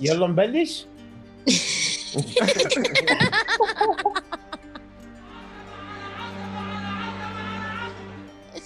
يلا 0.00 0.26
نبلش. 0.26 0.86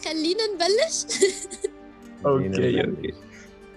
خلينا 0.04 0.44
نبلش. 0.54 1.04
okay 2.26 2.84
okay 2.84 3.12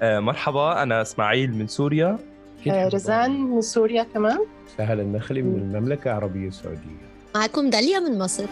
آه، 0.01 0.19
مرحبا 0.19 0.83
أنا 0.83 1.01
إسماعيل 1.01 1.55
من 1.55 1.67
سوريا. 1.67 2.19
آه، 2.67 2.87
رزان 2.87 3.41
من 3.41 3.61
سوريا 3.61 4.03
كمان 4.03 4.39
سهل 4.77 4.99
النخلي 4.99 5.41
من 5.41 5.75
المملكة 5.75 6.11
العربية 6.11 6.47
السعودية. 6.47 7.07
معكم 7.35 7.69
داليا 7.69 7.99
من 7.99 8.17
مصر. 8.19 8.45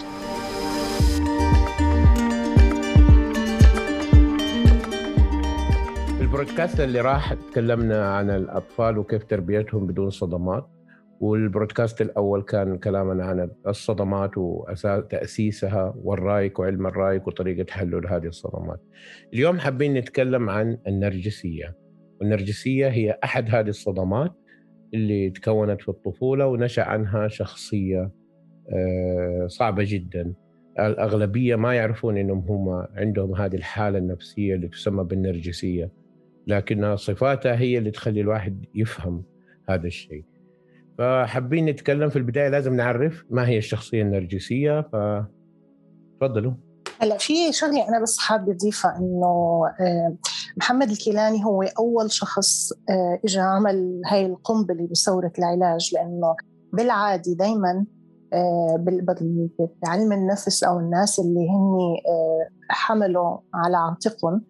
البودكاست 6.46 6.80
اللي 6.80 7.02
راح 7.02 7.34
تكلمنا 7.34 8.16
عن 8.16 8.30
الأطفال 8.30 8.98
وكيف 8.98 9.24
تربيتهم 9.24 9.88
بدون 9.88 10.10
صدمات. 10.10 10.68
والبودكاست 11.20 12.02
الأول 12.02 12.42
كان 12.42 12.78
كلامنا 12.78 13.26
عن 13.26 13.52
الصدمات 13.68 14.32
وتأسيسها 14.38 15.94
والرايك 15.98 16.60
وعلم 16.60 16.88
الرايك 16.88 17.28
وطريقة 17.28 17.72
حلول 17.72 18.08
هذه 18.08 18.26
الصدمات. 18.26 18.80
اليوم 19.34 19.60
حابين 19.60 19.94
نتكلم 19.94 20.50
عن 20.50 20.78
النرجسية. 20.88 21.78
والنرجسية 22.20 22.88
هي 22.88 23.20
أحد 23.24 23.56
هذه 23.56 23.70
الصدمات 23.70 24.34
اللي 24.94 25.30
تكونت 25.30 25.82
في 25.82 25.90
الطفولة 25.90 26.48
ونشأ 26.48 26.84
عنها 26.84 27.28
شخصية 27.28 28.12
آه، 28.70 29.48
صعبة 29.48 29.84
جدا. 29.88 30.34
الأغلبية 30.80 31.56
ما 31.56 31.74
يعرفون 31.76 32.18
أنهم 32.18 32.40
هم 32.40 32.88
عندهم 32.96 33.36
هذه 33.36 33.56
الحالة 33.56 33.98
النفسية 33.98 34.56
اللي 34.56 34.68
تسمى 34.68 35.04
بالنرجسية. 35.04 36.05
لكن 36.48 36.96
صفاتها 36.96 37.56
هي 37.56 37.78
اللي 37.78 37.92
تخلي 37.92 38.22
الواحد 38.22 38.66
يفهم 38.76 39.24
هذا 39.70 39.88
الشيء. 39.88 40.24
فحابين 40.98 41.66
نتكلم 41.66 42.10
في 42.10 42.16
البداية 42.16 42.50
لازم 42.50 42.76
نعرف 42.76 43.24
ما 43.30 43.48
هي 43.48 43.58
الشخصية 43.58 44.02
النرجسية 44.02 44.82
فتفضلوا 44.82 46.54
هلا 47.00 47.18
في 47.18 47.54
شغلة 47.54 47.90
أنا 47.90 48.02
بس 48.02 48.18
حابة 48.18 48.52
أضيفها 48.52 48.98
إنه 48.98 49.62
آه، 49.80 50.16
محمد 50.58 50.90
الكيلاني 50.90 51.46
هو 51.46 51.64
أول 51.64 52.12
شخص 52.12 52.72
آه، 52.90 53.20
اجى 53.26 53.40
عمل 53.40 54.02
هاي 54.06 54.26
القنبلة 54.26 54.88
بثورة 54.92 55.32
العلاج 55.40 55.90
لأنه 55.94 56.36
بالعادي 56.74 57.36
دائما 57.36 57.86
آه، 58.34 58.86
بعلم 59.84 60.12
النفس 60.12 60.64
أو 60.64 60.80
الناس 60.80 61.20
اللي 61.20 61.50
هن 61.50 61.98
حملوا 62.70 63.38
على 63.54 63.78
عاتقهم 63.78 64.42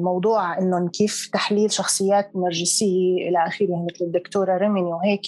موضوع 0.00 0.58
إنه 0.58 0.88
كيف 0.88 1.30
تحليل 1.32 1.72
شخصيات 1.72 2.30
نرجسية 2.36 3.28
إلى 3.28 3.46
آخره 3.46 3.84
مثل 3.84 4.04
الدكتورة 4.04 4.56
ريميني 4.56 4.92
وهيك. 4.92 5.26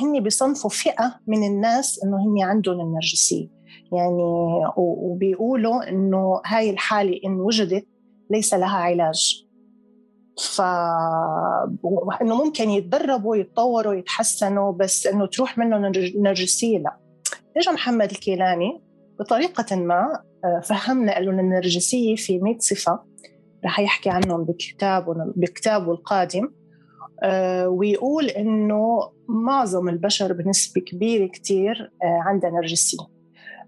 هن 0.00 0.22
بيصنفوا 0.22 0.70
فئة 0.70 1.14
من 1.26 1.46
الناس 1.46 2.04
إنه 2.04 2.16
هن 2.16 2.42
عندهم 2.42 2.80
النرجسية. 2.80 3.48
يعني 3.92 4.22
وبيقولوا 4.76 5.88
إنه 5.88 6.40
هاي 6.46 6.70
الحالة 6.70 7.20
إن 7.24 7.40
وجدت 7.40 7.86
ليس 8.30 8.54
لها 8.54 8.76
علاج. 8.76 9.46
ف 10.38 10.60
انه 12.22 12.44
ممكن 12.44 12.70
يتدربوا 12.70 13.36
يتطوروا 13.36 13.94
يتحسنوا 13.94 14.72
بس 14.72 15.06
إنه 15.06 15.26
تروح 15.26 15.58
منهم 15.58 15.84
النرجسيه 15.84 16.78
لا. 16.78 16.96
اجى 17.56 17.70
محمد 17.70 18.10
الكيلاني 18.10 18.89
بطريقة 19.20 19.76
ما 19.76 20.22
آه، 20.44 20.60
فهمنا 20.60 21.18
إنه 21.18 21.30
النرجسية 21.30 22.16
في 22.16 22.38
100 22.38 22.58
صفة 22.58 23.02
رح 23.64 23.80
يحكي 23.80 24.10
عنهم 24.10 24.44
بكتابه 24.44 25.14
بكتابه 25.36 25.92
القادم 25.92 26.48
آه، 27.22 27.68
ويقول 27.68 28.26
إنه 28.26 29.10
معظم 29.28 29.88
البشر 29.88 30.32
بنسبة 30.32 30.80
كبيرة 30.80 31.26
كتير 31.26 31.92
آه، 32.02 32.22
عندها 32.26 32.50
نرجسية. 32.50 32.98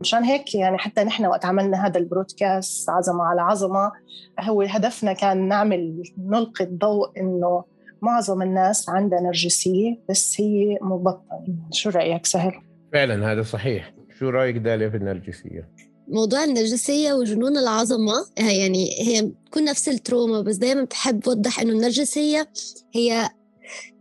مشان 0.01 0.25
هيك 0.25 0.55
يعني 0.55 0.79
حتى 0.79 1.05
نحن 1.05 1.27
وقت 1.27 1.45
عملنا 1.45 1.87
هذا 1.87 1.99
البرودكاست 1.99 2.91
عظمة 2.91 3.25
على 3.25 3.41
عظمة 3.41 3.93
هو 4.41 4.63
هدفنا 4.63 5.13
كان 5.13 5.49
نعمل 5.49 6.03
نلقي 6.19 6.65
الضوء 6.65 7.21
إنه 7.21 7.65
معظم 8.03 8.43
الناس 8.43 8.89
عندها 8.89 9.21
نرجسية 9.21 10.01
بس 10.09 10.41
هي 10.41 10.79
مبطنة. 10.83 11.69
شو 11.73 11.91
رأيك 11.91 12.27
سهل؟ 12.27 12.53
فعلا 12.93 13.33
هذا 13.33 13.43
صحيح. 13.43 13.93
شو 14.23 14.29
رأيك 14.29 14.57
داليا 14.57 14.91
في 14.91 14.97
النرجسية؟ 14.97 15.69
موضوع 16.09 16.45
النرجسية 16.45 17.13
وجنون 17.13 17.57
العظمة 17.57 18.15
يعني 18.39 18.91
هي 19.01 19.23
بتكون 19.23 19.65
نفس 19.65 19.89
ال 19.89 19.96
trauma 19.96 20.41
بس 20.41 20.57
دايما 20.57 20.85
بحب 20.85 21.29
أوضح 21.29 21.61
إنه 21.61 21.73
النرجسية 21.73 22.49
هي 22.93 23.29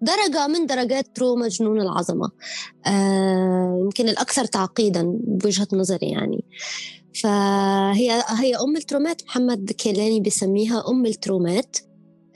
درجة 0.02 0.48
من 0.48 0.66
درجات 0.66 1.16
trauma 1.16 1.48
جنون 1.48 1.82
العظمة. 1.82 2.32
آه 2.88 3.80
يمكن 3.84 4.10
الأكثر 4.10 4.46
تعقيدا 4.46 5.04
بوجهة 5.24 5.68
نظري 5.74 6.10
يعني. 6.10 6.46
فهي 7.24 8.24
هي 8.40 8.56
أم 8.56 8.78
الترومات 8.78 9.22
محمد 9.26 9.72
كيلاني 9.72 10.20
بسميها 10.20 10.84
أم 10.90 11.06
الترومات. 11.06 11.78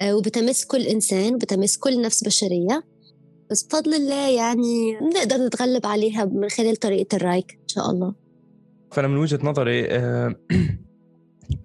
آه 0.01 0.15
وبتمس 0.15 0.65
كل 0.65 0.81
إنسان 0.81 1.35
وبتمس 1.35 1.77
كل 1.77 2.01
نفس 2.01 2.23
بشرية. 2.23 2.94
بس 3.51 3.63
بفضل 3.63 3.93
الله 3.93 4.29
يعني 4.29 4.95
نقدر 4.95 5.45
نتغلب 5.45 5.85
عليها 5.85 6.25
من 6.25 6.49
خلال 6.49 6.75
طريقة 6.75 7.15
الرايك 7.15 7.51
إن 7.61 7.67
شاء 7.67 7.91
الله. 7.91 8.13
فأنا 8.91 9.07
من 9.07 9.17
وجهة 9.17 9.39
نظري 9.43 9.85
آه 9.85 10.35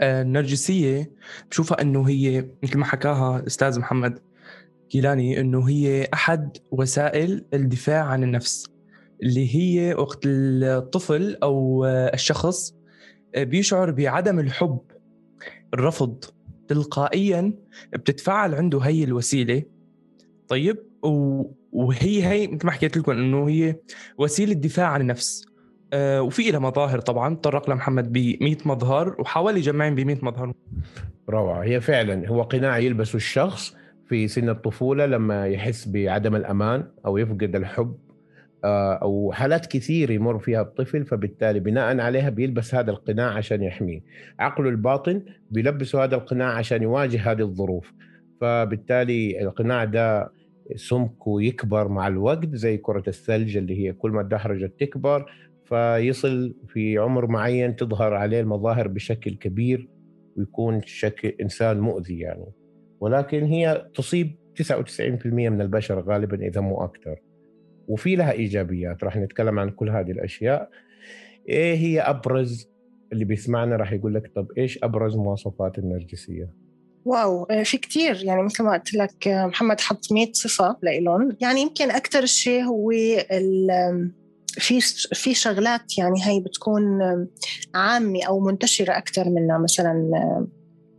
النرجسية 0.01 1.13
بشوفها 1.51 1.83
أنه 1.83 2.09
هي 2.09 2.47
مثل 2.63 2.79
ما 2.79 2.85
حكاها 2.85 3.47
أستاذ 3.47 3.79
محمد 3.79 4.19
كيلاني 4.91 5.41
إنه 5.41 5.69
هي 5.69 6.09
أحد 6.15 6.57
وسائل 6.71 7.45
الدفاع 7.55 8.05
عن 8.05 8.23
النفس 8.23 8.67
اللي 9.23 9.57
هي 9.57 9.95
وقت 9.95 10.21
الطفل 10.25 11.37
أو 11.43 11.85
الشخص 11.87 12.75
بيشعر 13.37 13.91
بعدم 13.91 14.39
الحب 14.39 14.79
الرفض 15.75 16.25
تلقائيا 16.69 17.53
بتتفاعل 17.93 18.55
عنده 18.55 18.79
هي 18.79 19.05
الوسيلة. 19.05 19.63
طيب؟ 20.49 20.90
وهي 21.03 22.27
هي 22.27 22.47
مثل 22.47 22.67
ما 22.67 22.73
حكيت 22.73 22.97
لكم 22.97 23.13
إنه 23.13 23.49
هي 23.49 23.77
وسيلة 24.19 24.53
دفاع 24.55 24.87
عن 24.87 25.01
النفس. 25.01 25.47
آه، 25.93 26.23
وفي 26.23 26.51
لها 26.51 26.61
مظاهر 26.61 27.01
طبعا 27.01 27.35
تطرق 27.35 27.69
لها 27.69 27.77
محمد 27.77 28.13
ب 28.13 28.17
100 28.41 28.57
مظهر 28.65 29.17
وحاول 29.21 29.57
يجمعهم 29.57 29.95
ب 29.95 30.01
100 30.01 30.19
مظهر. 30.23 30.53
روعة. 31.31 31.63
هي 31.65 31.81
فعلا 31.81 32.29
هو 32.29 32.43
قناع 32.43 32.79
يلبسه 32.79 33.17
الشخص 33.17 33.77
في 34.09 34.29
سن 34.29 34.49
الطفولة 34.49 35.07
لما 35.07 35.47
يحس 35.47 35.89
بعدم 35.89 36.37
الأمان 36.37 36.85
أو 37.07 37.19
يفقد 37.19 37.57
الحب 37.57 37.97
آه، 38.65 38.95
أو 38.95 39.33
حالات 39.33 39.67
كثير 39.67 40.11
يمر 40.11 40.39
فيها 40.39 40.61
الطفل 40.61 41.07
فبالتالي 41.07 41.61
بناء 41.61 42.01
عليها 42.01 42.31
بيلبس 42.31 42.75
هذا 42.75 42.91
القناع 42.91 43.33
عشان 43.33 43.63
يحميه. 43.63 44.01
عقله 44.39 44.69
الباطن 44.69 45.23
بيلبسه 45.51 46.05
هذا 46.05 46.15
القناع 46.15 46.49
عشان 46.49 46.83
يواجه 46.83 47.31
هذه 47.33 47.41
الظروف. 47.41 47.93
فبالتالي 48.41 49.43
القناع 49.43 49.85
ده 49.85 50.33
سمكه 50.77 51.43
يكبر 51.43 51.89
مع 51.89 52.09
الوقت 52.09 52.55
زي 52.55 52.77
كرة 52.77 53.03
الثلج 53.09 53.57
اللي 53.57 53.79
هي 53.79 53.93
كل 53.93 54.11
ما 54.11 54.21
الدحرجة 54.21 54.73
تكبر 54.79 55.33
فيصل 55.65 56.55
في 56.69 56.99
عمر 56.99 57.27
معين 57.27 57.77
تظهر 57.77 58.15
عليه 58.15 58.41
المظاهر 58.41 58.89
بشكل 58.89 59.35
كبير 59.35 59.89
ويكون 60.37 60.83
شكل 60.83 61.29
إنسان 61.29 61.81
مؤذي 61.81 62.19
يعني. 62.19 62.47
ولكن 63.01 63.45
هي 63.45 63.87
تصيب 63.95 64.37
99% 64.63 65.27
من 65.27 65.61
البشر 65.61 66.01
غالبا 66.01 66.47
إذا 66.47 66.61
مو 66.61 66.85
أكثر. 66.85 67.17
وفي 67.89 68.17
لها 68.17 68.33
إيجابيات 68.33 69.05
راح 69.05 69.17
نتكلم 69.17 69.59
عن 69.59 69.71
كل 69.71 69.91
هذه 69.91 70.11
الأشياء. 70.11 70.71
إيه 71.49 71.75
هي 71.75 72.01
أبرز 72.01 72.71
اللي 73.13 73.25
بيسمعنا 73.25 73.77
راح 73.77 73.93
يقول 73.93 74.15
لك 74.15 74.33
طب 74.35 74.49
إيش 74.59 74.85
أبرز 74.85 75.17
مواصفات 75.17 75.79
النرجسية؟ 75.79 76.60
واو 77.05 77.45
آه، 77.45 77.63
في 77.63 77.79
كتير. 77.79 78.25
يعني 78.25 78.43
مثل 78.43 78.63
ما 78.63 78.73
قلت 78.73 78.95
لك 78.95 79.29
آه، 79.29 79.47
محمد 79.47 79.81
حط 79.81 80.13
100 80.13 80.33
صفة 80.33 80.77
لإلهم 80.83 81.37
يعني 81.41 81.61
يمكن 81.61 81.91
أكثر 81.91 82.27
شيء 82.27 82.65
هو 82.65 82.91
في 84.51 84.81
في 85.15 85.35
شغلات 85.35 85.99
يعني 85.99 86.27
هي 86.27 86.41
بتكون 86.41 86.83
عامة 87.75 88.23
أو 88.29 88.41
منتشرة 88.41 88.99
أكثر 88.99 89.29
منها. 89.29 89.59
مثلا 89.59 90.11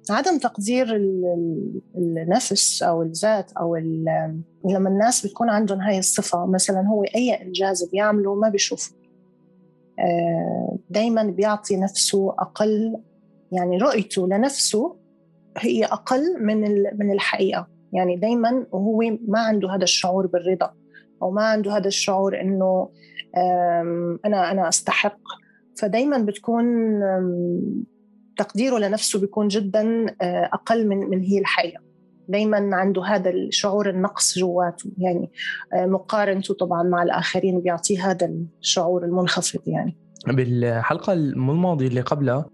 عدم 0.10 0.38
تقدير 0.38 0.96
النفس 1.96 2.84
أو 2.84 3.02
الذات 3.02 3.52
أو 3.52 3.76
لما 4.66 4.90
الناس 4.90 5.26
بتكون 5.26 5.50
عندهم 5.50 5.82
هاي 5.82 6.00
الصفة. 6.00 6.46
مثلا 6.46 6.88
هو 6.88 7.04
أي 7.04 7.34
إنجاز 7.34 7.84
بيعمله 7.84 8.36
ما 8.36 8.50
بيشوفه. 8.50 8.92
آه، 10.00 10.78
دائما 10.90 11.24
بيعطي 11.24 11.78
نفسه 11.78 12.30
أقل 12.40 12.98
يعني 13.52 13.78
رؤيته 13.78 14.28
لنفسه 14.28 14.96
هي 15.58 15.86
أقل 15.86 16.44
من 16.46 16.62
من 17.00 17.12
الحقيقة. 17.12 17.68
يعني 17.94 18.16
دائما 18.16 18.66
وهو 18.72 19.00
ما 19.28 19.40
عنده 19.40 19.76
هذا 19.76 19.84
الشعور 19.84 20.28
بالرضا 20.28 20.74
أو 21.22 21.32
ما 21.32 21.44
عنده 21.44 21.78
هذا 21.78 21.88
الشعور 21.88 22.42
إنه 22.42 22.90
أنا 24.26 24.52
أنا 24.52 24.70
أستحق. 24.70 25.20
فدايما 25.78 26.18
بتكون 26.18 26.66
تقديره 28.38 28.78
لنفسه 28.78 29.20
بيكون 29.20 29.48
جدا 29.48 30.06
آه، 30.22 30.50
أقل 30.54 30.88
من 30.88 30.98
من 30.98 31.20
هي 31.20 31.40
الحقيقة. 31.40 31.82
دايما 32.28 32.76
عنده 32.76 33.04
هذا 33.04 33.30
الشعور 33.30 33.90
النقص 33.90 34.40
جواته. 34.40 34.92
يعني 34.98 35.32
آه، 35.74 35.86
مقارنته 35.86 36.54
طبعا 36.54 36.84
مع 36.84 37.04
الآخرين 37.04 37.62
بيعطيه 37.62 38.12
هذا 38.12 38.32
الشعور 38.60 39.06
المنخفض 39.06 39.60
يعني. 39.68 39.98
بالحلقة 40.28 41.14
الماضية 41.14 41.88
اللي 41.88 42.02
قبلها 42.02 42.46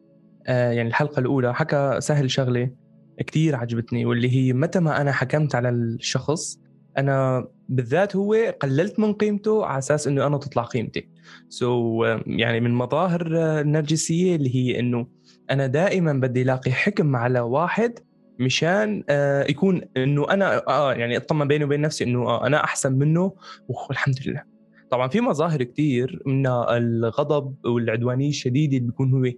آه، 0.47 0.71
يعني 0.71 0.89
الحلقة 0.89 1.19
الأولى 1.19 1.53
حكى 1.53 1.95
سهل 1.99 2.31
شغلة. 2.31 2.71
كتير 3.19 3.55
عجبتني 3.55 4.05
واللي 4.05 4.29
هي 4.29 4.53
متى 4.53 4.79
ما 4.79 5.01
أنا 5.01 5.11
حكمت 5.11 5.55
على 5.55 5.69
الشخص 5.69 6.59
أنا 6.97 7.47
بالذات 7.69 8.15
هو 8.15 8.35
قللت 8.61 8.99
من 8.99 9.13
قيمته 9.13 9.65
على 9.65 9.77
أساس 9.77 10.07
إنه 10.07 10.27
أنا 10.27 10.37
تطلع 10.37 10.63
قيمتي. 10.63 11.09
سو 11.49 12.03
so, 12.05 12.19
يعني 12.27 12.59
من 12.59 12.71
مظاهر 12.71 13.27
النرجسية 13.61 14.35
اللي 14.35 14.55
هي 14.55 14.79
إنه 14.79 15.07
أنا 15.51 15.67
دائما 15.67 16.13
بدي 16.13 16.41
ألاقي 16.41 16.71
حكم 16.71 17.15
على 17.15 17.39
واحد 17.39 17.99
مشان 18.39 19.03
آه 19.09 19.43
يكون 19.49 19.81
إنه 19.97 20.29
أنا 20.29 20.67
آه 20.67 20.93
يعني 20.93 21.17
أطمن 21.17 21.47
بيني 21.47 21.63
وبين 21.63 21.81
نفسي 21.81 22.03
إنه 22.03 22.29
آه 22.29 22.47
أنا 22.47 22.63
أحسن 22.63 22.93
منه 22.93 23.33
والحمد 23.67 24.15
لله. 24.25 24.43
طبعا 24.91 25.07
في 25.07 25.21
مظاهر 25.21 25.63
كثير 25.63 26.21
منها 26.25 26.77
الغضب 26.77 27.65
والعدوانية 27.65 28.29
الشديدة 28.29 28.77
اللي 28.77 28.87
بيكون 28.87 29.13
هو 29.13 29.31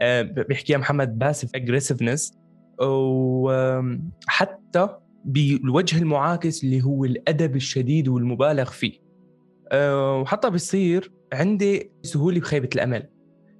آه 0.00 0.22
بيحكيها 0.22 0.78
محمد 0.78 1.18
باسف 1.18 1.54
اجريسفنس 1.54 2.41
وحتى 2.86 4.88
بالوجه 5.24 5.98
المعاكس 5.98 6.64
اللي 6.64 6.82
هو 6.82 7.04
الأدب 7.04 7.56
الشديد 7.56 8.08
والمبالغ 8.08 8.70
فيه. 8.70 8.92
آه، 9.72 10.20
وحتى 10.20 10.50
بيصير 10.50 11.12
عندي 11.32 11.90
سهولة 12.02 12.40
بخيبة 12.40 12.68
الأمل. 12.74 13.08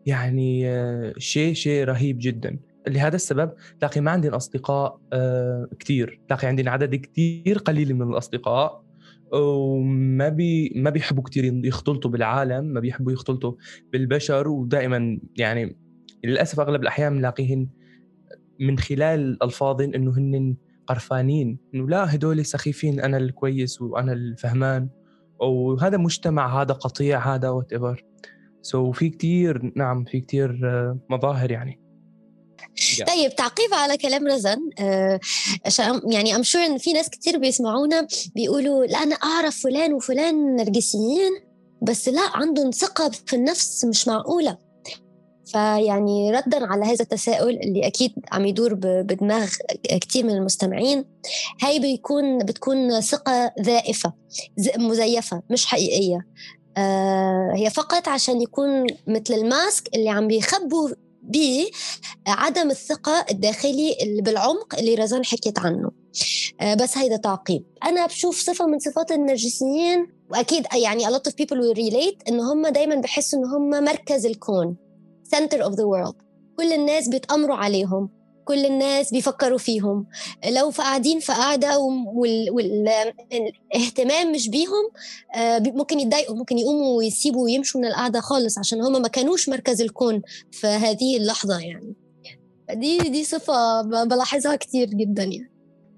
يعني 0.06 0.68
آه، 0.68 1.14
شيء 1.18 1.54
شيء 1.54 1.84
رهيب 1.84 2.18
جدا. 2.20 2.58
لهذا 2.88 3.16
السبب 3.16 3.52
تلاقي 3.80 4.00
ما 4.00 4.10
عندي 4.10 4.28
اصدقاء 4.28 5.00
آه، 5.12 5.68
كثير 5.78 6.20
تلاقي 6.28 6.48
عندنا 6.48 6.70
عدد 6.70 6.94
كثير 6.94 7.58
قليل 7.58 7.94
من 7.94 8.02
الأصدقاء 8.02 8.82
وما 9.32 10.28
بي 10.28 10.72
ما 10.76 10.90
بيحبوا 10.90 11.22
كثير 11.22 11.60
يختلطوا 11.64 12.10
بالعالم 12.10 12.64
ما 12.64 12.80
بيحبوا 12.80 13.12
يختلطوا 13.12 13.52
بالبشر. 13.92 14.48
ودائما 14.48 15.18
يعني 15.36 15.76
للأسف 16.24 16.60
أغلب 16.60 16.82
الأحيان 16.82 17.14
بنلاقيهن 17.14 17.68
من 18.62 18.78
خلال 18.78 19.42
الفاظهم 19.42 19.94
إنه 19.94 20.10
هن 20.10 20.56
قرفانين 20.86 21.58
إنه 21.74 21.88
لا 21.88 22.14
هدول 22.14 22.46
سخيفين 22.46 23.00
أنا 23.00 23.16
الكويس 23.16 23.82
وأنا 23.82 24.12
الفهمان. 24.12 24.88
وهذا 25.40 25.96
مجتمع 25.96 26.62
هذا 26.62 26.74
قطيع 26.74 27.34
هذا 27.34 27.48
whatever 27.48 28.04
so 28.62 28.92
في 28.92 29.10
كثير 29.10 29.72
نعم 29.76 30.04
في 30.04 30.20
كثير 30.20 30.60
آه، 30.64 30.98
مظاهر 31.10 31.50
يعني. 31.50 31.82
طيب 33.06 33.34
تعقيب 33.36 33.74
على 33.74 33.96
كلام 33.96 34.26
رزان 34.26 34.70
آه 34.80 35.20
يعني 36.10 36.36
I'm 36.36 36.42
sure 36.42 36.62
إن 36.62 36.78
في 36.78 36.92
ناس 36.92 37.10
كثير 37.10 37.38
بيسمعونا 37.38 38.06
بيقولوا 38.34 38.86
لا 38.86 39.02
أنا 39.02 39.14
أعرف 39.14 39.62
فلان 39.62 39.92
وفلان 39.92 40.56
نرجسيين 40.56 41.32
بس 41.82 42.08
لا 42.08 42.22
عندهم 42.34 42.70
ثقة 42.70 43.10
في 43.26 43.36
النفس 43.36 43.84
مش 43.84 44.08
معقولة. 44.08 44.58
فيعني 45.46 46.30
ردا 46.30 46.66
على 46.66 46.84
هذا 46.84 47.02
التساؤل 47.02 47.50
اللي 47.50 47.86
أكيد 47.86 48.12
عم 48.32 48.46
يدور 48.46 48.74
بدماغ 48.74 49.50
كثير 50.00 50.26
من 50.26 50.32
المستمعين 50.34 51.04
هاي 51.62 51.78
بيكون 51.78 52.38
بتكون 52.38 53.00
ثقة 53.00 53.52
ذائفة 53.60 54.12
مزيفة 54.78 55.42
مش 55.50 55.66
حقيقية. 55.66 56.26
آه 56.76 57.52
هي 57.54 57.70
فقط 57.70 58.08
عشان 58.08 58.42
يكون 58.42 58.86
مثل 59.06 59.34
الماسك 59.34 59.94
اللي 59.94 60.10
عم 60.10 60.28
بيخبوا 60.28 60.88
بعدم 62.26 62.70
الثقة 62.70 63.24
الداخلي 63.30 63.96
اللي 64.02 64.22
بالعمق 64.22 64.74
اللي 64.78 64.94
رزان 64.94 65.24
حكيت 65.24 65.58
عنه. 65.58 65.90
آه 66.60 66.74
بس 66.74 66.98
هيدا 66.98 67.16
تعقيب. 67.16 67.64
أنا 67.84 68.06
بشوف 68.06 68.40
صفة 68.40 68.66
من 68.66 68.78
صفات 68.78 69.12
النرجسيين 69.12 70.06
وأكيد 70.30 70.66
يعني 70.82 71.06
a 71.06 71.10
lot 71.10 71.30
of 71.30 71.32
people 71.32 71.56
will 71.56 71.76
relate 71.76 72.28
إن 72.28 72.40
هم 72.40 72.66
دايما 72.66 72.94
بحسوا 72.94 73.38
إن 73.38 73.44
هم 73.44 73.84
مركز 73.84 74.26
الكون. 74.26 74.76
Center 75.34 75.58
of 75.58 75.72
the 75.72 75.84
world. 75.84 76.16
كل 76.56 76.72
الناس 76.72 77.08
بيتأمروا 77.08 77.56
عليهم. 77.56 78.08
كل 78.44 78.66
الناس 78.66 79.10
بيفكروا 79.12 79.58
فيهم. 79.58 80.06
لو 80.56 80.70
قاعدين 80.70 81.18
في 81.20 81.32
قاعدة 81.32 81.78
والاهتمام 82.52 84.32
مش 84.32 84.48
بيهم 84.48 84.90
آه، 85.36 85.58
ممكن 85.58 86.00
يتضايقوا 86.00 86.36
ممكن 86.36 86.58
يقوموا 86.58 86.98
ويسيبوا 86.98 87.44
ويمشوا 87.44 87.80
من 87.80 87.86
القعده 87.86 88.20
خالص 88.20 88.58
عشان 88.58 88.82
هم 88.82 89.02
ما 89.02 89.08
كانوش 89.08 89.48
مركز 89.48 89.82
الكون 89.82 90.22
في 90.50 90.66
هذه 90.66 91.16
اللحظة 91.16 91.58
يعني. 91.58 91.94
دي 92.70 92.98
دي 92.98 93.24
صفة 93.24 93.82
بلاحظها 94.04 94.56
كثير 94.56 94.86
جدا 94.88 95.22
يعني. 95.22 95.52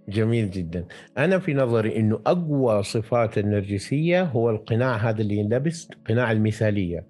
جميل 0.08 0.50
جدا. 0.50 0.86
أنا 1.18 1.38
في 1.38 1.54
نظري 1.54 1.96
أنه 1.96 2.20
أقوى 2.26 2.82
صفات 2.82 3.38
النرجسية 3.38 4.22
هو 4.22 4.50
القناع 4.50 4.96
هذا 4.96 5.20
اللي 5.20 5.36
ينلبس 5.36 5.88
قناع 6.08 6.32
المثالية. 6.32 7.06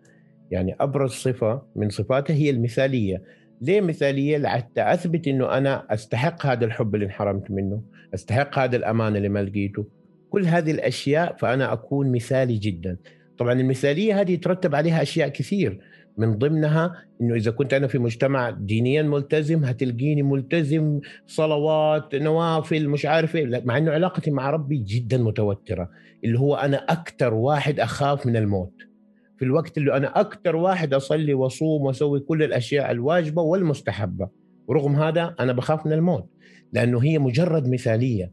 يعني 0.55 0.77
أبرز 0.81 1.11
صفة 1.11 1.63
من 1.77 1.89
صفاته 1.89 2.35
هي 2.35 2.51
المثالية. 2.51 3.23
ليه 3.61 3.81
مثالية؟ 3.81 4.39
لحتى 4.39 4.83
أثبت 4.83 5.29
إنه 5.29 5.59
أنا 5.59 5.87
أستحق 5.91 6.47
هذا 6.47 6.65
الحب 6.65 6.95
اللي 6.95 7.07
انحرمت 7.07 7.51
منه 7.51 7.83
أستحق 8.15 8.59
هذا 8.59 8.77
الامان 8.77 9.17
اللي 9.17 9.29
ما 9.29 9.43
لقيته. 9.43 9.87
كل 10.31 10.45
هذه 10.45 10.71
الأشياء 10.71 11.37
فأنا 11.37 11.73
أكون 11.73 12.13
مثالي 12.13 12.59
جدا. 12.59 12.97
طبعا 13.39 13.53
المثالية 13.53 14.21
هذه 14.21 14.33
يترتب 14.33 14.75
عليها 14.75 15.03
أشياء 15.03 15.29
كثير. 15.29 15.81
من 16.19 16.39
ضمنها 16.39 16.95
إنه 17.21 17.35
إذا 17.35 17.51
كنت 17.51 17.75
أنا 17.75 17.87
في 17.87 17.99
مجتمع 17.99 18.51
دينيا 18.51 19.03
ملتزم 19.03 19.65
هتلقيني 19.65 20.23
ملتزم 20.23 21.01
صلوات 21.27 22.15
نوافل 22.15 22.89
مش 22.89 23.07
عارف 23.07 23.37
إيه. 23.37 23.63
مع 23.65 23.79
إنه 23.79 23.91
علاقتي 23.93 24.31
مع 24.31 24.51
ربي 24.51 24.79
جدا 24.79 25.19
متوترة 25.19 25.91
اللي 26.25 26.39
هو 26.39 26.55
أنا 26.55 26.77
أكثر 26.77 27.35
واحد 27.35 27.81
أخاف 27.81 28.27
من 28.27 28.37
الموت. 28.37 28.73
في 29.39 29.45
الوقت 29.45 29.79
اللي 29.79 29.97
أنا 29.97 30.21
أكثر 30.21 30.57
واحد 30.57 30.95
أصلي 30.95 31.35
وأصوم 31.35 31.83
وأسوي 31.83 32.21
كل 32.21 32.43
الأشياء 32.43 32.91
الواجبة 32.91 33.43
والمستحبة. 33.43 34.29
ورغم 34.69 34.97
هذا 34.97 35.35
أنا 35.41 35.53
بخاف 35.53 35.87
من 35.87 35.93
الموت 35.93 36.31
لأنه 36.73 37.03
هي 37.03 37.19
مجرد 37.19 37.69
مثالية. 37.69 38.33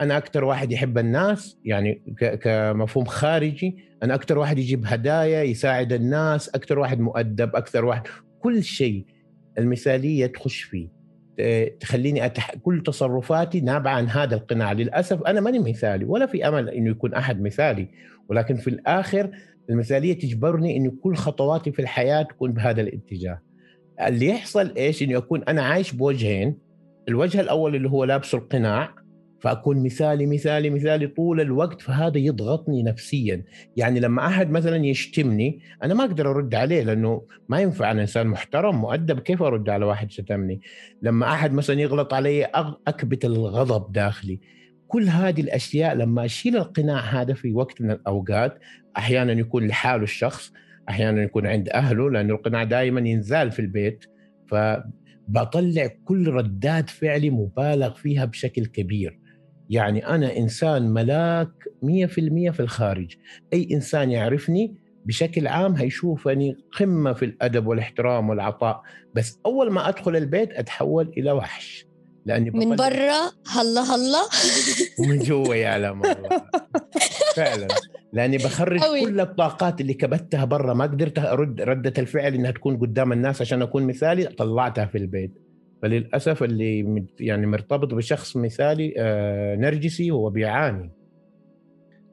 أنا 0.00 0.16
أكثر 0.16 0.44
واحد 0.44 0.72
يحب 0.72 0.98
الناس 0.98 1.58
يعني 1.64 2.02
كمفهوم 2.42 3.04
خارجي 3.04 3.76
أنا 4.02 4.14
أكثر 4.14 4.38
واحد 4.38 4.58
يجيب 4.58 4.82
هدايا 4.86 5.42
يساعد 5.42 5.92
الناس 5.92 6.48
أكثر 6.48 6.78
واحد 6.78 7.00
مؤدب 7.00 7.56
أكثر 7.56 7.84
واحد. 7.84 8.02
كل 8.40 8.62
شيء 8.62 9.06
المثالية 9.58 10.26
تخش 10.26 10.62
فيه 10.62 10.98
تخليني 11.80 12.26
أتح... 12.26 12.54
كل 12.54 12.82
تصرفاتي 12.82 13.60
نابعة 13.60 13.92
عن 13.92 14.08
هذا 14.08 14.34
القناع. 14.34 14.72
للأسف 14.72 15.22
أنا 15.22 15.40
ماني 15.40 15.58
مثالي 15.58 16.04
ولا 16.04 16.26
في 16.26 16.48
أمل 16.48 16.68
إنه 16.68 16.90
يكون 16.90 17.14
أحد 17.14 17.42
مثالي. 17.42 17.88
ولكن 18.28 18.54
في 18.54 18.68
الآخر 18.68 19.30
المثالية 19.70 20.18
تجبرني 20.18 20.76
انه 20.76 20.92
كل 21.02 21.16
خطواتي 21.16 21.72
في 21.72 21.82
الحياة 21.82 22.22
تكون 22.22 22.52
بهذا 22.52 22.80
الاتجاه. 22.80 23.42
اللي 24.06 24.26
يحصل 24.26 24.74
إيش؟ 24.76 25.02
إني 25.02 25.16
أكون 25.16 25.42
أنا 25.42 25.62
عايش 25.62 25.92
بوجهين 25.92 26.58
الوجه 27.08 27.40
الأول 27.40 27.76
اللي 27.76 27.90
هو 27.90 28.04
لابسه 28.04 28.38
القناع 28.38 28.94
فأكون 29.40 29.84
مثالي 29.84 30.26
مثالي 30.26 30.70
مثالي 30.70 31.06
طول 31.06 31.40
الوقت 31.40 31.82
فهذا 31.82 32.18
يضغطني 32.18 32.82
نفسيا. 32.82 33.44
يعني 33.76 34.00
لما 34.00 34.26
أحد 34.26 34.50
مثلا 34.50 34.86
يشتمني 34.86 35.60
أنا 35.82 35.94
ما 35.94 36.04
أقدر 36.04 36.30
أرد 36.30 36.54
عليه 36.54 36.82
لأنه 36.82 37.22
ما 37.48 37.60
ينفع. 37.60 37.90
أنا 37.90 38.00
إنسان 38.00 38.26
محترم 38.26 38.80
مؤدب 38.80 39.18
كيف 39.18 39.42
أرد 39.42 39.68
على 39.68 39.84
واحد 39.84 40.10
شتمني؟ 40.10 40.60
لما 41.02 41.32
أحد 41.32 41.52
مثلا 41.52 41.80
يغلط 41.80 42.14
علي 42.14 42.44
أكبت 42.86 43.24
الغضب 43.24 43.92
داخلي. 43.92 44.40
كل 44.88 45.08
هذه 45.08 45.40
الأشياء 45.40 45.94
لما 45.94 46.24
أشيل 46.24 46.56
القناع 46.56 47.00
هذا 47.00 47.34
في 47.34 47.52
وقت 47.52 47.82
من 47.82 47.90
الأوقات 47.90 48.58
أحيانا 48.96 49.32
يكون 49.32 49.66
لحاله 49.66 50.02
الشخص 50.02 50.52
أحيانا 50.88 51.22
يكون 51.22 51.46
عند 51.46 51.68
أهله 51.68 52.10
لأنه 52.10 52.34
القناع 52.34 52.64
دائما 52.64 53.00
ينزال 53.00 53.50
في 53.50 53.58
البيت 53.58 54.04
فبطلع 54.46 55.86
كل 56.04 56.28
ردات 56.28 56.90
فعلي 56.90 57.30
مبالغ 57.30 57.94
فيها 57.94 58.24
بشكل 58.24 58.66
كبير. 58.66 59.18
يعني 59.70 60.06
أنا 60.06 60.36
إنسان 60.36 60.90
ملاك 60.90 61.50
100% 61.82 62.50
في 62.50 62.60
الخارج. 62.60 63.16
أي 63.52 63.68
إنسان 63.72 64.10
يعرفني 64.10 64.76
بشكل 65.04 65.46
عام 65.46 65.74
هيشوفني 65.74 66.56
قمة 66.78 67.12
في 67.12 67.24
الأدب 67.24 67.66
والاحترام 67.66 68.28
والعطاء. 68.28 68.82
بس 69.14 69.40
أول 69.46 69.72
ما 69.72 69.88
أدخل 69.88 70.16
البيت 70.16 70.52
أتحول 70.52 71.12
إلى 71.16 71.32
وحش. 71.32 71.87
لأني 72.26 72.50
من 72.50 72.76
برا 72.76 73.32
هلا 73.46 73.80
هلا. 73.80 74.22
ومن 75.00 75.18
جوا 75.18 75.54
يعلم 75.54 76.02
الله 76.02 76.42
فعلا. 77.36 77.68
لأني 78.12 78.36
بخرج 78.36 78.82
أوي. 78.82 79.00
كل 79.00 79.20
الطاقات 79.20 79.80
اللي 79.80 79.94
كبتها 79.94 80.44
برا 80.44 80.74
ما 80.74 80.84
قدرت 80.84 81.18
أرد 81.18 81.60
ردة 81.60 81.92
الفعل 81.98 82.34
إنها 82.34 82.50
تكون 82.50 82.76
قدام 82.76 83.12
الناس 83.12 83.40
عشان 83.40 83.62
أكون 83.62 83.82
مثالي 83.82 84.24
طلعتها 84.24 84.86
في 84.86 84.98
البيت. 84.98 85.32
فللأسف 85.82 86.42
اللي 86.42 87.06
يعني 87.20 87.46
مرتبط 87.46 87.94
بشخص 87.94 88.36
مثالي 88.36 88.94
آه، 88.98 89.56
نرجسي 89.56 90.10
هو 90.10 90.30
بيعاني. 90.30 90.92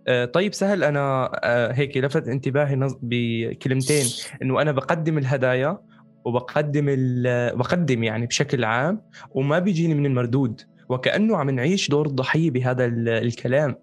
آه، 0.08 0.26
طيب 0.26 0.54
سهل. 0.54 0.84
أنا 0.84 1.32
آه، 1.44 1.72
هيك 1.72 1.98
لفت 1.98 2.28
انتباهي 2.28 2.90
بكلمتين. 3.02 4.06
إنه 4.42 4.62
أنا 4.62 4.72
بقدم 4.72 5.18
الهدايا 5.18 5.78
وبقدم 6.26 6.86
بقدم 7.58 8.04
يعني 8.04 8.26
بشكل 8.26 8.64
عام 8.64 9.02
وما 9.32 9.60
بيجيني 9.60 9.94
من 9.94 10.06
المردود. 10.06 10.62
وكأنه 10.90 11.38
عم 11.38 11.50
نعيش 11.50 11.90
دور 11.90 12.06
الضحيه 12.06 12.52
بهذا 12.52 12.86
الكلام 12.86 13.76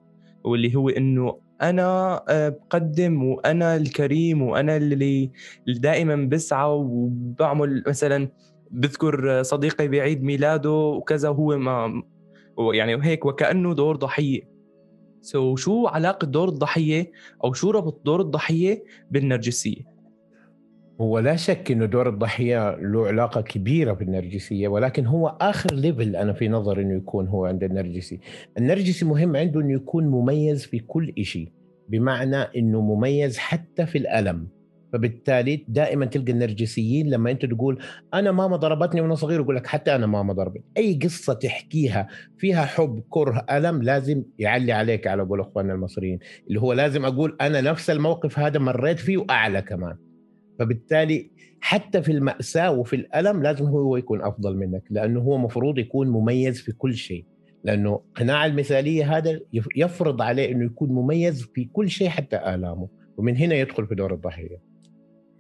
واللي 0.45 0.77
هو 0.77 0.89
إنه 0.89 1.39
أنا 1.63 2.23
آه، 2.29 2.49
بقدم 2.49 3.23
وأنا 3.23 3.77
الكريم 3.77 4.43
وأنا 4.43 4.77
اللي 4.77 5.31
دائما 5.67 6.17
بسعى 6.17 6.69
وبعمل 6.71 7.85
مثلا 7.87 8.29
بذكر 8.71 9.43
صديقي 9.43 9.89
بعيد 9.89 10.23
ميلاده 10.23 10.71
وكذا 10.71 11.29
هو 11.29 11.59
ما 11.59 12.03
يعني 12.59 13.05
هيك 13.05 13.27
وكأنه 13.27 13.75
دور 13.75 13.97
ضحية. 13.97 14.53
سو 15.21 15.57
so 15.57 15.61
شو 15.61 15.87
علاقة 15.87 16.25
دور 16.25 16.49
الضحية 16.49 17.13
أو 17.45 17.53
شو 17.53 17.71
ربط 17.71 18.01
دور 18.05 18.21
الضحية 18.21 18.85
بالنرجسية؟ 19.11 19.92
هو 21.03 21.19
لا 21.19 21.37
شك 21.37 21.71
إنه 21.71 21.87
دور 21.87 22.09
الضحية 22.09 22.77
له 22.77 23.07
علاقة 23.07 23.41
كبيرة 23.41 23.93
بالنرجسية 23.93 24.69
ولكن 24.69 25.07
هو 25.07 25.37
آخر 25.41 25.75
ليفل 25.75 26.17
أنا 26.17 26.33
في 26.33 26.49
نظري 26.49 26.83
إنه 26.83 26.97
يكون 26.97 27.29
هو 27.29 27.45
عند 27.47 27.65
النرجسي، 27.65 28.21
النرجسي 28.59 29.05
مهم 29.05 29.37
عنده 29.37 29.61
إنه 29.61 29.73
يكون 29.73 30.05
مميز 30.07 30.67
في 30.67 30.79
كل 30.79 31.13
شيء 31.23 31.49
بمعنى 31.89 32.37
إنه 32.37 32.81
مميز 32.81 33.39
حتى 33.39 33.87
في 33.87 33.99
الألم. 33.99 34.49
فبالتالي 34.93 35.65
دائما 35.69 36.07
تلقى 36.07 36.33
النرجسيين 36.33 37.11
لما 37.11 37.31
أنت 37.31 37.47
تقول 37.47 37.79
أنا 38.15 38.33
ماما 38.33 38.57
ضربتني 38.57 39.01
وأنا 39.01 39.15
صغير 39.15 39.41
يقول 39.41 39.57
لك 39.57 39.67
حتى 39.67 39.95
أنا 39.95 40.07
ماما 40.07 40.33
ضربت. 40.33 40.63
أي 40.77 40.99
قصة 41.03 41.33
تحكيها 41.33 42.09
فيها 42.39 42.65
حب 42.65 43.03
كره 43.11 43.47
ألم 43.51 43.83
لازم 43.83 44.25
يعلي 44.39 44.73
عليك 44.73 45.07
على 45.07 45.23
قول 45.23 45.41
إخواننا 45.41 45.73
المصريين. 45.73 46.19
اللي 46.49 46.61
هو 46.61 46.73
لازم 46.73 47.05
أقول 47.05 47.37
أنا 47.41 47.61
نفس 47.61 47.91
الموقف 47.91 48.39
هذا 48.39 48.59
مريت 48.59 48.99
فيه 48.99 49.19
وأعلى 49.19 49.63
كمان. 49.63 50.12
فبالتالي 50.59 51.31
حتى 51.61 52.03
في 52.03 52.13
المأساة 52.13 52.71
وفي 52.71 52.97
الألم 52.97 53.43
لازم 53.43 53.67
هو 53.67 53.97
يكون 53.97 54.23
أفضل 54.23 54.57
منك 54.57 54.83
لأنه 54.91 55.21
هو 55.21 55.39
مفروض 55.39 55.79
يكون 55.79 56.09
مميز 56.09 56.61
في 56.61 56.73
كل 56.73 56.95
شيء. 56.95 57.25
لأنه 57.65 58.01
قناع 58.17 58.47
المثالية 58.47 59.17
هذا 59.17 59.41
يفرض 59.77 60.23
عليه 60.23 60.53
أنه 60.53 60.65
يكون 60.65 60.89
مميز 60.89 61.43
في 61.55 61.65
كل 61.65 61.91
شيء 61.91 62.09
حتى 62.09 62.37
آلامه 62.37 62.89
ومن 63.17 63.37
هنا 63.37 63.55
يدخل 63.55 63.87
في 63.87 63.95
دور 63.95 64.15
الضحية. 64.15 64.63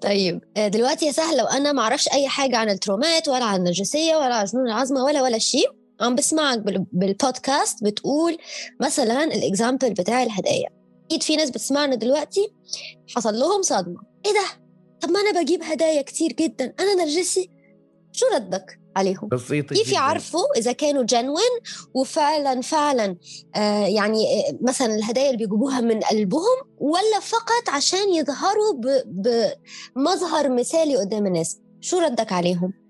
طيب 0.00 0.40
آه، 0.56 0.68
دلوقتي 0.68 1.06
يا 1.06 1.12
سهل 1.12 1.38
لو 1.38 1.44
أنا 1.44 1.72
ما 1.72 1.82
أعرفش 1.82 2.08
أي 2.08 2.28
حاجة 2.28 2.56
عن 2.56 2.70
الترومات 2.70 3.28
ولا 3.28 3.44
عن 3.44 3.58
النرجسية 3.58 4.16
ولا 4.16 4.34
عن 4.34 4.44
جنون 4.44 4.66
العظمة 4.66 5.04
ولا 5.04 5.22
ولا 5.22 5.38
شيء 5.38 5.68
عم 6.00 6.14
بسمعك 6.14 6.58
بالبودكاست 6.92 7.84
بتقول 7.84 8.36
مثلا 8.80 9.24
الاكزامبل 9.24 9.90
بتاع 9.90 10.22
الهدايا. 10.22 10.68
أكيد 11.06 11.22
في 11.22 11.36
ناس 11.36 11.50
بتسمعنا 11.50 11.94
دلوقتي 11.94 12.52
حصل 13.14 13.34
لهم 13.34 13.62
صدمة. 13.62 14.00
إيه 14.26 14.32
ده؟ 14.32 14.61
طب 15.02 15.10
ما 15.10 15.20
أنا 15.20 15.42
بجيب 15.42 15.62
هدايا 15.62 16.02
كتير 16.02 16.32
جدا. 16.32 16.74
أنا 16.80 16.94
نرجسي. 16.94 17.50
شو 18.12 18.26
ردك 18.34 18.78
عليهم؟ 18.96 19.28
بسيطة 19.28 19.74
كيف 19.74 19.92
يعرفوا 19.92 20.56
إذا 20.56 20.72
كانوا 20.72 21.02
جنون 21.02 21.52
وفعلا 21.94 22.60
فعلا 22.60 23.16
آه 23.56 23.86
يعني 23.86 24.24
آه، 24.24 24.58
مثلا 24.60 24.94
الهدايا 24.94 25.26
اللي 25.26 25.36
بيجيبوها 25.36 25.80
من 25.80 26.00
قلبهم 26.00 26.56
ولا 26.78 27.20
فقط 27.22 27.68
عشان 27.68 28.14
يظهروا 28.14 28.80
بمظهر 29.96 30.48
مثالي 30.48 30.96
قدام 30.96 31.26
الناس؟ 31.26 31.58
شو 31.80 31.98
ردك 31.98 32.32
عليهم؟ 32.32 32.81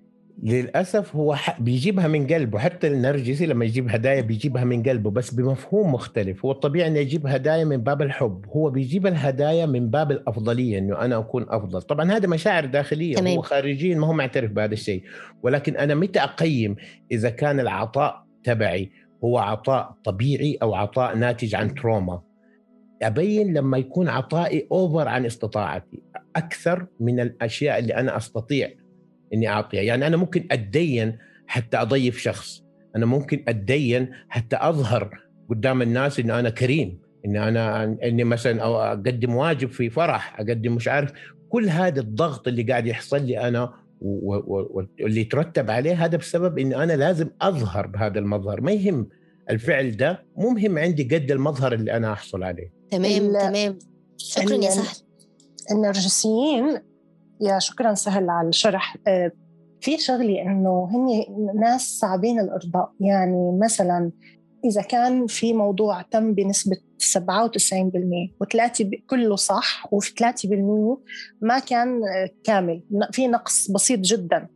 للأسف 0.43 1.17
هو 1.17 1.37
بيجيبها 1.59 2.09
من 2.09 2.27
قلبه. 2.27 2.59
حتى 2.59 2.87
النرجسي 2.87 3.47
لما 3.47 3.65
يجيب 3.65 3.89
هدايا 3.91 4.21
بيجيبها 4.21 4.65
من 4.65 4.83
قلبه 4.83 5.11
بس 5.11 5.35
بمفهوم 5.35 5.95
مختلف. 5.95 6.45
هو 6.45 6.51
الطبيعي 6.51 6.89
إنه 6.89 6.99
يجيب 6.99 7.27
هدايا 7.27 7.65
من 7.65 7.77
باب 7.77 8.03
الحب. 8.03 8.47
هو 8.57 8.71
بيجيب 8.71 9.07
الهدايا 9.07 9.67
من 9.67 9.91
باب 9.91 10.11
الأفضلية 10.11 10.79
إنه 10.79 11.01
أنا 11.01 11.19
أكون 11.19 11.47
أفضل. 11.49 11.83
طبعا 11.83 12.13
هذا 12.13 12.29
مشاعر 12.29 12.65
داخلية. 12.65 13.15
تمام. 13.15 13.37
هو 13.37 13.43
خارجيا 13.43 13.95
ما 13.95 14.07
هو 14.07 14.13
معترف 14.13 14.51
بهذا 14.51 14.73
الشيء. 14.73 15.03
ولكن 15.43 15.77
أنا 15.77 15.95
متى 15.95 16.21
أقيم 16.21 16.77
إذا 17.13 17.31
كان 17.31 17.61
العطاء 17.61 18.25
تبعي 18.45 18.91
هو 19.25 19.39
عطاء 19.39 19.95
طبيعي 20.05 20.59
أو 20.63 20.75
عطاء 20.75 21.17
ناتج 21.17 21.55
عن 21.55 21.75
trauma 21.75 22.21
أبين 23.03 23.55
لما 23.55 23.79
يكون 23.79 24.09
عطائي 24.09 24.67
over 24.73 25.09
عن 25.09 25.27
استطاعتي. 25.27 26.03
أكثر 26.37 26.87
من 27.01 27.21
الأشياء 27.21 27.79
اللي 27.79 27.95
أنا 27.95 28.17
أستطيع 28.17 28.71
إني 29.35 29.49
أعطيها. 29.49 29.83
يعني 29.83 30.07
أنا 30.07 30.17
ممكن 30.17 30.47
أتدين 30.51 31.19
حتى 31.47 31.77
أضيف 31.77 32.19
شخص. 32.19 32.63
أنا 32.97 33.07
ممكن 33.07 33.45
أتدين 33.49 34.11
حتى 34.29 34.57
أظهر 34.61 35.21
قدام 35.51 35.83
الناس 35.83 36.21
إن 36.21 36.31
أنا 36.31 36.51
كريم 36.51 36.99
إن 37.27 37.37
أنا 37.37 37.85
إني 37.85 38.25
مثلا 38.25 38.63
أو 38.63 38.77
أقدم 38.81 39.35
واجب 39.35 39.71
في 39.71 39.91
فرح 39.91 40.41
أقدم 40.41 40.75
مش 40.75 40.89
عارف. 40.89 41.13
كل 41.49 41.69
هذا 41.69 42.01
الضغط 42.01 42.49
اللي 42.49 42.63
قاعد 42.63 42.87
يحصل 42.87 43.23
لي 43.27 43.49
أنا 43.49 43.75
واللي 44.01 45.21
يترتب 45.21 45.71
عليه 45.71 46.05
هذا 46.05 46.17
بسبب 46.17 46.59
إن 46.59 46.73
أنا 46.73 46.93
لازم 46.93 47.31
أظهر 47.43 47.87
بهذا 47.87 48.19
المظهر. 48.19 48.61
ما 48.61 48.73
يهم 48.73 49.09
الفعل 49.51 49.97
ده 49.97 50.25
مو 50.37 50.51
مهم 50.51 50.79
عندي 50.79 51.17
قد 51.17 51.31
المظهر 51.31 51.73
اللي 51.73 51.97
أنا 51.97 52.13
أحصل 52.13 52.43
عليه. 52.43 52.73
تمام 52.91 53.33
تمام. 53.33 53.79
شكرا 54.17 54.55
يا 54.55 54.71
سهل. 54.71 54.97
النرجسيين 55.71 56.79
يا 57.43 57.59
شكرا 57.59 57.95
سهل 57.95 58.31
على 58.31 58.49
الشرح. 58.49 58.97
آه، 59.07 59.33
في 59.81 59.99
شغلي 59.99 60.43
إنه 60.43 60.89
هن 60.93 61.25
ناس 61.61 61.99
صعبين 61.99 62.41
الأرضاء. 62.41 62.93
يعني 63.01 63.59
مثلا 63.63 64.11
إذا 64.65 64.83
كان 64.83 65.27
في 65.27 65.53
موضوع 65.53 66.03
تم 66.03 66.35
بنسبة 66.35 66.77
97% 66.99 68.35
و3 68.45 68.85
كله 69.11 69.37
صح 69.37 69.89
وفي 69.93 70.15
3% 70.15 70.99
ما 71.41 71.59
كان 71.59 71.89
آه، 71.89 72.31
كامل. 72.45 72.83
في 73.13 73.29
نقص 73.29 73.71
بسيط 73.71 74.01
جدا. 74.01 74.49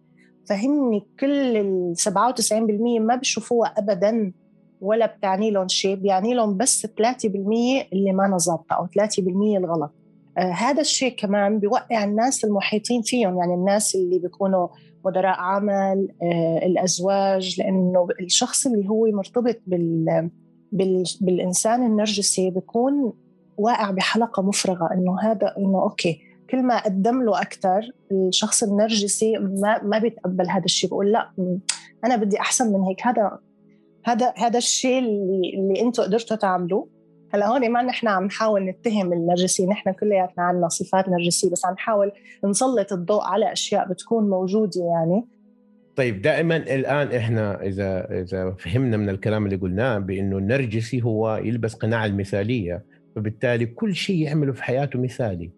فهن 0.48 1.00
كل 1.20 1.56
ال 1.56 1.94
97% 1.96 3.00
ما 3.00 3.16
بيشوفوها 3.16 3.74
ابدا 3.78 4.32
ولا 4.80 5.06
بتعني 5.06 5.50
لهم 5.50 5.68
شيء. 5.68 5.96
بيعني 5.96 6.34
لهم 6.34 6.56
بس 6.56 6.86
3% 6.86 7.88
اللي 7.92 8.12
ما 8.12 8.36
ظابطة 8.38 8.74
أو 8.74 8.86
3% 8.86 9.56
الغلط. 9.56 9.94
هذا 10.38 10.80
الشيء 10.80 11.16
كمان 11.16 11.58
بيوقع 11.58 12.04
الناس 12.04 12.44
المحيطين 12.44 13.02
فيهم 13.02 13.38
يعني 13.38 13.54
الناس 13.54 13.94
اللي 13.94 14.18
بيكونوا 14.18 14.68
مدراء 15.04 15.40
عمل 15.40 16.08
آه 16.22 16.66
الأزواج 16.66 17.60
لأنه 17.60 18.06
الشخص 18.20 18.66
اللي 18.66 18.88
هو 18.88 19.06
مرتبط 19.06 19.56
بال, 19.66 20.30
بال 20.72 21.04
بالإنسان 21.20 21.86
النرجسي 21.86 22.50
بيكون 22.50 23.12
واقع 23.56 23.90
بحلقة 23.90 24.42
مفرغة 24.42 24.92
إنه 24.94 25.20
هذا 25.20 25.54
إنه 25.58 25.82
أوكي 25.82 26.20
كل 26.50 26.62
ما 26.62 26.84
قدم 26.84 27.22
له 27.22 27.40
أكثر 27.40 27.92
الشخص 28.12 28.62
النرجسي 28.62 29.38
ما 29.38 29.82
ما 29.82 29.98
بيتقبل 29.98 30.50
هذا 30.50 30.64
الشيء 30.64 30.90
بقول 30.90 31.12
لا 31.12 31.30
أنا 32.04 32.16
بدي 32.16 32.40
أحسن 32.40 32.72
من 32.72 32.82
هيك 32.82 33.06
هذا 33.06 33.38
هذا 34.04 34.34
هذا 34.36 34.58
الشيء 34.58 34.98
اللي 34.98 35.54
اللي 35.58 35.80
أنتم 35.82 36.02
قدرتوا 36.02 36.36
تعملوه. 36.36 36.95
هلا 37.36 37.48
هون 37.48 37.70
ما 37.70 37.82
نحن 37.82 38.08
عم 38.08 38.24
نحاول 38.24 38.64
نتهم 38.64 39.12
النرجسي 39.12 39.66
نحن 39.66 39.92
كلياتنا 39.92 40.44
عندنا 40.44 40.68
صفات 40.68 41.08
نرجسية 41.08 41.50
بس 41.50 41.66
عم 41.66 41.72
نحاول 41.72 42.12
نسلط 42.44 42.92
الضوء 42.92 43.22
على 43.22 43.52
أشياء 43.52 43.88
بتكون 43.88 44.30
موجودة 44.30 44.80
يعني. 44.84 45.24
طيب 45.96 46.22
دائما 46.22 46.56
الآن 46.56 47.12
إحنا 47.16 47.62
إذا 47.62 48.20
إذا 48.20 48.54
فهمنا 48.58 48.96
من 48.96 49.08
الكلام 49.08 49.44
اللي 49.44 49.56
قلناه 49.56 49.98
بإنه 49.98 50.38
النرجسي 50.38 51.02
هو 51.02 51.36
يلبس 51.36 51.74
قناع 51.74 52.06
المثالية 52.06 52.84
فبالتالي 53.16 53.66
كل 53.66 53.94
شيء 53.94 54.22
يعمله 54.22 54.52
في 54.52 54.64
حياته 54.64 54.98
مثالي. 54.98 55.50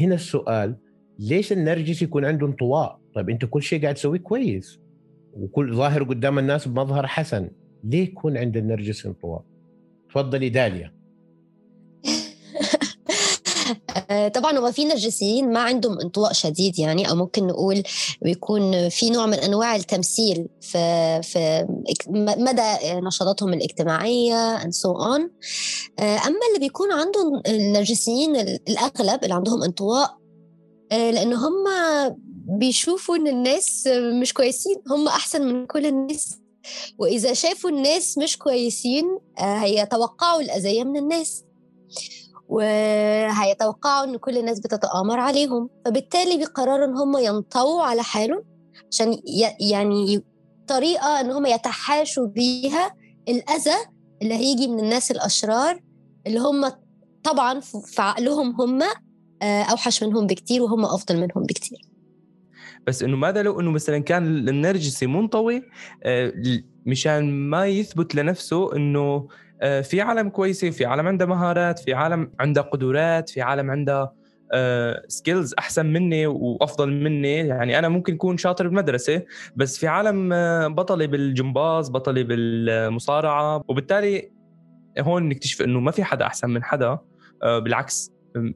هنا 0.00 0.14
السؤال 0.14 0.76
ليش 1.18 1.52
النرجسي 1.52 2.04
يكون 2.04 2.24
عنده 2.24 2.46
انطواء 2.46 2.98
طيب 3.14 3.30
أنت 3.30 3.44
كل 3.44 3.62
شيء 3.62 3.82
قاعد 3.82 3.94
تسويه 3.94 4.18
كويس 4.18 4.80
وكل 5.32 5.74
ظاهر 5.74 6.02
قدام 6.02 6.38
الناس 6.38 6.68
بمظهر 6.68 7.06
حسن 7.06 7.50
ليه 7.84 8.02
يكون 8.02 8.36
عند 8.36 8.56
النرجسي 8.56 9.08
انطواء 9.08 9.44
تفضلي 10.08 10.48
داليا. 10.48 10.98
آه، 14.10 14.28
طبعا 14.28 14.58
هو 14.58 14.72
في 14.72 14.84
نرجسيين 14.84 15.52
ما 15.52 15.60
عندهم 15.60 16.00
انطواء 16.00 16.32
شديد 16.32 16.78
يعني 16.78 17.10
أو 17.10 17.14
ممكن 17.16 17.46
نقول 17.46 17.82
بيكون 18.22 18.88
في 18.88 19.10
نوع 19.10 19.26
من 19.26 19.34
أنواع 19.34 19.76
التمثيل 19.76 20.48
في 20.60 21.20
في 21.22 21.66
مدى 22.38 22.62
نشاطاتهم 22.84 23.52
الاجتماعية 23.52 24.58
and 24.58 24.72
so 24.72 24.88
on. 24.88 25.20
آه، 25.98 26.18
أما 26.18 26.40
اللي 26.48 26.58
بيكون 26.60 26.92
عندهم 26.92 27.42
النرجسيين 27.46 28.36
الأغلب 28.36 29.24
اللي 29.24 29.34
عندهم 29.34 29.62
انطواء 29.62 30.18
آه، 30.92 31.10
لأن 31.10 31.32
هم 31.32 31.64
بيشوفوا 32.58 33.16
إن 33.16 33.28
الناس 33.28 33.88
مش 34.20 34.34
كويسين 34.34 34.76
هم 34.90 35.08
أحسن 35.08 35.46
من 35.46 35.66
كل 35.66 35.86
الناس. 35.86 36.38
وإذا 36.98 37.32
شافوا 37.32 37.70
الناس 37.70 38.18
مش 38.18 38.38
كويسين 38.38 39.18
آه، 39.38 39.58
هيتوقعوا 39.58 40.40
الأذية 40.40 40.84
من 40.84 40.96
الناس. 40.96 41.44
وهيتوقعوا 42.48 44.04
إن 44.04 44.16
كل 44.16 44.38
الناس 44.38 44.60
بتتآمر 44.60 45.20
عليهم. 45.20 45.70
فبالتالي 45.84 46.36
بيقرروا 46.36 46.84
إن 46.86 46.96
هم 46.96 47.18
ينطووا 47.18 47.82
على 47.82 48.02
حالهم 48.02 48.42
عشان 48.92 49.20
يعني 49.60 50.22
طريقة 50.68 51.20
إن 51.20 51.30
هم 51.30 51.46
يتحاشوا 51.46 52.26
بيها 52.26 52.94
الأذى 53.28 53.76
اللي 54.22 54.34
هيجي 54.34 54.68
من 54.68 54.78
الناس 54.80 55.10
الأشرار 55.10 55.82
اللي 56.26 56.38
هم 56.38 56.72
طبعا 57.24 57.60
في 57.60 58.02
عقلهم 58.02 58.60
هم 58.60 58.82
آه، 59.42 59.62
أوحش 59.62 60.02
منهم 60.02 60.26
بكتير 60.26 60.62
وهم 60.62 60.84
أفضل 60.84 61.16
منهم 61.16 61.42
بكتير. 61.44 61.87
بس 62.88 63.02
إنه 63.02 63.16
ماذا 63.16 63.42
لو 63.42 63.60
إنه 63.60 63.70
مثلا 63.70 63.98
كان 63.98 64.48
النرجسي 64.48 65.06
منطوي 65.06 65.62
آه، 66.02 66.32
مشان 66.86 67.32
ما 67.32 67.66
يثبت 67.66 68.14
لنفسه 68.14 68.76
إنه 68.76 69.28
آه، 69.62 69.80
في 69.80 70.00
عالم 70.00 70.28
كويسه 70.28 70.70
في 70.70 70.84
عالم 70.84 71.08
عندها 71.08 71.26
مهارات 71.26 71.78
في 71.78 71.94
عالم 71.94 72.32
عندها 72.40 72.62
قدرات 72.62 73.30
في 73.30 73.42
عالم 73.42 73.70
عندها 73.70 74.12
سكيلز 75.08 75.54
أحسن 75.58 75.86
مني 75.86 76.26
وأفضل 76.26 76.92
مني. 76.92 77.36
يعني 77.36 77.78
أنا 77.78 77.88
ممكن 77.88 78.14
أكون 78.14 78.36
شاطر 78.36 78.68
بالمدرسة 78.68 79.22
بس 79.56 79.78
في 79.78 79.88
عالم 79.88 80.28
بطلي 80.74 81.06
بالجمباز 81.06 81.90
بطلي 81.90 82.24
بالمصارعة. 82.24 83.64
وبالتالي 83.68 84.30
هون 84.98 85.28
نكتشف 85.28 85.62
إنه 85.62 85.80
ما 85.80 85.90
في 85.90 86.04
حدا 86.04 86.26
أحسن 86.26 86.50
من 86.50 86.64
حدا. 86.64 86.98
بالعكس 87.42 88.12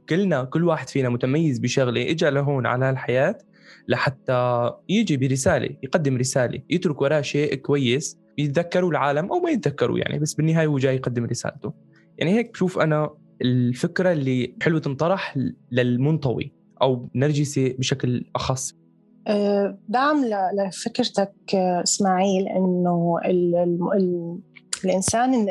كلنا 0.08 0.44
كل 0.44 0.64
واحد 0.64 0.88
فينا 0.88 1.08
متميز 1.08 1.58
بشغلة 1.58 2.10
اجى 2.10 2.30
لهون 2.30 2.66
على 2.66 2.90
الحياة 2.90 3.38
لحتى 3.88 4.70
يجي 4.88 5.16
برسالة 5.16 5.76
يقدم 5.82 6.16
رسالة 6.16 6.62
يترك 6.70 7.02
وراه 7.02 7.20
شيء 7.20 7.54
كويس 7.54 8.18
يتذكروا 8.38 8.90
العالم 8.90 9.32
أو 9.32 9.40
ما 9.40 9.50
يتذكروا 9.50 9.98
يعني 9.98 10.18
بس 10.18 10.34
بالنهاية 10.34 10.66
هو 10.66 10.78
جاي 10.78 10.96
يقدم 10.96 11.24
رسالته. 11.24 11.72
يعني 12.18 12.32
هيك 12.32 12.52
بشوف 12.52 12.78
أنا 12.78 13.10
الفكرة 13.42 14.12
اللي 14.12 14.54
حلو 14.62 14.78
تنطرح 14.78 15.38
للمنطوي 15.72 16.52
أو 16.82 17.08
نرجسي 17.14 17.68
بشكل 17.68 18.24
أخص. 18.34 18.74
أه، 19.26 19.78
دعم 19.88 20.24
لفكرتك 20.54 21.54
إسماعيل 21.54 22.48
إنه 22.48 23.18
ال 23.24 23.56
ال 23.56 24.38
الإنسان 24.84 25.48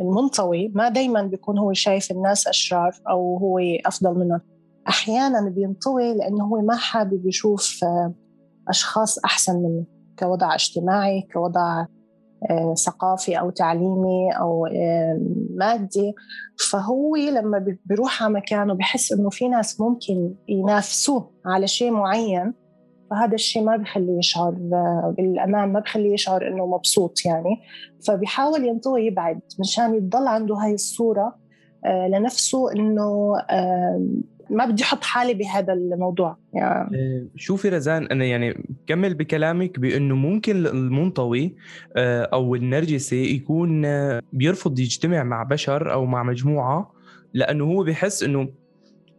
المنطوي 0.00 0.68
ما 0.74 0.88
دائما 0.88 1.22
بيكون 1.22 1.58
هو 1.58 1.72
شايف 1.72 2.10
الناس 2.10 2.46
أشرار 2.46 2.92
أو 3.08 3.38
هو 3.38 3.58
أفضل 3.86 4.18
منهم. 4.18 4.40
أحيانا 4.88 5.50
بينطوي 5.50 6.14
لأنه 6.14 6.44
هو 6.44 6.60
ما 6.60 6.76
حابب 6.76 7.26
يشوف 7.26 7.84
آه، 7.84 8.14
أشخاص 8.68 9.18
أحسن 9.24 9.56
منه 9.56 9.84
كوضع 10.18 10.54
اجتماعي 10.54 11.22
كوضع 11.32 11.86
آه، 12.50 12.74
ثقافي 12.74 13.38
أو 13.38 13.50
تعليمي 13.50 14.30
أو 14.40 14.66
آه، 14.66 15.20
مادي. 15.54 16.14
فهو 16.70 17.16
لما 17.16 17.76
بيروح 17.84 18.22
على 18.22 18.32
مكانه 18.32 18.74
بحس 18.74 19.12
إنه 19.12 19.30
في 19.30 19.48
ناس 19.48 19.80
ممكن 19.80 20.34
ينافسوه 20.48 21.30
على 21.46 21.66
شيء 21.66 21.90
معين. 21.90 22.54
فهذا 23.10 23.34
الشيء 23.34 23.62
ما 23.62 23.76
بخليه 23.76 24.18
يشعر 24.18 24.50
بالأمان 25.18 25.72
ما 25.72 25.80
بخليه 25.80 26.14
يشعر 26.14 26.48
إنه 26.48 26.66
مبسوط 26.66 27.14
يعني. 27.26 27.60
فبيحاول 28.06 28.64
ينطوي 28.64 29.06
يبعد 29.06 29.40
مشان 29.60 29.94
يضل 29.94 30.26
عنده 30.26 30.54
هاي 30.54 30.74
الصورة 30.74 31.34
لنفسه 31.86 32.72
إنه 32.72 33.32
ما 34.52 34.66
بدي 34.66 34.82
أحط 34.82 35.04
حالي 35.04 35.34
بهذا 35.34 35.72
الموضوع. 35.72 36.36
يعني 36.52 37.28
شوفي 37.36 37.68
رزان 37.68 38.06
أنا 38.06 38.24
يعني 38.24 38.64
بكمل 38.68 39.14
بكلامك 39.14 39.78
بأنه 39.78 40.14
ممكن 40.14 40.66
المنطوي 40.66 41.56
آه، 41.96 42.22
أو 42.22 42.54
النرجسي 42.54 43.34
يكون 43.34 43.84
آه، 43.84 44.22
بيرفض 44.32 44.78
يجتمع 44.78 45.22
مع 45.22 45.42
بشر 45.42 45.92
أو 45.92 46.06
مع 46.06 46.22
مجموعة 46.22 46.92
لأنه 47.34 47.64
هو 47.64 47.82
بيحس 47.82 48.22
إنه 48.22 48.48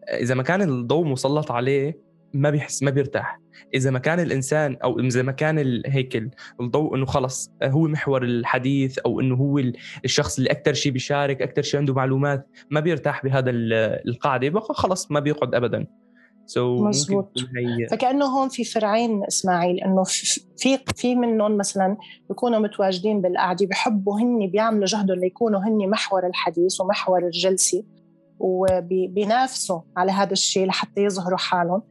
إذا 0.09 0.35
ما 0.35 0.43
كان 0.43 0.61
الضوء 0.61 1.05
مسلط 1.05 1.51
عليه 1.51 2.02
ما 2.33 2.49
بيحس 2.49 2.83
ما 2.83 2.91
بيرتاح. 2.91 3.39
إذا 3.73 3.91
ما 3.91 3.99
كان 3.99 4.19
الإنسان 4.19 4.77
أو 4.83 4.99
إذا 4.99 5.21
ما 5.21 5.31
كان 5.31 5.81
هيك 5.85 6.23
الضوء 6.61 6.95
إنه 6.95 7.05
خلص 7.05 7.51
هو 7.63 7.87
محور 7.87 8.23
الحديث 8.23 8.99
أو 8.99 9.19
إنه 9.19 9.35
هو 9.35 9.61
الشخص 10.05 10.37
اللي 10.37 10.51
أكثر 10.51 10.73
شيء 10.73 10.91
بيشارك 10.91 11.41
أكثر 11.41 11.61
شيء 11.61 11.79
عنده 11.79 11.93
معلومات 11.93 12.47
ما 12.69 12.79
بيرتاح 12.79 13.23
بهذا 13.23 13.51
القاعدة. 13.51 14.49
بقى 14.49 14.61
خلص 14.73 15.11
ما 15.11 15.19
بيقعد 15.19 15.55
ابدا. 15.55 15.87
So 16.47 16.57
مزبوط. 16.57 17.31
هي... 17.57 17.87
فكأنه 17.87 18.25
هون 18.25 18.49
في 18.49 18.63
فرعين 18.63 19.23
إسماعيل 19.23 19.79
إنه 19.79 20.03
في 20.57 20.79
في 20.95 21.15
منهم 21.15 21.57
مثلا 21.57 21.97
بيكونوا 22.29 22.59
متواجدين 22.59 23.21
بالقعده 23.21 23.65
بحبوا 23.65 24.19
هن 24.19 24.47
بيعملوا 24.47 24.85
جهدهم 24.85 25.19
ليكونوا 25.19 25.59
هن 25.59 25.89
محور 25.89 26.27
الحديث 26.27 26.81
ومحور 26.81 27.25
الجلسة 27.25 27.83
وبينافسوا 28.39 29.81
على 29.97 30.11
هذا 30.11 30.31
الشيء 30.31 30.67
لحتى 30.67 31.03
يظهروا 31.03 31.37
حالهم. 31.37 31.81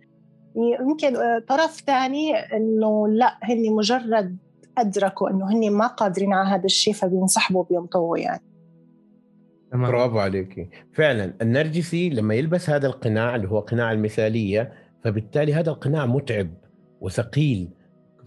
يمكن 0.56 1.16
آه، 1.16 1.38
طرف 1.48 1.82
ثاني 1.86 2.36
إنه 2.36 3.08
لا 3.08 3.38
هن 3.42 3.72
مجرد 3.72 4.36
أدركوا 4.78 5.30
إنه 5.30 5.52
هن 5.52 5.70
ما 5.70 5.86
قادرين 5.86 6.32
على 6.32 6.48
هذا 6.48 6.64
الشيء 6.64 6.94
فبينسحبوا 6.94 7.64
بينطوا 7.64 8.18
يعني. 8.18 8.42
برافو 9.72 10.18
عليك 10.18 10.68
فعلا 10.92 11.34
النرجسي 11.42 12.10
لما 12.10 12.34
يلبس 12.34 12.70
هذا 12.70 12.86
القناع 12.86 13.36
اللي 13.36 13.48
هو 13.48 13.60
قناع 13.60 13.92
المثالية 13.92 14.72
فبالتالي 15.04 15.54
هذا 15.54 15.70
القناع 15.70 16.06
متعب 16.06 16.50
وثقيل. 17.00 17.68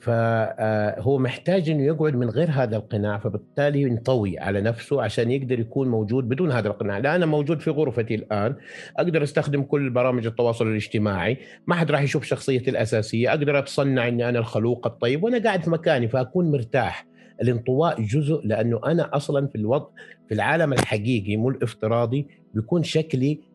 فهو 0.06 1.18
محتاج 1.18 1.70
إنه 1.70 1.84
يقعد 1.84 2.16
من 2.16 2.30
غير 2.30 2.50
هذا 2.52 2.76
القناع 2.76 3.18
فبالتالي 3.18 3.82
ينطوي 3.82 4.40
على 4.40 4.62
نفسه 4.62 5.02
عشان 5.02 5.32
يقدر 5.32 5.60
يكون 5.60 5.88
موجود 5.88 6.30
بدون 6.30 6.52
هذا 6.52 6.68
القناع، 6.68 6.98
لا 6.98 7.16
أنا 7.16 7.26
موجود 7.26 7.60
في 7.60 7.70
غرفتي 7.70 8.16
الآن 8.16 8.56
أقدر 8.98 9.24
أستخدم 9.24 9.64
كل 9.64 9.90
برامج 9.90 10.26
التواصل 10.26 10.68
الاجتماعي، 10.68 11.38
ما 11.68 11.76
حد 11.76 11.92
راح 11.92 12.02
يشوف 12.02 12.24
شخصيتي 12.24 12.70
الأساسية، 12.70 13.30
أقدر 13.30 13.60
أتصنع 13.60 14.08
إني 14.08 14.30
أنا 14.30 14.40
الخلوق 14.40 14.88
الطيب 14.88 15.24
وأنا 15.24 15.44
قاعد 15.44 15.64
في 15.64 15.70
مكاني 15.70 16.08
فأكون 16.08 16.52
مرتاح. 16.52 17.06
الانطواء 17.42 18.02
جزء 18.02 18.42
لأنه 18.44 18.82
أنا 18.86 19.16
أصلا 19.16 19.48
في 19.48 19.56
الوضع 19.56 19.88
في 20.28 20.34
العالم 20.34 20.74
الحقيقي 20.74 21.38
مو 21.38 21.50
الافتراضي 21.50 22.28
بيكون 22.54 22.84
شكلي 22.84 23.32
آه، 23.32 23.55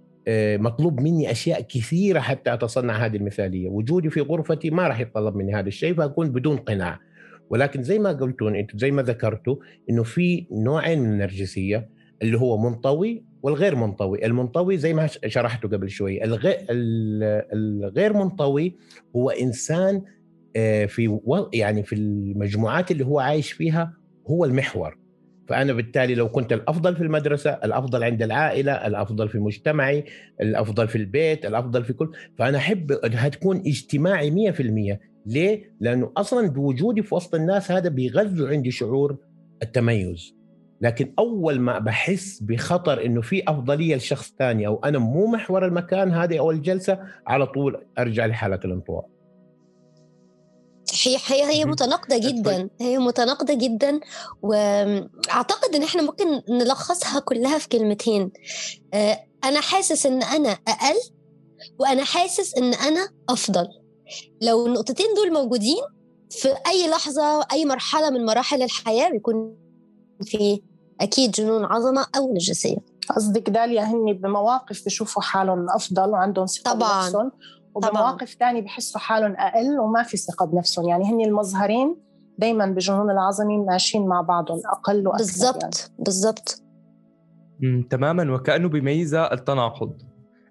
مطلوب 0.58 1.00
مني 1.00 1.30
أشياء 1.30 1.60
كثيرة 1.60 2.20
حتى 2.20 2.54
أتصنع 2.54 3.06
هذه 3.06 3.16
المثالية، 3.16 3.68
وجودي 3.68 4.10
في 4.10 4.20
غرفتي 4.20 4.70
ما 4.70 4.88
راح 4.88 5.00
يتطلب 5.00 5.36
مني 5.36 5.54
هذا 5.54 5.68
الشيء 5.68 5.94
فأكون 5.94 6.32
بدون 6.32 6.56
قناع. 6.56 6.98
ولكن 7.50 7.82
زي 7.82 7.98
ما 7.98 8.12
قلتون 8.12 8.56
أنتم 8.56 8.78
زي 8.78 8.90
ما 8.90 9.02
ذكرتوا 9.02 9.56
إنه 9.90 10.02
في 10.02 10.46
نوعين 10.52 11.00
من 11.00 11.12
النرجسية 11.12 11.88
اللي 12.22 12.38
هو 12.38 12.58
منطوي 12.58 13.24
والغير 13.42 13.76
منطوي، 13.76 14.26
المنطوي 14.26 14.76
زي 14.76 14.94
ما 14.94 15.06
شرحته 15.06 15.68
قبل 15.68 15.90
شوي، 15.90 16.24
الغير 16.24 16.56
الغير 16.70 18.12
منطوي 18.12 18.76
هو 19.16 19.30
إنسان 19.30 20.02
آه، 20.56 20.86
في 20.86 21.18
يعني 21.52 21.82
في 21.82 21.94
المجموعات 21.94 22.90
اللي 22.90 23.06
هو 23.06 23.20
عايش 23.20 23.52
فيها 23.52 23.92
هو 24.30 24.44
المحور. 24.44 24.99
فأنا 25.50 25.72
بالتالي 25.72 26.14
لو 26.14 26.28
كنت 26.28 26.52
الأفضل 26.52 26.96
في 26.96 27.02
المدرسة 27.02 27.50
الأفضل 27.50 28.04
عند 28.04 28.22
العائلة 28.22 28.72
الأفضل 28.72 29.28
في 29.28 29.38
مجتمعي 29.38 30.04
الأفضل 30.40 30.88
في 30.88 30.96
البيت 30.96 31.46
الأفضل 31.46 31.84
في 31.84 31.92
كل 31.92 32.12
فأنا 32.38 32.58
أحب 32.58 32.92
انها 32.92 33.28
تكون 33.28 33.56
اجتماعي 33.56 34.52
100% 34.52 34.98
ليه؟ 35.26 35.72
لأنه 35.80 36.12
أصلا 36.16 36.48
بوجودي 36.48 37.02
في 37.02 37.14
وسط 37.14 37.34
الناس 37.34 37.72
هذا 37.72 37.88
بيغذوا 37.88 38.48
عندي 38.48 38.70
شعور 38.70 39.16
التميز. 39.62 40.34
لكن 40.80 41.12
أول 41.18 41.60
ما 41.60 41.78
بحس 41.78 42.42
بخطر 42.42 43.04
إنه 43.04 43.20
في 43.20 43.42
أفضلية 43.48 43.96
لشخص 43.96 44.34
ثاني 44.38 44.66
أو 44.66 44.80
أنا 44.84 44.98
مو 44.98 45.26
محور 45.26 45.66
المكان 45.66 46.10
هذه 46.10 46.38
أو 46.38 46.50
الجلسة 46.50 46.98
على 47.26 47.46
طول 47.46 47.84
أرجع 47.98 48.26
لحالة 48.26 48.60
الانطواء 48.64 49.19
هي 51.04 51.16
هي 51.26 51.44
هي 51.44 51.64
متناقضة 51.64 52.18
جدا. 52.18 52.68
هي 52.80 52.98
متناقضة 52.98 53.54
جدا 53.54 54.00
وأعتقد 54.42 55.74
إن 55.74 55.82
إحنا 55.82 56.02
ممكن 56.02 56.42
نلخصها 56.48 57.20
كلها 57.20 57.58
في 57.58 57.68
كلمتين. 57.68 58.30
آه، 58.94 59.24
أنا 59.44 59.60
حاسس 59.60 60.06
إن 60.06 60.22
أنا 60.22 60.48
أقل 60.68 60.96
وأنا 61.78 62.04
حاسس 62.04 62.54
إن 62.54 62.74
أنا 62.74 63.08
أفضل. 63.28 63.68
لو 64.42 64.66
النقطتين 64.66 65.06
دول 65.16 65.32
موجودين 65.32 65.82
في 66.30 66.54
أي 66.66 66.90
لحظة 66.90 67.46
أي 67.52 67.64
مرحلة 67.64 68.10
من 68.10 68.26
مراحل 68.26 68.62
الحياة 68.62 69.10
بيكون 69.10 69.56
في 70.24 70.62
أكيد 71.00 71.30
جنون 71.30 71.64
عظمة 71.64 72.06
أو 72.16 72.32
نجسية. 72.34 72.76
قصدك 73.16 73.50
داليا 73.50 73.82
هن 73.82 74.12
بمواقف 74.12 74.84
بشوفوا 74.86 75.22
حالهم 75.22 75.70
أفضل 75.70 76.10
وعندهم 76.10 76.46
ثقة 76.46 76.72
طبعا. 76.72 77.30
وبمواقف 77.74 78.28
ثانية 78.28 78.62
بحسوا 78.62 79.00
حالهم 79.00 79.34
أقل 79.38 79.80
وما 79.80 80.02
في 80.02 80.16
ثقة 80.16 80.46
بنفسهم. 80.46 80.88
يعني 80.88 81.04
هن 81.04 81.20
المظهرين 81.20 81.96
دائما 82.38 82.66
بجنون 82.66 83.10
العظمي 83.10 83.58
ماشيين 83.58 84.06
مع 84.06 84.20
بعضهم 84.20 84.60
أقل 84.66 85.06
وأكثر 85.08 85.24
بالضبط 85.24 85.62
يعني. 85.62 85.94
بالضبط 85.98 86.62
تماما. 87.90 88.34
وكأنه 88.34 88.68
بيميزها 88.68 89.34
التناقض 89.34 90.02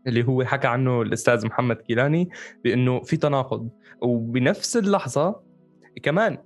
اللي 0.08 0.28
هو 0.28 0.44
حكى 0.44 0.68
عنه 0.68 1.02
الأستاذ 1.02 1.46
محمد 1.46 1.76
كيلاني 1.76 2.30
بأنه 2.64 3.02
في 3.02 3.18
تناقض. 3.18 3.70
وبنفس 4.02 4.78
اللحظة 4.78 5.42
كمان 6.04 6.38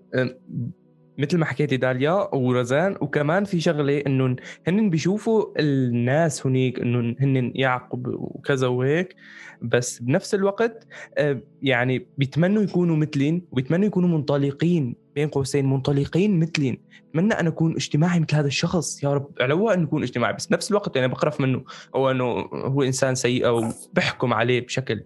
مثل 1.18 1.38
ما 1.38 1.46
حكيتي 1.46 1.78
داليا 1.78 2.36
ورزان 2.36 2.96
وكمان 3.02 3.44
في 3.44 3.62
شغلة 3.62 4.04
انه 4.08 4.36
هن 4.68 4.90
بيشوفوا 4.90 5.60
الناس 5.60 6.48
هنيك 6.48 6.80
انه 6.80 7.16
هن 7.20 7.52
يعقب 7.56 8.08
وكذا 8.08 8.68
وهيك 8.68 9.16
بس 9.62 10.00
بنفس 10.00 10.36
الوقت 10.36 10.88
آه، 11.18 11.42
يعني 11.62 12.08
بيتمنوا 12.18 12.64
يكونوا 12.64 12.96
مثلين 12.96 13.48
وبيتمنوا 13.52 13.86
يكونوا 13.86 14.10
منطلقين 14.10 14.96
بين 15.16 15.28
قوسين 15.28 15.70
منطلقين 15.70 16.40
مثلين. 16.40 16.82
اتمنى 17.10 17.34
أن 17.34 17.48
أكون 17.48 17.76
اجتماعي 17.76 18.20
مثل 18.20 18.36
هذا 18.36 18.48
الشخص 18.48 19.04
يا 19.04 19.14
رب 19.14 19.30
على 19.42 19.54
انه 19.54 19.84
اكون 19.84 20.04
اجتماعي 20.04 20.34
بس 20.34 20.48
بنفس 20.48 20.72
الوقت 20.72 20.96
يعني 20.96 21.08
بقرف 21.08 21.42
منه 21.42 21.64
أو 21.96 22.12
أنه 22.12 22.26
هو 22.54 22.84
إنسان 22.84 23.16
سيء 23.16 23.48
أو 23.48 23.70
بحكم 23.94 24.34
عليه 24.34 24.66
بشكل 24.66 25.04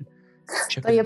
بشكل 0.68 0.84
طيب 0.84 1.06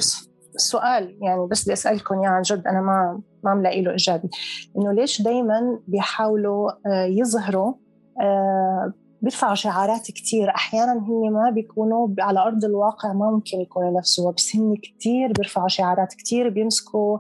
السؤال 0.56 1.18
يعني 1.22 1.48
بس 1.48 1.64
بدي 1.64 1.74
أسألكم 1.74 2.24
يا 2.24 2.30
عن 2.30 2.42
جد 2.42 2.68
أنا 2.68 2.82
ما 2.82 3.22
ما 3.44 3.54
ملاقي 3.54 3.82
له 3.82 3.94
إجابة. 3.94 4.30
إنه 4.78 4.92
ليش 4.92 5.22
دائما 5.22 5.80
بيحاولوا 5.88 6.72
آه، 6.72 7.06
يظهروا 7.06 7.74
آه، 8.22 8.94
بيرفعوا 9.22 9.56
شعارات 9.56 10.02
كتير؟ 10.02 10.50
أحيانا 10.50 10.94
هن 10.94 11.32
ما 11.34 11.50
بيكونوا 11.50 12.08
على 12.20 12.40
أرض 12.40 12.66
الواقع 12.66 13.14
ما 13.14 13.32
ممكن 13.32 13.62
يكونوا 13.62 13.98
نفسه 13.98 14.32
بس 14.32 14.56
هن 14.56 14.76
كتير 14.76 15.32
بيرفعوا 15.32 15.68
شعارات 15.68 16.14
كتير 16.14 16.50
بيمسكوا 16.50 17.18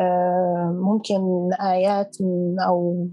آه، 0.00 0.78
ممكن 0.82 1.50
آيات 1.60 2.16
أو 2.66 3.08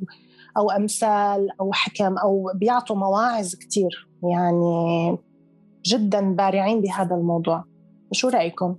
أو 0.57 0.71
أمثال 0.71 1.49
أو 1.61 1.71
حكم 1.73 2.17
أو 2.17 2.51
بيعطوا 2.55 2.95
مواعظ 2.95 3.55
كتير. 3.55 4.09
يعني 4.23 5.17
جدا 5.85 6.35
بارعين 6.35 6.81
بهذا 6.81 7.15
الموضوع. 7.15 7.63
شو 8.11 8.29
رأيكم؟ 8.29 8.75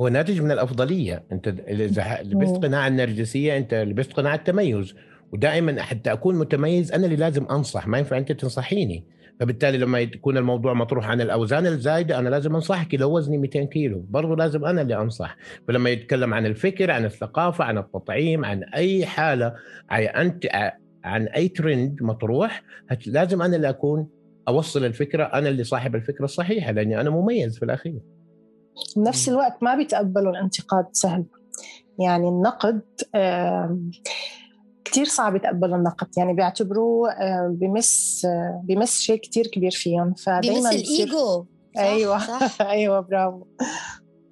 هو 0.00 0.08
ناتج 0.08 0.40
من 0.40 0.50
الأفضلية. 0.50 1.24
أنت 1.32 1.48
إذا 1.48 2.22
لبست 2.22 2.56
قناع 2.56 2.86
النرجسية 2.86 3.56
أنت 3.56 3.74
لبست 3.74 4.12
قناع 4.12 4.34
التميز. 4.34 4.94
ودائما 5.32 5.82
حتى 5.82 6.12
أكون 6.12 6.34
متميز 6.34 6.92
أنا 6.92 7.04
اللي 7.04 7.16
لازم 7.16 7.44
أنصح 7.50 7.86
ما 7.86 7.98
ينفع 7.98 8.18
أنت 8.18 8.32
تنصحيني. 8.32 9.04
فبالتالي 9.40 9.78
لما 9.78 10.00
يكون 10.00 10.36
الموضوع 10.36 10.74
مطروح 10.74 11.08
عن 11.08 11.20
الأوزان 11.20 11.66
الزايدة 11.66 12.18
أنا 12.18 12.28
لازم 12.28 12.54
انصحك 12.54 12.94
لو 12.94 13.16
وزني 13.16 13.38
200 13.38 13.64
كيلو. 13.64 14.04
برضه 14.08 14.36
لازم 14.36 14.64
أنا 14.64 14.82
اللي 14.82 14.96
أنصح. 14.96 15.36
فلما 15.68 15.90
يتكلم 15.90 16.34
عن 16.34 16.46
الفكر 16.46 16.90
عن 16.90 17.04
الثقافة 17.04 17.64
عن 17.64 17.78
التطعيم 17.78 18.44
عن 18.44 18.62
أي 18.62 19.06
حالة 19.06 19.54
أنت 19.92 20.46
عن 21.04 21.26
أي 21.26 21.48
ترند 21.48 22.02
مطروح 22.02 22.62
لازم 23.06 23.42
أنا 23.42 23.56
اللي 23.56 23.68
أكون 23.68 24.08
أوصل 24.48 24.84
الفكرة 24.84 25.24
أنا 25.24 25.48
اللي 25.48 25.64
صاحب 25.64 25.94
الفكرة 25.94 26.24
الصحيحة 26.24 26.72
لأني 26.72 27.00
أنا 27.00 27.10
مميز 27.10 27.58
في 27.58 27.64
الأخير. 27.64 28.00
بنفس 28.96 29.28
الوقت 29.28 29.62
ما 29.62 29.74
بيتقبلوا 29.76 30.30
الانتقاد 30.30 30.86
سهل. 30.92 31.24
يعني 32.00 32.28
النقد 32.28 32.82
كثير 34.84 35.04
صعب 35.04 35.36
يتقبلوا 35.36 35.76
النقد. 35.76 36.08
يعني 36.16 36.34
بيعتبروه 36.34 37.08
بمس 37.48 38.26
بمس 38.64 39.00
شيء 39.00 39.20
كثير 39.20 39.46
كبير 39.46 39.70
فيهم. 39.70 40.14
فدايما 40.14 40.70
بمس 40.70 40.74
الإيجو. 40.74 41.46
أيوه. 41.78 42.18
صح. 42.18 42.62
أيوه 42.70 43.00
برافو. 43.00 43.46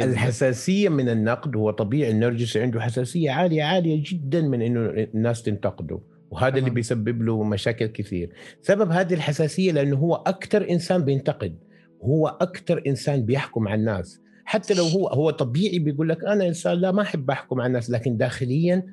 الحساسية 0.01 0.89
من 0.89 1.09
النقد 1.09 1.57
هو 1.57 1.71
طبيعي. 1.71 2.11
النرجسي 2.11 2.63
عنده 2.63 2.81
حساسية 2.81 3.31
عالية 3.31 3.63
عالية 3.63 4.03
جدا 4.07 4.41
من 4.41 4.63
إنه 4.63 4.81
الناس 4.81 5.43
تنتقده. 5.43 6.01
وهذا 6.31 6.59
اللي 6.59 6.71
بيسبب 6.71 7.23
له 7.23 7.43
مشاكل 7.43 7.87
كثير. 7.87 8.33
سبب 8.63 8.91
هذه 8.91 9.15
الحساسية 9.15 9.73
لأنه 9.73 9.97
هو 9.97 10.15
أكثر 10.15 10.71
إنسان 10.71 11.05
بينتقد. 11.05 11.59
هو 12.03 12.27
أكثر 12.41 12.83
إنسان 12.87 13.23
بيحكم 13.23 13.69
على 13.69 13.81
الناس. 13.81 14.21
حتى 14.47 14.75
لو 14.75 14.85
هو 14.85 15.09
هو 15.09 15.31
طبيعي 15.31 15.79
بيقول 15.79 16.09
لك 16.09 16.25
أنا 16.25 16.49
إنسان 16.49 16.79
لا 16.79 16.93
ما 16.93 17.03
أحب 17.03 17.31
أحكم 17.31 17.61
على 17.61 17.67
الناس 17.67 17.91
لكن 17.91 18.17
داخليا 18.17 18.87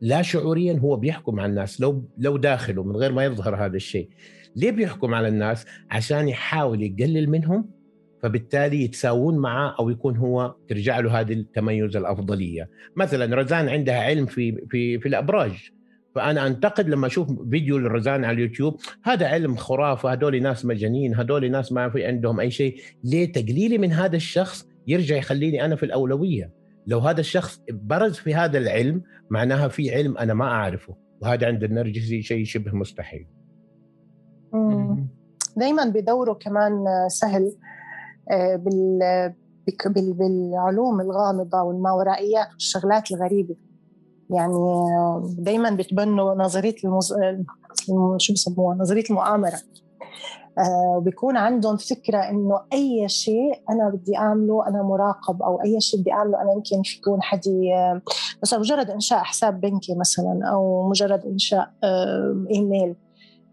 لا 0.00 0.22
شعوريا 0.22 0.78
هو 0.78 0.96
بيحكم 0.96 1.40
على 1.40 1.50
الناس. 1.50 1.80
لو 1.80 2.08
لو 2.18 2.36
داخله 2.36 2.82
من 2.82 2.96
غير 2.96 3.12
ما 3.12 3.24
يظهر 3.24 3.66
هذا 3.66 3.76
الشيء 3.76 4.08
ليه 4.56 4.70
بيحكم 4.70 5.14
على 5.14 5.28
الناس؟ 5.28 5.66
عشان 5.90 6.28
يحاول 6.28 6.82
يقلل 6.82 7.30
منهم 7.30 7.70
فبالتالي 8.22 8.84
يتساوون 8.84 9.38
معه 9.38 9.76
أو 9.78 9.90
يكون 9.90 10.16
هو 10.16 10.54
ترجع 10.68 11.00
له 11.00 11.20
هذه 11.20 11.32
التميز 11.32 11.96
الأفضلية. 11.96 12.70
مثلا 12.96 13.36
رزان 13.36 13.68
عندها 13.68 14.00
علم 14.00 14.26
في 14.26 14.66
في 14.70 14.98
في 14.98 15.08
الأبراج. 15.08 15.70
فأنا 16.14 16.46
أنتقد 16.46 16.88
لما 16.88 17.06
أشوف 17.06 17.28
فيديو 17.50 17.78
للرزان 17.78 18.24
على 18.24 18.34
اليوتيوب 18.34 18.80
هذا 19.02 19.26
علم 19.26 19.56
خرافة 19.56 20.12
هذول 20.12 20.42
ناس 20.42 20.64
مجانين 20.64 21.14
هذول 21.14 21.50
ناس 21.50 21.72
ما 21.72 21.90
في 21.90 22.04
عندهم 22.04 22.40
أي 22.40 22.50
شيء. 22.50 22.76
ليه 23.04 23.32
تقليلي 23.32 23.78
من 23.78 23.92
هذا 23.92 24.16
الشخص؟ 24.16 24.69
يرجع 24.90 25.16
يخليني 25.16 25.64
أنا 25.64 25.76
في 25.76 25.82
الأولوية. 25.82 26.52
لو 26.86 26.98
هذا 26.98 27.20
الشخص 27.20 27.60
برز 27.70 28.14
في 28.14 28.34
هذا 28.34 28.58
العلم 28.58 29.02
معناها 29.30 29.68
في 29.68 29.94
علم 29.94 30.18
أنا 30.18 30.34
ما 30.34 30.44
أعرفه 30.44 30.96
وهذا 31.22 31.46
عند 31.46 31.64
النرجسي 31.64 32.22
شيء 32.22 32.44
شبه 32.44 32.74
مستحيل. 32.74 33.26
دائما 35.56 35.84
بدوروا 35.84 36.34
كمان 36.34 36.84
سهل 37.08 37.52
آه، 38.30 38.56
بال 38.56 38.98
بالعلوم 39.94 41.00
الغامضة 41.00 41.62
والماورائيات 41.62 42.52
والشغلات 42.52 43.10
الغريبة. 43.10 43.56
يعني 44.30 44.54
دائما 45.38 45.70
بتبنوا 45.70 46.34
نظرية 46.34 46.74
المز... 46.84 47.14
شو 48.18 48.32
بسموها؟ 48.32 48.76
نظرية 48.76 49.04
المؤامرة. 49.10 49.58
وبيكون 50.96 51.36
آه، 51.36 51.40
عندهم 51.40 51.76
فكرة 51.76 52.18
إنه 52.18 52.60
أي 52.72 53.08
شيء 53.08 53.62
أنا 53.70 53.88
بدي 53.88 54.16
أعمله 54.16 54.68
أنا 54.68 54.82
مراقب 54.82 55.42
أو 55.42 55.62
أي 55.62 55.80
شيء 55.80 56.00
بدي 56.00 56.12
أعمله 56.12 56.42
أنا 56.42 56.52
يمكن 56.52 56.82
يكون 56.98 57.22
حدي 57.22 57.74
آه، 57.74 58.02
مثلا 58.42 58.58
مجرد 58.58 58.90
إنشاء 58.90 59.18
حساب 59.18 59.60
بنكي 59.60 59.94
مثلا 59.94 60.40
أو 60.52 60.88
مجرد 60.88 61.26
إنشاء 61.26 61.70
إيميل. 62.50 62.94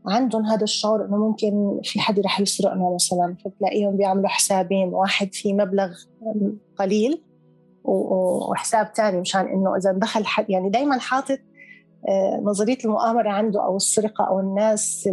عندهم 0.07 0.45
هذا 0.45 0.63
الشعور 0.63 1.05
إنه 1.05 1.17
ممكن 1.17 1.79
في 1.83 1.99
حد 1.99 2.19
رح 2.19 2.39
يسرقنا 2.39 2.93
مثلا 2.95 3.35
فتلاقيهم 3.45 3.97
بيعملوا 3.97 4.27
حسابين 4.27 4.87
واحد 4.93 5.33
فيه 5.33 5.53
مبلغ 5.53 5.89
قليل 6.77 7.23
وحساب 7.83 8.91
ثاني 8.95 9.21
مشان 9.21 9.47
إنه 9.47 9.75
إذا 9.75 9.91
دخل 9.91 10.25
حد 10.25 10.49
يعني 10.49 10.69
دائما 10.69 10.99
حاطط 10.99 11.39
نظرية 12.43 12.77
المؤامرة 12.85 13.29
عنده 13.29 13.65
أو 13.65 13.77
السرقة 13.77 14.27
أو 14.27 14.39
الناس 14.39 15.09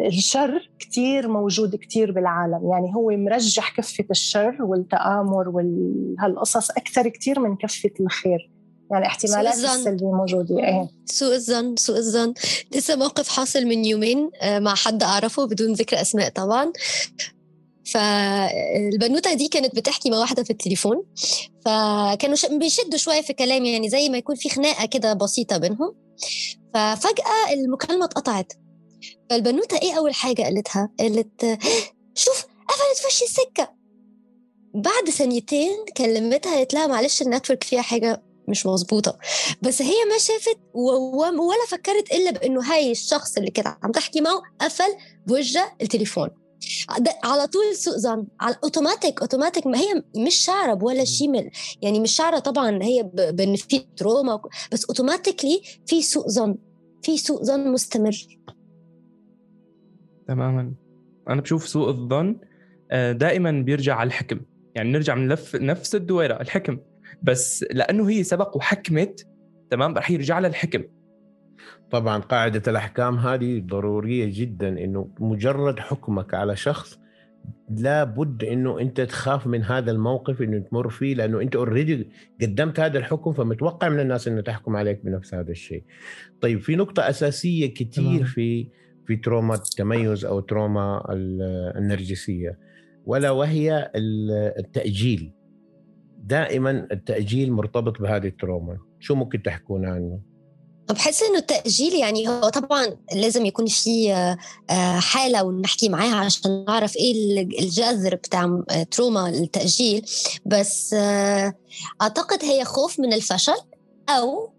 الشر 0.00 0.70
كثير 0.78 1.28
موجود 1.28 1.76
كثير 1.76 2.12
بالعالم. 2.12 2.70
يعني 2.72 2.94
هو 2.96 3.10
مرجح 3.10 3.76
كفة 3.76 4.04
الشر 4.10 4.56
والتآمر 4.60 5.48
وهالقصص 5.48 6.70
أكثر 6.70 7.08
كثير 7.08 7.40
من 7.40 7.56
كفة 7.56 7.90
الخير. 8.00 8.50
يعني 8.90 9.06
احتمالات 9.06 9.54
السلبية 9.54 10.12
موجودة 10.12 10.58
إيه. 10.58 10.88
سوء 11.04 11.34
الظن 11.34 11.76
سوء 11.76 11.96
الظن. 11.96 12.34
لسه 12.74 12.96
موقف 12.96 13.28
حاصل 13.28 13.64
من 13.64 13.84
يومين 13.84 14.30
آه، 14.42 14.58
مع 14.58 14.74
حد 14.74 15.02
أعرفه 15.02 15.46
بدون 15.46 15.72
ذكر 15.72 16.00
أسماء 16.00 16.28
طبعا. 16.28 16.72
فالبنوته 17.92 19.34
دي 19.34 19.48
كانت 19.48 19.76
بتحكي 19.76 20.10
مع 20.10 20.18
واحدة 20.18 20.42
في 20.42 20.50
التليفون 20.50 21.04
فكانوا 21.64 22.36
بيشدوا 22.50 22.98
شوية 22.98 23.20
في 23.20 23.32
كلام 23.32 23.64
يعني 23.64 23.88
زي 23.88 24.08
ما 24.08 24.18
يكون 24.18 24.36
في 24.36 24.48
خناقة 24.48 24.86
كده 24.86 25.12
بسيطة 25.12 25.56
بينهم. 25.56 25.94
ففجأة 26.74 27.52
المكالمة 27.52 28.04
اتقطعت. 28.04 28.52
فالبنوتة 29.30 29.78
إيه 29.78 29.92
أول 29.98 30.14
حاجة 30.14 30.42
قالتها؟ 30.42 30.90
قالت 30.98 31.58
شوف 32.14 32.46
قفلت 32.68 32.98
في 33.00 33.06
وشي 33.06 33.24
السكة. 33.24 33.74
بعد 34.74 35.10
ثانيتين 35.10 35.76
كلمتها 35.96 36.54
قالت 36.54 36.74
لها 36.74 36.86
معلش 36.86 37.22
ال 37.22 37.27
network 37.27 37.64
فيها 37.64 37.82
حاجة 37.82 38.22
مش 38.48 38.66
مظبوطة. 38.66 39.18
بس 39.62 39.82
هي 39.82 40.04
ما 40.10 40.18
شافت 40.18 40.58
ولا 40.74 41.66
فكرت 41.68 42.12
إلا 42.12 42.30
بأنه 42.30 42.72
هاي 42.72 42.90
الشخص 42.90 43.36
اللي 43.36 43.50
كانت 43.50 43.76
عم 43.82 43.92
تحكي 43.92 44.20
معه 44.20 44.42
قفل 44.60 44.96
بوجه 45.26 45.76
التليفون. 45.82 46.28
على 47.24 47.46
طول 47.46 47.76
سوء 47.76 47.98
ظن 47.98 48.26
على 48.40 48.56
automatic 48.64 49.20
automatic 49.20 49.66
ما 49.66 49.78
هي 49.78 50.02
مش 50.26 50.34
شاعرة 50.34 50.84
ولا 50.84 51.04
شيء 51.04 51.50
يعني 51.82 52.00
مش 52.00 52.10
شاعرة 52.10 52.38
طبعا 52.38 52.82
هي 52.82 53.10
بإن 53.14 53.56
في 53.56 53.78
trauma 53.96 54.40
بس 54.72 54.84
automatically 54.84 55.62
في 55.86 56.02
سوء 56.02 56.28
ظن 56.28 56.56
في 57.02 57.16
سوء 57.16 57.42
ظن 57.42 57.72
مستمر. 57.72 58.16
تماما. 60.28 60.72
أنا 61.28 61.40
بشوف 61.40 61.68
سوء 61.68 61.88
الظن 61.88 62.36
آه، 62.90 63.12
دائما 63.12 63.50
بيرجع 63.50 63.94
على 63.94 64.06
الحكم. 64.06 64.40
يعني 64.74 64.92
نرجع 64.92 65.14
من 65.14 65.28
لف 65.28 65.56
نفس 65.56 65.94
الدويرة 65.94 66.40
الحكم. 66.40 66.78
بس 67.22 67.64
لأنه 67.70 68.10
هي 68.10 68.22
سبق 68.22 68.56
وحكمت 68.56 69.26
تمام؟ 69.70 69.94
رح 69.94 70.10
يرجع 70.10 70.38
لها 70.38 70.50
الحكم. 70.50 70.84
طبعا 71.90 72.18
قاعدة 72.18 72.62
الأحكام 72.68 73.16
هذه 73.16 73.60
ضرورية 73.66 74.30
جدا 74.34 74.68
إنه 74.68 75.08
مجرد 75.20 75.78
حكمك 75.78 76.34
على 76.34 76.56
شخص 76.56 77.00
لابد 77.70 78.44
إنه 78.44 78.80
أنت 78.80 79.00
تخاف 79.00 79.46
من 79.46 79.62
هذا 79.62 79.90
الموقف 79.90 80.42
إنه 80.42 80.58
تمر 80.58 80.88
فيه 80.88 81.14
لأنه 81.14 81.40
أنت 81.40 81.56
اوريدي 81.56 82.08
قدمت 82.42 82.80
هذا 82.80 82.98
الحكم 82.98 83.32
فمتوقع 83.32 83.88
من 83.88 84.00
الناس 84.00 84.28
إنه 84.28 84.40
تحكم 84.40 84.76
عليك 84.76 85.04
بنفس 85.04 85.34
هذا 85.34 85.50
الشيء. 85.50 85.84
طيب 86.40 86.60
في 86.60 86.76
نقطة 86.76 87.08
أساسية 87.08 87.74
كثير 87.74 88.24
في 88.24 88.68
في 89.06 89.16
trauma 89.16 89.54
التميز 89.54 90.24
أو 90.24 90.40
trauma 90.40 91.02
النرجسية 91.76 92.58
ولا 93.04 93.30
وهي 93.30 93.90
التأجيل. 94.58 95.32
دائما 96.24 96.86
التأجيل 96.92 97.52
مرتبط 97.52 98.02
بهذه 98.02 98.26
ال 98.26 98.32
trauma، 98.32 98.78
شو 98.98 99.14
ممكن 99.14 99.42
تحكون 99.42 99.84
عنه؟ 99.86 100.29
بحس 100.92 101.22
إنه 101.22 101.38
التأجيل 101.38 101.94
يعني 101.94 102.28
هو 102.28 102.48
طبعا 102.48 102.96
لازم 103.14 103.46
يكون 103.46 103.66
في 103.66 104.12
آه، 104.70 104.98
حالة 105.00 105.42
ونحكي 105.44 105.88
معاها 105.88 106.16
عشان 106.16 106.64
نعرف 106.68 106.96
إيه 106.96 107.40
الجذر 107.60 108.14
بتاع 108.14 108.62
آه، 108.70 108.82
trauma 108.82 109.28
التأجيل 109.28 110.06
بس 110.46 110.94
آه، 110.94 111.54
أعتقد 112.02 112.44
هي 112.44 112.64
خوف 112.64 113.00
من 113.00 113.12
الفشل 113.12 113.56
أو 114.08 114.52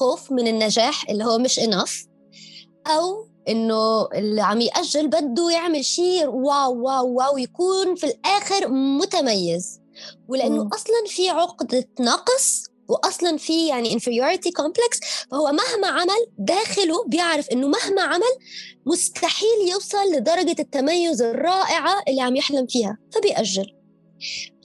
خوف 0.00 0.32
من 0.32 0.48
النجاح 0.48 1.10
اللي 1.10 1.24
هو 1.24 1.38
مش 1.38 1.58
انف 1.58 2.06
أو 2.86 3.26
إنه 3.48 4.08
اللي 4.14 4.42
عم 4.42 4.60
يأجل 4.60 5.08
بده 5.08 5.50
يعمل 5.50 5.84
شيء 5.84 6.26
واو 6.26 6.82
واو 6.82 7.14
واو 7.14 7.38
يكون 7.38 7.94
في 7.94 8.06
الآخر 8.06 8.68
متميز 8.68 9.80
ولأنه 10.28 10.64
مم. 10.64 10.70
أصلا 10.74 11.04
في 11.06 11.28
عقدة 11.28 11.88
نقص 12.00 12.71
واصلا 12.88 13.36
في 13.36 13.66
يعني 13.66 13.98
inferiority 13.98 14.50
complex 14.62 15.00
فهو 15.30 15.52
مهما 15.52 15.86
عمل 15.86 16.26
داخله 16.38 17.04
بيعرف 17.06 17.48
إنه 17.48 17.68
مهما 17.68 18.02
عمل 18.02 18.32
مستحيل 18.86 19.68
يوصل 19.70 20.12
لدرجة 20.12 20.56
التميز 20.58 21.22
الرائعة 21.22 22.02
اللي 22.08 22.20
عم 22.20 22.36
يحلم 22.36 22.66
فيها 22.66 22.98
فبيأجل. 23.12 23.66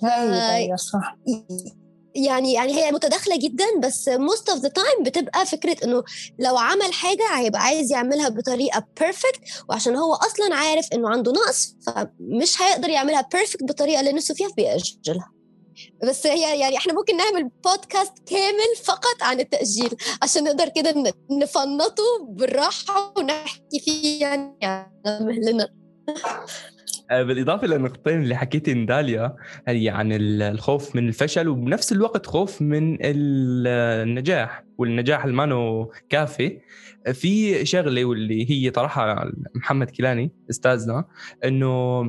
هاي 0.04 0.72
هي 0.72 0.78
صح 0.78 1.16
يعني 2.16 2.54
يعني 2.54 2.74
هي 2.74 2.92
متداخلة 2.92 3.38
جدا 3.38 3.66
بس 3.80 4.10
most 4.10 4.54
of 4.54 4.60
the 4.62 4.70
time 4.70 5.04
بتبقى 5.06 5.46
فكرة 5.46 5.78
إنه 5.84 6.04
لو 6.40 6.58
عمل 6.58 6.94
حاجة 6.94 7.24
هيبقى 7.36 7.62
عايز 7.62 7.92
يعملها 7.92 8.30
بطريقة 8.30 8.86
perfect 9.00 9.40
وعشان 9.70 9.96
هو 9.96 10.14
أصلا 10.14 10.56
عارف 10.56 10.88
إنه 10.94 11.10
عنده 11.10 11.32
نقص 11.32 11.76
فمش 11.86 12.62
هيقدر 12.62 12.90
يعملها 12.90 13.30
perfect 13.34 13.64
بالطريقة 13.64 14.00
اللي 14.00 14.12
نفسه 14.12 14.34
فيها 14.34 14.50
فبيأجلها. 14.50 15.32
بس 16.10 16.28
هي 16.28 16.60
يعني 16.60 16.78
إحنا 16.78 16.94
ممكن 16.94 17.18
نعمل 17.18 17.50
بودكاست 17.66 18.14
كامل 18.30 18.76
فقط 18.86 19.18
عن 19.24 19.40
التأجيل 19.40 19.90
عشان 20.24 20.44
نقدر 20.44 20.70
كده 20.76 21.14
نفنطه 21.42 22.04
بالراحة 22.30 23.14
ونحكي 23.18 23.80
فيه 23.86 24.22
يعني 24.22 24.58
على 24.64 24.88
مهلنا 25.26 25.70
آه، 27.12 27.24
بالإضافة 27.24 27.68
للنقطتين 27.68 28.22
اللي 28.22 28.36
حكيتي 28.36 28.86
داليا 28.86 29.36
هي 29.68 29.90
عن 29.90 30.12
ال- 30.14 30.42
الخوف 30.42 30.96
من 30.96 31.08
الفشل 31.08 31.48
وبنفس 31.48 31.92
الوقت 31.92 32.26
خوف 32.26 32.62
من 32.62 32.94
ال- 33.02 33.68
النجاح 34.08 34.64
والنجاح 34.78 35.24
اللي 35.26 35.36
مانو 35.36 35.92
كافي. 36.10 36.60
في 37.14 37.66
شغلة 37.66 38.06
واللي 38.06 38.50
هي 38.52 38.70
طرحها 38.70 39.32
محمد 39.56 39.90
كيلاني 39.90 40.32
أستاذنا 40.50 41.06
إنه 41.46 42.02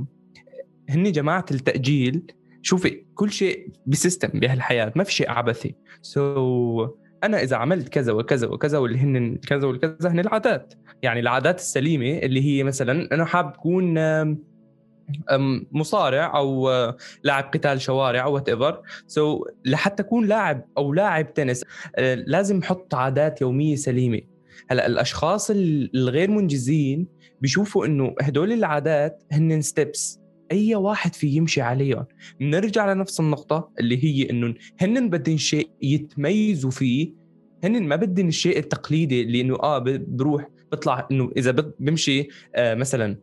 هني 0.89 1.11
جماعة 1.11 1.45
التأجيل 1.51 2.23
شوفي 2.69 3.05
كل 3.15 3.31
شيء 3.31 3.69
ب 3.87 3.93
system 3.93 4.29
بهالحياة 4.41 4.93
ما 4.97 5.05
في 5.05 5.13
شيء 5.13 5.31
عبثي. 5.31 5.75
so, 6.03 6.91
أنا 7.25 7.43
إذا 7.43 7.57
عملت 7.57 7.89
كذا 7.89 8.13
وكذا 8.13 8.47
وكذا 8.47 8.79
واللي 8.79 8.99
هن 8.99 9.37
كذا 9.37 9.67
والكذا 9.67 10.11
هن 10.11 10.21
العادات. 10.21 10.75
يعني 11.03 11.21
العادات 11.21 11.59
السليمة 11.59 12.19
اللي 12.19 12.41
هي 12.45 12.63
مثلا 12.63 13.15
أنا 13.15 13.25
حاب 13.25 13.47
أكون 13.55 13.95
مصارع 15.73 16.37
أو 16.37 16.71
لاعب 17.25 17.45
قتال 17.55 17.81
شوارع 17.81 18.25
أو 18.25 18.35
whatever 18.35 18.83
so 19.07 19.45
لحتى 19.65 20.03
أكون 20.03 20.27
لاعب 20.27 20.65
أو 20.79 20.93
لاعب 20.93 21.35
تنس 21.35 21.65
لازم 22.27 22.59
أحط 22.59 22.95
عادات 22.95 23.41
يومية 23.41 23.77
سليمة. 23.77 24.21
هلأ 24.71 24.87
الأشخاص 24.87 25.51
ال- 25.51 25.91
الغير 25.97 26.31
منجزين 26.31 27.07
بيشوفوا 27.41 27.87
إنه 27.87 28.15
هدول 28.21 28.53
العادات 28.53 29.23
هن 29.33 29.61
steps 29.61 30.21
أي 30.53 30.75
واحد 30.75 31.15
في 31.15 31.27
يمشي 31.27 31.61
عليهم 31.61 32.07
بنرجع 32.41 32.93
لنفس 32.93 33.21
النقطة 33.21 33.71
اللي 33.81 34.05
هي 34.05 34.31
إنه 34.31 34.55
هن 34.81 35.11
بدهم 35.11 35.37
شيء 35.37 35.71
يتميزوا 35.83 36.71
فيه. 36.71 37.13
هن 37.65 37.83
ما 37.83 37.97
بدهم 37.97 38.29
الشيء 38.29 38.59
التقليدي 38.59 39.23
اللي 39.23 39.41
انه 39.41 39.55
آه 39.55 39.79
بروح 39.99 40.49
بطلع 40.73 41.09
إنه 41.11 41.31
إذا 41.37 41.51
بمشي 41.79 42.29
آه 42.55 42.75
مثلا 42.75 43.17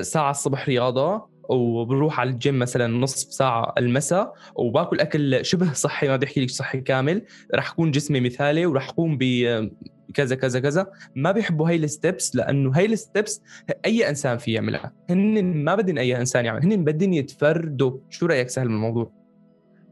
ساعة 0.00 0.30
الصبح 0.30 0.68
رياضة 0.68 1.33
وبروح 1.48 2.20
على 2.20 2.30
الجيم 2.30 2.58
مثلا 2.58 2.86
نصف 2.86 3.32
ساعة 3.32 3.74
المساء 3.78 4.34
وباكل 4.54 5.00
أكل 5.00 5.44
شبه 5.44 5.72
صحي 5.72 6.08
ما 6.08 6.16
بدي 6.16 6.26
أحكي 6.26 6.40
لك 6.40 6.50
صحي 6.50 6.80
كامل. 6.80 7.22
رح 7.54 7.70
يكون 7.70 7.90
جسمي 7.90 8.20
مثالي 8.20 8.66
ورح 8.66 8.88
أقوم 8.88 9.18
بكذا 9.20 10.36
كذا 10.36 10.60
كذا 10.60 10.86
ما 11.14 11.32
بيحبوا 11.32 11.68
هاي 11.68 11.76
الستبس 11.76 12.36
لأنه 12.36 12.70
هاي 12.74 12.86
الستبس 12.86 13.42
أي 13.84 14.08
إنسان 14.08 14.38
في 14.38 14.52
يعملها. 14.52 14.92
هن 15.10 15.64
ما 15.64 15.74
بدن 15.74 15.98
أي 15.98 16.16
إنسان 16.16 16.44
يعمل. 16.44 16.62
هن 16.62 16.84
بدن 16.84 17.14
يتفردوا. 17.14 17.98
شو 18.10 18.26
رأيك 18.26 18.48
سهل 18.48 18.68
من 18.68 18.74
الموضوع 18.74 19.23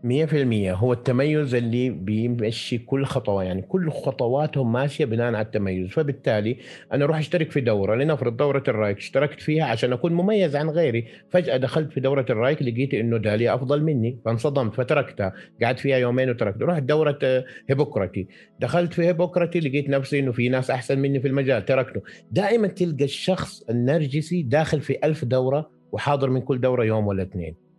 مية 0.05 0.25
في 0.25 0.43
المية 0.43 0.75
هو 0.75 0.93
التميز 0.93 1.55
اللي 1.55 1.91
بيمشي 1.91 2.79
كل 2.79 3.05
خطوة 3.05 3.45
يعني 3.45 3.63
كل 3.63 3.91
خطواتهم 3.91 4.73
ماشية 4.73 5.05
بناء 5.05 5.27
على 5.27 5.41
التميز. 5.41 5.89
فبالتالي 5.91 6.57
أنا 6.93 7.05
أروح 7.05 7.19
أشترك 7.19 7.51
في 7.51 7.61
دورة 7.61 7.95
لنفرض 7.95 8.37
دورة 8.37 8.63
الرأيك 8.69 8.97
اشتركت 8.97 9.41
فيها 9.41 9.65
عشان 9.65 9.93
أكون 9.93 10.13
مميز 10.13 10.57
عن 10.57 10.71
غيري 10.71 11.07
فجأة 11.31 11.57
دخلت 11.57 11.93
في 11.93 12.01
دورة 12.01 12.27
الرأيك 12.31 12.63
لقيت 12.63 12.95
إنه 12.95 13.17
داليا 13.17 13.55
أفضل 13.55 13.83
مني 13.83 14.19
فانصدمت 14.25 14.75
فتركتها 14.75 15.33
قعدت 15.63 15.81
فيها 15.81 15.97
يومين 15.97 16.31
وتركت. 16.31 16.63
رحت 16.63 16.83
دورة 16.83 17.19
آه، 17.23 17.45
هيبوكراتي 17.69 18.27
دخلت 18.61 18.93
في 18.93 19.03
هيبوكراتي 19.07 19.61
لقيت 19.61 19.89
نفسي 19.89 20.19
إنه 20.19 20.33
في 20.33 20.49
ناس 20.49 20.71
أحسن 20.71 20.99
مني 20.99 21.21
في 21.21 21.29
المجال 21.29 21.65
تركته. 21.65 22.03
دائما 22.31 22.69
تلقى 22.69 23.05
الشخص 23.05 23.63
النرجسي 23.71 24.43
داخل 24.43 24.81
في 24.81 24.99
ألف 25.05 25.25
دورة 25.25 25.71
وحاضر 25.93 26.31
من 26.31 26.41
كل 26.41 26.61
دورة 26.61 26.85
يوم 26.85 27.07
ولا 27.07 27.23
اثنين. 27.23 27.72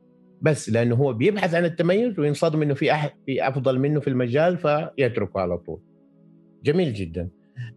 بس 0.43 0.69
لأنه 0.69 0.95
هو 0.95 1.13
بيبحث 1.13 1.53
عن 1.53 1.65
التميز 1.65 2.19
وينصدم 2.19 2.61
إنه 2.61 2.73
في 2.73 2.91
أحد 2.91 3.11
في 3.25 3.47
أفضل 3.47 3.79
منه 3.79 3.99
في 3.99 4.07
المجال 4.07 4.57
فيتركه 4.57 5.39
على 5.39 5.57
طول. 5.57 5.81
جميل 6.63 6.93
جدا. 6.93 7.29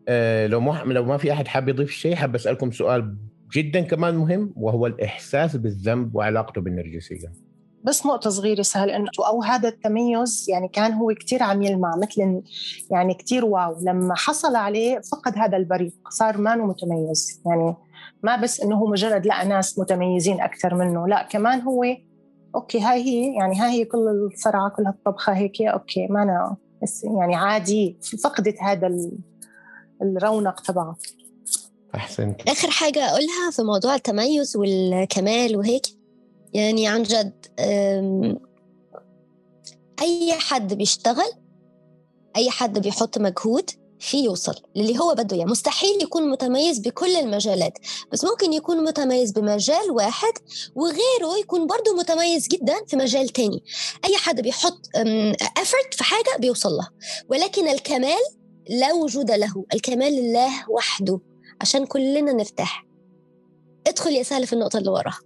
آه 0.09 0.47
لو 0.47 0.61
ما 0.61 0.83
لو 0.87 1.05
ما 1.05 1.17
في 1.17 1.33
أحد 1.33 1.49
حاب 1.49 1.69
يضيف 1.69 1.91
شيء 1.91 2.15
حاب 2.15 2.35
أسألكم 2.35 2.71
سؤال 2.71 3.17
جدا 3.53 3.81
كمان 3.81 4.15
مهم 4.15 4.53
وهو 4.57 4.87
الإحساس 4.87 5.57
بالذنب 5.57 6.15
وعلاقته 6.15 6.61
بالنرجسية. 6.61 7.33
بس 7.85 8.07
نقطة 8.07 8.31
صغيرة 8.31 8.63
سهل 8.63 8.91
إنه 8.91 9.09
أو 9.29 9.43
هذا 9.43 9.69
التميز 9.69 10.47
يعني 10.49 10.69
كان 10.69 10.93
هو 10.93 11.15
كتير 11.15 11.43
عم 11.43 11.63
يلمع 11.63 11.97
مثل 11.97 12.43
يعني 12.91 13.15
كتير 13.15 13.45
واو 13.45 13.77
لما 13.83 14.15
حصل 14.15 14.57
عليه 14.57 15.01
فقد 15.13 15.39
هذا 15.39 15.57
البريق 15.57 15.93
صار 16.11 16.39
ما 16.39 16.57
متميز 16.57 17.43
يعني 17.47 17.75
ما 18.23 18.37
بس 18.37 18.61
إنه 18.61 18.77
هو 18.77 18.87
مجرد 18.87 19.27
لقى 19.27 19.49
ناس 19.49 19.79
متميزين 19.79 20.41
أكثر 20.41 20.75
منه 20.75 21.09
لا 21.09 21.23
كمان 21.23 21.61
هو 21.61 21.85
okay 22.57 22.81
هاي 22.81 23.03
هي 23.03 23.35
يعني 23.35 23.61
هاي 23.61 23.71
هي 23.71 23.85
كل 23.85 24.29
الصرعة 24.33 24.71
كل 24.71 24.87
هالطبخة 24.87 25.33
هيك 25.33 25.63
okay 25.63 26.07
ما 26.07 26.23
أنا 26.23 26.57
بس 26.83 27.05
يعني 27.05 27.35
عادي 27.37 27.97
فقدت 28.23 28.63
هذا 28.63 28.87
ال- 28.87 29.19
الرونق 30.03 30.61
تبعه 30.61 30.97
أحسنت. 31.95 32.49
آخر 32.49 32.71
حاجة 32.71 33.05
أقولها 33.11 33.51
في 33.53 33.63
موضوع 33.63 33.95
التميز 33.95 34.57
والكمال 34.57 35.57
وهيك 35.57 35.87
يعني 36.53 36.89
عن 36.89 37.03
جد 37.03 37.47
أي 40.03 40.33
حد 40.33 40.75
بيشتغل 40.75 41.33
أي 42.37 42.51
حد 42.51 42.79
بيحط 42.79 43.19
مجهود 43.19 43.71
في 44.01 44.25
يوصل 44.25 44.55
للي 44.77 44.99
هو 44.99 45.15
بده 45.15 45.37
إياه. 45.37 45.45
مستحيل 45.45 46.03
يكون 46.03 46.31
متميز 46.31 46.79
بكل 46.79 47.17
المجالات 47.17 47.79
بس 48.13 48.25
ممكن 48.25 48.53
يكون 48.53 48.85
متميز 48.85 49.33
بمجال 49.33 49.91
واحد 49.91 50.33
وغيره 50.75 51.39
يكون 51.41 51.67
برضه 51.67 51.95
متميز 51.99 52.49
جدا 52.49 52.75
في 52.87 52.97
مجال 52.97 53.29
تاني. 53.29 53.63
أي 54.05 54.17
حد 54.17 54.41
بيحط 54.41 54.87
effort 55.59 55.97
في 55.97 56.05
حاجة 56.05 56.39
بيوصل 56.39 56.71
لها 56.71 56.91
ولكن 57.29 57.69
الكمال 57.69 58.23
لا 58.69 58.93
وجود 58.93 59.31
له. 59.31 59.65
الكمال 59.75 60.13
لله 60.13 60.71
وحده 60.71 61.21
عشان 61.61 61.87
كلنا 61.87 62.33
نرتاح. 62.33 62.87
ادخل 63.87 64.11
يا 64.11 64.23
سهل 64.23 64.47
في 64.47 64.53
النقطة 64.53 64.79
اللي 64.79 64.91
وراها. 64.91 65.21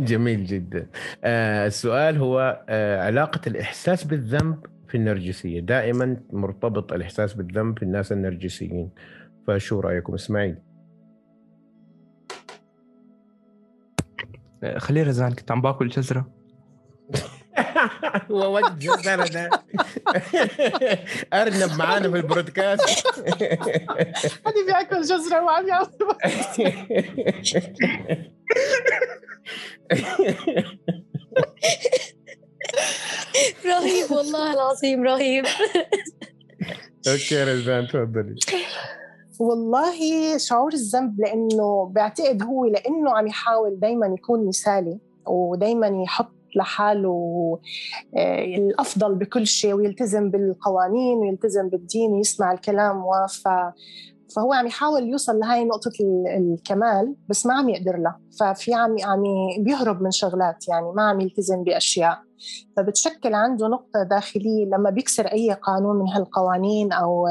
جميل 0.00 0.46
جدا. 0.46 0.90
آه 1.24 1.66
السؤال 1.66 2.18
هو 2.18 2.64
آه 2.68 3.06
علاقة 3.06 3.40
الإحساس 3.46 4.04
بالذنب 4.04 4.66
في 4.94 4.98
النرجسية، 4.98 5.60
دائما 5.60 6.16
مرتبط 6.32 6.92
الإحساس 6.92 7.34
بالذنب 7.34 7.78
في 7.78 7.84
الناس 7.84 8.12
النرجسيين. 8.12 8.90
فشو 9.46 9.80
رأيكم؟ 9.80 10.14
اسماعيل؟ 10.14 10.56
آه، 14.64 14.78
خليه 14.78 15.02
رزان 15.02 15.32
كنت 15.32 15.50
عم 15.50 15.62
باكل 15.62 15.88
جزرة. 15.88 16.30
هو 18.30 18.56
ود 18.56 18.78
جزرة 18.78 19.28
ده 19.28 19.50
أرنب 21.42 21.78
معانا 21.78 22.10
في 22.10 22.16
البرودكاست. 22.16 23.06
هذه 24.46 24.66
بياكل 24.66 25.02
جزرة 25.02 25.44
وعم 25.44 25.68
يعمل 25.68 25.88
رهيب 33.66 34.10
والله 34.10 34.52
العظيم 34.52 35.02
رهيب. 35.04 35.44
أوكي 37.08 37.44
رزان 37.44 37.86
تفضلي. 37.86 38.34
والله 39.38 39.98
شعور 40.38 40.72
الذنب 40.72 41.20
لأنه 41.20 41.86
بعتقد 41.86 42.42
هو 42.42 42.64
لأنه 42.64 43.10
عم 43.10 43.26
يحاول 43.26 43.80
دائما 43.80 44.06
يكون 44.06 44.48
مثالي 44.48 44.98
ودائما 45.26 46.02
يحط 46.02 46.34
لحاله 46.56 47.58
آه، 48.16 48.44
الأفضل 48.44 49.14
بكل 49.14 49.46
شيء 49.46 49.72
ويلتزم 49.74 50.30
بالقوانين 50.30 51.18
ويلتزم 51.18 51.68
بالدين 51.68 52.10
ويسمع 52.10 52.52
الكلام 52.52 53.04
وف 53.04 53.48
فهو 54.36 54.52
عم 54.52 54.66
يحاول 54.66 55.08
يوصل 55.08 55.38
لهي 55.38 55.64
نقطة 55.64 55.90
ال- 56.00 56.26
الكمال 56.26 57.14
بس 57.28 57.46
ما 57.46 57.54
عم 57.54 57.68
يقدر 57.68 57.96
لها. 57.96 58.20
ففي 58.40 58.74
عم 58.74 58.96
عم 59.04 59.22
بيهرب 59.64 60.02
من 60.02 60.10
شغلات 60.10 60.68
يعني 60.68 60.92
ما 60.92 61.02
عم 61.02 61.20
يلتزم 61.20 61.64
بأشياء. 61.64 62.18
فبتشكل 62.76 63.34
عنده 63.34 63.68
نقطة 63.68 64.02
داخلية 64.02 64.64
لما 64.66 64.90
بيكسر 64.90 65.26
أي 65.26 65.52
قانون 65.52 65.96
من 65.96 66.08
هالقوانين 66.08 66.92
أو 66.92 67.26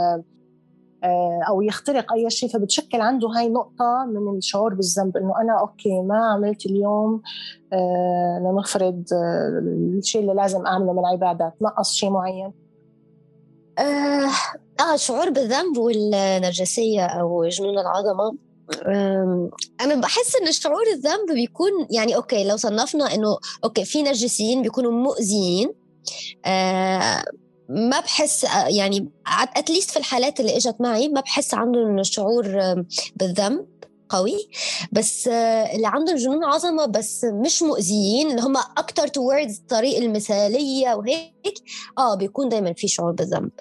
آه، 1.06 1.40
أو 1.50 1.62
يخترق 1.62 2.14
أي 2.14 2.30
شيء 2.30 2.50
فبتشكل 2.50 3.02
عنده 3.02 3.28
هاي 3.28 3.50
نقطة 3.50 4.06
من 4.06 4.38
الشعور 4.38 4.74
بالذنب 4.74 5.18
إنه 5.18 5.42
أنا 5.42 5.60
أوكي 5.60 6.02
ما 6.02 6.26
عملت 6.26 6.66
اليوم 6.66 7.22
آه، 7.74 8.40
لنفرض 8.40 9.04
آه، 9.14 9.60
الشيء 9.98 10.22
اللي 10.22 10.34
لازم 10.34 10.66
أعمله 10.66 10.94
من 10.94 11.00
العبادات 11.00 11.54
نقص 11.62 11.92
شيء 11.92 12.10
معين. 12.10 12.54
آه 14.84 14.96
شعور 14.96 15.30
بالذنب 15.30 15.78
والنرجسية 15.78 17.06
أو 17.06 17.48
جنون 17.48 17.80
العظمة. 17.80 18.38
أنا 19.82 19.96
بحس 19.96 20.36
إن 20.36 20.52
شعور 20.52 20.84
الذنب 20.94 21.32
بيكون 21.34 21.72
يعني 21.92 22.16
okay 22.16 22.44
لو 22.44 22.58
صنفنا 22.58 23.14
إنه 23.16 23.38
okay 23.64 23.86
في 23.86 24.04
نرجسيين 24.04 24.62
بيكونوا 24.62 24.92
مؤذيين 24.92 25.74
آه 26.46 27.24
ما 27.70 28.00
بحس 28.00 28.46
يعني 28.68 29.12
at 29.56 29.66
least 29.66 29.92
في 29.92 29.98
الحالات 29.98 30.40
اللي 30.40 30.58
إجت 30.58 30.76
معي 30.80 31.08
ما 31.08 31.22
بحس 31.22 31.54
عندهم 31.54 32.00
الشعور 32.00 32.76
بالذنب. 33.16 33.66
قوي. 34.10 34.50
بس 34.92 35.28
اللي 35.28 35.88
عندهم 35.88 36.16
جنون 36.16 36.44
عظمة 36.44 36.86
بس 36.86 37.24
مش 37.24 37.62
مؤذيين 37.64 38.32
اللي 38.32 38.42
هم 38.42 38.58
أكتر 38.58 39.08
towards 39.08 39.58
الطريق 39.58 39.98
المثالية 39.98 40.94
وهيك 40.94 41.34
آه 41.98 42.16
بيكون 42.16 42.50
دايما 42.50 42.74
في 42.74 42.88
شعور 42.88 43.12
بالذنب. 43.12 43.52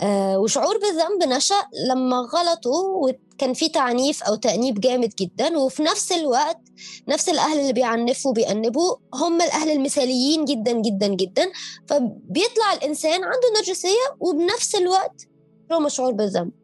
آه 0.00 0.38
وشعور 0.38 0.78
بالذنب 0.78 1.34
نشأ 1.36 1.68
لما 1.88 2.16
غلطوا 2.16 3.08
وكان 3.08 3.54
في 3.54 3.68
تعنيف 3.68 4.22
أو 4.22 4.34
تأنيب 4.34 4.80
جامد 4.80 5.12
جدا 5.18 5.58
وفي 5.58 5.82
نفس 5.82 6.12
الوقت 6.12 6.60
نفس 7.08 7.28
الأهل 7.28 7.60
اللي 7.60 7.72
بيعنفوا 7.72 8.32
بيأنبوا 8.32 8.96
هم 9.14 9.42
الأهل 9.42 9.70
المثاليين 9.70 10.44
جدا 10.44 10.72
جدا 10.72 11.06
جدا. 11.06 11.52
فبيطلع 11.86 12.72
الإنسان 12.72 13.24
عنده 13.24 13.48
نرجسية 13.56 14.16
وبنفس 14.20 14.74
الوقت 14.74 15.26
له 15.70 15.88
شعور 15.88 16.12
بالذنب. 16.12 16.61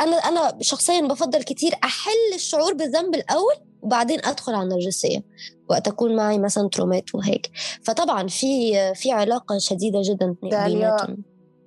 أنا 0.00 0.16
أنا 0.16 0.58
شخصيا 0.60 1.00
بفضل 1.00 1.42
كتير 1.42 1.72
أحل 1.84 2.34
الشعور 2.34 2.74
بالذنب 2.74 3.14
الأول 3.14 3.54
وبعدين 3.82 4.18
أدخل 4.24 4.54
على 4.54 4.62
النرجسية 4.62 5.24
وقت 5.70 5.88
أكون 5.88 6.16
معي 6.16 6.38
مثلا 6.38 6.68
ترومات 6.68 7.14
وهيك. 7.14 7.50
فطبعا 7.82 8.28
في 8.28 8.74
في 8.94 9.12
علاقة 9.12 9.58
شديدة 9.58 10.00
جدا 10.04 10.36
بيناتهم. 10.42 11.24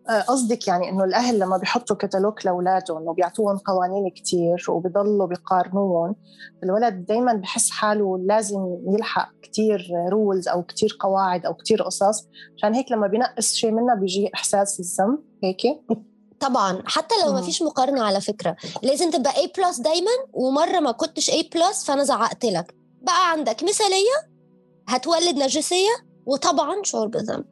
آه، 0.10 0.21
قصدك 0.21 0.67
يعني 0.67 0.89
إنه 0.89 1.04
الأهل 1.04 1.39
لما 1.39 1.58
بيحطوا 1.58 1.95
كتالوج 1.95 2.34
لأولادهم 2.45 2.97
انه 2.97 3.13
بيعطوهم 3.13 3.58
قوانين 3.58 4.10
كتير 4.10 4.65
وبيضلوا 4.69 5.28
بيقارنوهم 5.28 6.15
الولد 6.63 7.06
دايما 7.06 7.34
بحس 7.34 7.69
حاله 7.69 8.17
لازم 8.17 8.78
يلحق 8.88 9.32
كتير 9.41 9.88
rules 10.10 10.48
أو 10.47 10.63
كتير 10.63 10.97
قواعد 11.00 11.45
أو 11.45 11.54
كتير 11.54 11.84
قصص 11.84 12.28
عشان 12.58 12.76
هيك 12.76 12.91
لما 12.91 13.08
بينقص 13.08 13.54
شيء 13.54 13.71
منها 13.71 13.95
بيجي 13.95 14.30
إحساس 14.36 14.80
الذنب 14.80 15.19
هيك 15.43 15.62
طبعا. 16.39 16.84
حتى 16.86 17.15
لو 17.26 17.34
ما 17.34 17.41
فيش 17.41 17.62
مقارنة 17.62 18.04
على 18.04 18.21
فكرة. 18.21 18.56
لازم 18.84 19.12
تبقى 19.12 19.32
A 19.32 19.50
plus 19.58 19.80
دايما 19.80 20.12
ومرة 20.34 20.80
ما 20.80 20.91
كنتش 20.91 21.32
A 21.32 21.50
plus 21.56 21.86
فأنا 21.86 22.04
زعقت 22.04 22.45
لك. 22.45 22.76
بقى 23.02 23.32
عندك 23.32 23.63
مثالية 23.63 24.38
هتولد 24.88 25.36
نرجسية 25.36 26.08
وطبعا 26.26 26.84
شعور 26.84 27.08
بالذنب. 27.08 27.45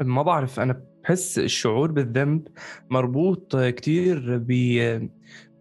ما 0.00 0.22
بعرف 0.22 0.60
أنا 0.60 0.82
بحس 1.02 1.38
الشعور 1.38 1.90
بالذنب 1.90 2.48
مربوط 2.90 3.56
كتير 3.56 4.38
ب 4.48 4.52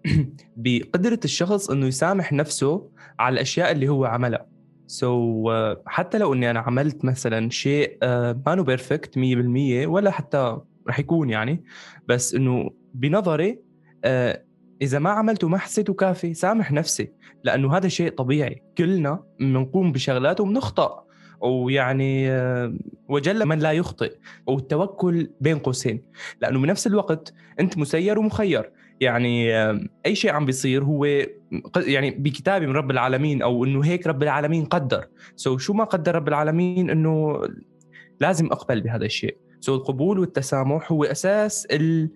بقدرة 0.58 1.20
الشخص 1.26 1.70
إنه 1.70 1.88
يسامح 1.88 2.34
نفسه 2.34 2.90
على 3.20 3.34
الأشياء 3.34 3.72
اللي 3.72 3.90
هو 3.90 4.06
عملها. 4.06 4.48
so, 4.88 5.78
حتى 5.86 6.18
لو 6.18 6.34
إني 6.34 6.52
أنا 6.52 6.60
عملت 6.60 7.06
مثلا 7.06 7.50
شيء 7.50 7.98
مانو 8.46 8.64
perfect 8.64 9.16
100% 9.16 9.20
ولا 9.88 10.12
حتى 10.12 10.58
رح 10.88 11.00
يكون 11.00 11.30
يعني. 11.30 11.64
بس 12.08 12.36
إنه 12.36 12.72
بنظري 12.94 13.60
آه 14.04 14.44
إذا 14.82 15.00
ما 15.00 15.10
عملته 15.10 15.48
ما 15.48 15.58
حسيته 15.58 15.94
كافي 15.94 16.34
سامح 16.34 16.72
نفسي 16.72 17.12
لأنه 17.44 17.78
هذا 17.78 17.88
شيء 17.88 18.12
طبيعي. 18.12 18.64
كلنا 18.78 19.24
بنقوم 19.40 19.92
بشغلات 19.92 20.42
وبنخطأ. 20.42 21.06
ويعني 21.42 22.32
آه 22.32 22.74
وجل 23.10 23.46
من 23.46 23.60
لا 23.60 23.72
يخطئ. 23.72 24.16
والتوكل 24.48 25.30
بين 25.42 25.60
قوسين. 25.60 26.02
لأنه 26.42 26.60
بنفس 26.60 26.88
الوقت 26.88 27.34
أنت 27.60 27.78
مسير 27.78 28.20
ومخير. 28.20 28.72
يعني 29.02 29.56
آه 29.56 29.80
أي 30.06 30.16
شيء 30.16 30.32
عم 30.32 30.46
بيصير 30.46 30.84
هو 30.84 31.06
يعني 31.78 32.12
بكتابي 32.12 32.68
من 32.68 32.74
رب 32.74 32.92
العالمين 32.92 33.42
أو 33.42 33.66
إنه 33.66 33.86
هيك 33.86 34.08
رب 34.08 34.24
العالمين 34.24 34.66
قدر. 34.66 35.08
so 35.36 35.62
شو 35.62 35.74
ما 35.74 35.84
قدر 35.84 36.16
رب 36.16 36.28
العالمين 36.28 36.90
إنه 36.90 37.42
لازم 38.20 38.46
أقبل 38.46 38.82
بهذا 38.82 39.06
الشيء. 39.06 39.38
so 39.66 39.76
القبول 39.76 40.20
والتسامح 40.20 40.92
هو 40.92 41.04
أساس 41.04 41.66
ال... 41.72 42.10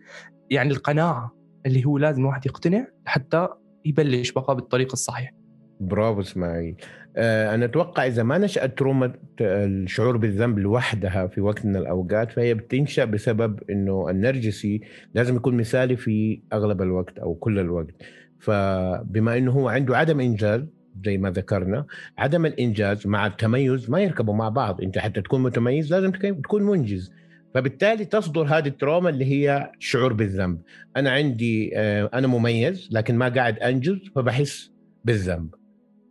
يعني 0.49 0.71
القناعة 0.71 1.35
اللي 1.65 1.85
هو 1.85 1.97
لازم 1.97 2.21
الواحد 2.21 2.45
يقتنع 2.45 2.87
حتى 3.05 3.47
يبلش 3.85 4.31
بقى 4.31 4.55
بالطريق 4.55 4.91
الصحيح. 4.91 5.33
برافو 5.79 6.21
إسماعيل. 6.21 6.75
آه، 7.17 7.55
أنا 7.55 7.65
أتوقع 7.65 8.05
إذا 8.07 8.23
ما 8.23 8.37
نشأت 8.37 8.77
تروما 8.77 9.13
الشعور 9.41 10.17
بالذنب 10.17 10.59
لوحدها 10.59 11.27
في 11.27 11.41
وقت 11.41 11.65
من 11.65 11.75
الأوقات 11.75 12.31
فهي 12.31 12.53
بتنشأ 12.53 13.05
بسبب 13.05 13.59
إنه 13.69 14.09
النرجسي 14.09 14.81
لازم 15.15 15.35
يكون 15.35 15.57
مثالي 15.57 15.95
في 15.95 16.41
أغلب 16.53 16.81
الوقت 16.81 17.19
أو 17.19 17.35
كل 17.35 17.59
الوقت. 17.59 17.95
فبما 18.39 19.37
إنه 19.37 19.51
هو 19.51 19.69
عنده 19.69 19.97
عدم 19.97 20.19
إنجاز 20.19 20.65
زي 21.05 21.17
ما 21.17 21.31
ذكرنا 21.31 21.85
عدم 22.17 22.45
الإنجاز 22.45 23.07
مع 23.07 23.27
التميز 23.27 23.89
ما 23.89 23.99
يركبوا 23.99 24.35
مع 24.35 24.49
بعض. 24.49 24.81
أنت 24.81 24.97
حتى 24.97 25.21
تكون 25.21 25.43
متميز 25.43 25.93
لازم 25.93 26.11
تكون 26.11 26.63
منجز. 26.63 27.11
فبالتالي 27.53 28.05
تصدر 28.05 28.43
هذه 28.43 28.67
التروما 28.67 29.09
اللي 29.09 29.25
هي 29.25 29.71
شعور 29.79 30.13
بالذنب. 30.13 30.61
أنا 30.97 31.11
عندي 31.11 31.71
آه، 31.75 32.09
أنا 32.13 32.27
مميز 32.27 32.89
لكن 32.91 33.15
ما 33.15 33.29
قاعد 33.29 33.59
أنجز 33.59 33.99
فبحس 34.15 34.71
بالذنب. 35.05 35.55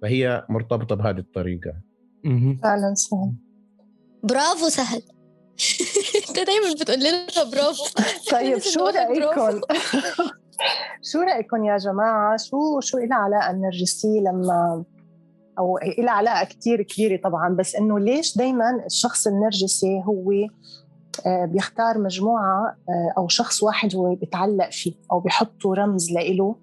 فهي 0.02 0.46
مرتبطة 0.48 0.94
بهذه 0.94 1.18
الطريقة. 1.18 1.72
فعلا 2.62 2.94
سهل 2.94 3.32
برافو 4.22 4.68
سهل. 4.68 5.02
أنت 6.28 6.36
دايما 6.36 6.74
بتقول 6.80 6.98
لنا 6.98 7.50
برافو. 7.52 7.84
طيب 8.32 8.58
شو 8.74 8.86
رأيكم؟ 8.86 9.60
شو 11.02 11.20
رأيكم 11.20 11.64
يا 11.64 11.76
جماعة؟ 11.76 12.36
شو 12.36 12.80
شو 12.80 12.98
لها 12.98 13.16
علاقة 13.16 13.50
النرجسي 13.50 14.20
لما 14.20 14.84
أو 15.58 15.78
لها 15.98 16.10
علاقة 16.10 16.44
كثير 16.44 16.82
كبيرة 16.82 17.20
طبعا 17.24 17.56
بس 17.58 17.76
إنه 17.76 17.98
ليش 17.98 18.36
دائما 18.36 18.84
الشخص 18.86 19.26
النرجسي 19.26 20.02
هو 20.06 20.32
بيختار 21.26 21.98
مجموعة 21.98 22.76
آه، 22.88 23.14
أو 23.18 23.28
شخص 23.28 23.62
واحد 23.62 23.96
هو 23.96 24.14
بيتعلق 24.14 24.70
فيه 24.70 24.92
أو 25.12 25.20
بيحطوا 25.20 25.74
رمز 25.74 26.12
لإله 26.12 26.56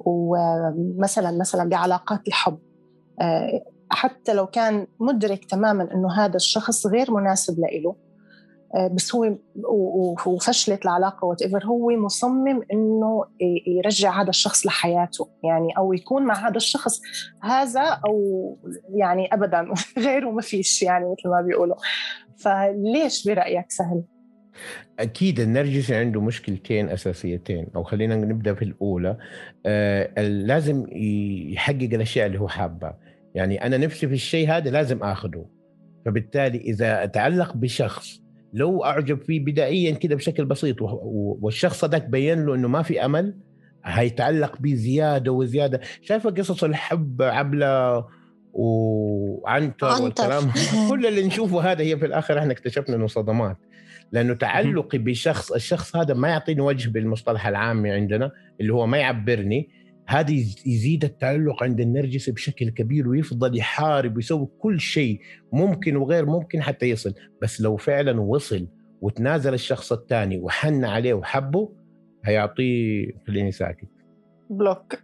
ومثلا 0.00 1.38
مثلا 1.40 1.68
بعلاقات 1.68 2.28
الحب. 2.28 2.58
آه، 3.20 3.64
حتى 3.90 4.34
لو 4.34 4.46
كان 4.46 4.86
مدرك 5.00 5.44
تماما 5.44 5.94
إنه 5.94 6.12
هذا 6.12 6.36
الشخص 6.36 6.86
غير 6.86 7.10
مناسب 7.10 7.58
لإله 7.58 7.96
بس 8.92 9.14
هو 9.14 9.34
وفشلت 10.26 10.84
العلاقة 10.84 11.24
whatever 11.24 11.64
هو 11.64 11.90
مصمم 11.90 12.60
إنه 12.72 13.24
يرجع 13.66 14.22
هذا 14.22 14.28
الشخص 14.28 14.66
لحياته. 14.66 15.28
يعني 15.44 15.68
أو 15.78 15.92
يكون 15.92 16.22
مع 16.22 16.48
هذا 16.48 16.56
الشخص 16.56 17.00
هذا 17.42 18.00
أو 18.06 18.58
يعني 18.88 19.34
ابدا 19.34 19.68
غيره 20.06 20.30
ما 20.30 20.42
فيش 20.42 20.82
يعني 20.82 21.04
مثل 21.04 21.28
ما 21.28 21.40
بيقولوا. 21.40 21.76
فليش 22.38 23.28
برأيك 23.28 23.70
سهل؟ 23.70 24.02
أكيد 24.98 25.40
النرجسي 25.40 25.94
عنده 25.94 26.20
مشكلتين 26.20 26.88
أساسيتين 26.88 27.66
أو 27.76 27.82
خلينا 27.82 28.16
نبدأ 28.16 28.54
في 28.54 28.62
الاولى 28.62 29.16
آه 29.66 30.20
لازم 30.20 30.86
يحقق 31.52 31.88
الأشياء 31.92 32.26
اللي 32.26 32.40
هو 32.40 32.48
حابها. 32.48 32.98
يعني 33.34 33.66
أنا 33.66 33.76
نفسي 33.76 34.08
في 34.08 34.14
الشيء 34.14 34.48
هذا 34.48 34.70
لازم 34.70 35.02
اخذه 35.02 35.46
فبالتالي 36.06 36.58
إذا 36.58 37.04
أتعلق 37.04 37.56
بشخص 37.56 38.20
لو 38.52 38.84
أعجب 38.84 39.22
فيه 39.22 39.44
بدائيا 39.44 39.90
كده 39.90 40.16
بشكل 40.16 40.44
بسيط 40.44 40.76
والشخص 40.82 41.84
هذاك 41.84 42.08
بين 42.08 42.46
له 42.46 42.54
إنه 42.54 42.68
ما 42.68 42.82
في 42.82 43.04
أمل 43.04 43.38
هيتعلق 43.84 44.58
به 44.60 44.74
زياده 44.74 45.32
وزيادة. 45.32 45.80
شايفة 46.02 46.30
قصص 46.30 46.64
الحب 46.64 47.22
عبلة 47.22 48.04
وعنتر 48.54 50.02
والكلام. 50.02 50.52
كل 50.90 51.06
اللي 51.06 51.26
نشوفه 51.26 51.72
هذا 51.72 51.82
هي 51.82 51.98
في 51.98 52.06
الآخر 52.06 52.38
إحنا 52.38 52.52
اكتشفنا 52.52 52.96
إنه 52.96 53.06
صدمات. 53.06 53.56
لأنه 54.12 54.34
تعلقي 54.34 54.98
بشخص 54.98 55.52
الشخص 55.52 55.96
هذا 55.96 56.14
ما 56.14 56.28
يعطيني 56.28 56.60
وجه 56.60 56.90
بالمصطلح 56.90 57.46
العامي 57.46 57.90
عندنا 57.90 58.30
اللي 58.60 58.72
هو 58.72 58.86
ما 58.86 58.98
يعبرني. 58.98 59.68
هذا 60.06 60.30
يزيد 60.66 61.04
التعلق 61.04 61.62
عند 61.62 61.80
النرجسي 61.80 62.32
بشكل 62.32 62.70
كبير 62.70 63.08
ويفضل 63.08 63.58
يحارب 63.58 64.16
ويسوي 64.16 64.48
كل 64.58 64.80
شيء 64.80 65.20
ممكن 65.52 65.96
وغير 65.96 66.26
ممكن 66.26 66.62
حتى 66.62 66.90
يصل. 66.90 67.14
بس 67.42 67.60
لو 67.60 67.76
فعلا 67.76 68.20
وصل 68.20 68.68
وتنازل 69.00 69.54
الشخص 69.54 69.92
الثاني 69.92 70.38
وحن 70.38 70.84
عليه 70.84 71.14
وحبه 71.14 71.72
هيعطيه 72.24 73.06
خليني 73.26 73.52
ساكت. 73.52 73.88
block. 74.50 74.94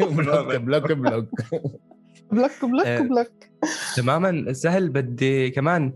block 0.16 0.56
block 0.56 0.92
block. 0.92 1.28
block 2.32 2.50
block 2.62 2.86
آه، 2.86 3.00
block 3.00 3.32
تماما. 3.96 4.52
سهل 4.52 4.88
بدي 4.88 5.50
كمان 5.50 5.92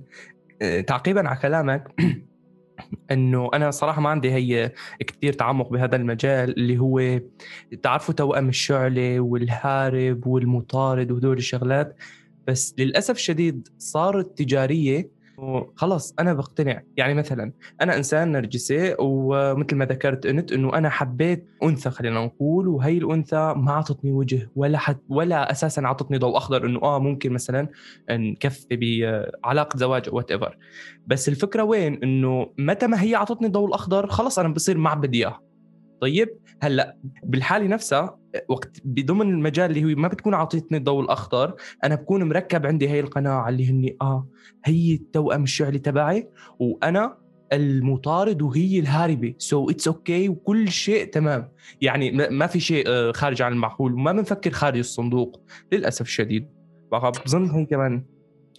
آه، 0.62 0.80
تعقيبا 0.80 1.28
على 1.28 1.38
كلامك. 1.38 1.94
إنه 3.10 3.50
أنا 3.54 3.70
صراحة 3.70 4.00
ما 4.00 4.08
عندي 4.08 4.30
هي 4.30 4.72
كثير 5.06 5.32
تعمق 5.32 5.70
بهذا 5.70 5.96
المجال 5.96 6.56
اللي 6.56 6.78
هو 6.78 7.20
تعرفوا 7.82 8.14
توأم 8.14 8.48
الشعلة 8.48 9.20
والهارب 9.20 10.26
والمطارد 10.26 11.10
وهدول 11.10 11.36
الشغلات. 11.36 11.96
بس 12.46 12.74
للأسف 12.78 13.14
الشديد 13.14 13.68
صارت 13.78 14.38
تجارية 14.38 15.10
خلص 15.76 16.14
أنا 16.18 16.34
بقتنع. 16.34 16.82
يعني 16.96 17.14
مثلا 17.14 17.52
أنا 17.80 17.96
إنسان 17.96 18.32
نرجسي 18.32 18.94
ومثل 18.98 19.76
ما 19.76 19.84
ذكرت 19.84 20.26
أنت 20.26 20.52
إنه 20.52 20.78
أنا 20.78 20.90
حبيت 20.90 21.48
أنثى 21.62 21.90
خلينا 21.90 22.24
نقول 22.24 22.68
وهي 22.68 22.98
الأنثى 22.98 23.54
ما 23.56 23.70
اعطتني 23.70 24.12
وجه 24.12 24.50
ولا 24.56 24.78
حت 24.78 24.98
ولا 25.08 25.50
أساسا 25.50 25.84
اعطتني 25.84 26.18
ضوء 26.18 26.36
أخضر 26.36 26.66
إنه 26.66 26.82
آه 26.82 26.98
ممكن 26.98 27.32
مثلا 27.32 27.68
نكفي 28.10 28.76
بعلاقة 28.76 29.76
زواج 29.76 30.08
أو 30.08 30.16
whatever 30.16 30.58
بس 31.06 31.28
الفكرة 31.28 31.62
وين؟ 31.62 32.02
إنه 32.02 32.52
متى 32.58 32.86
ما 32.86 33.02
هي 33.02 33.16
اعطتني 33.16 33.46
الضوء 33.46 33.68
الاخضر 33.68 34.06
خلص 34.06 34.38
أنا 34.38 34.48
بصير 34.48 34.78
معبد 34.78 35.14
إياها. 35.14 35.40
طيب؟ 36.00 36.28
هلأ 36.62 36.96
بالحالة 37.24 37.66
نفسها 37.66 38.18
وقت 38.48 38.80
بضمن 38.84 39.30
المجال 39.30 39.70
اللي 39.70 39.84
هو 39.84 39.98
ما 39.98 40.08
بتكون 40.08 40.34
اعطيتني 40.34 40.78
الضوء 40.78 41.00
الأخضر 41.00 41.54
أنا 41.84 41.94
بكون 41.94 42.22
مركب 42.22 42.66
عندي 42.66 42.88
هي 42.88 43.00
القناعة 43.00 43.48
اللي 43.48 43.70
هني 43.70 43.96
آه 44.02 44.28
هي 44.64 44.94
التوأم 44.94 45.42
الشعلي 45.42 45.78
تبعي 45.78 46.28
وأنا 46.58 47.26
المطارد 47.52 48.42
وهي 48.42 48.78
الهاربه 48.78 49.34
so 49.38 49.70
it's 49.70 49.88
okay 49.88 50.28
وكل 50.28 50.68
شيء 50.68 51.04
تمام. 51.04 51.52
يعني 51.80 52.10
ما 52.10 52.46
في 52.46 52.60
شيء 52.60 52.84
آه، 52.88 53.12
خارج 53.12 53.42
عن 53.42 53.52
المعقول 53.52 53.92
وما 53.92 54.12
بنفكر 54.12 54.50
خارج 54.50 54.78
الصندوق. 54.78 55.40
للأسف 55.72 56.00
الشديد. 56.00 56.48
بظن 56.92 57.50
هي 57.50 57.64
كمان 57.64 58.04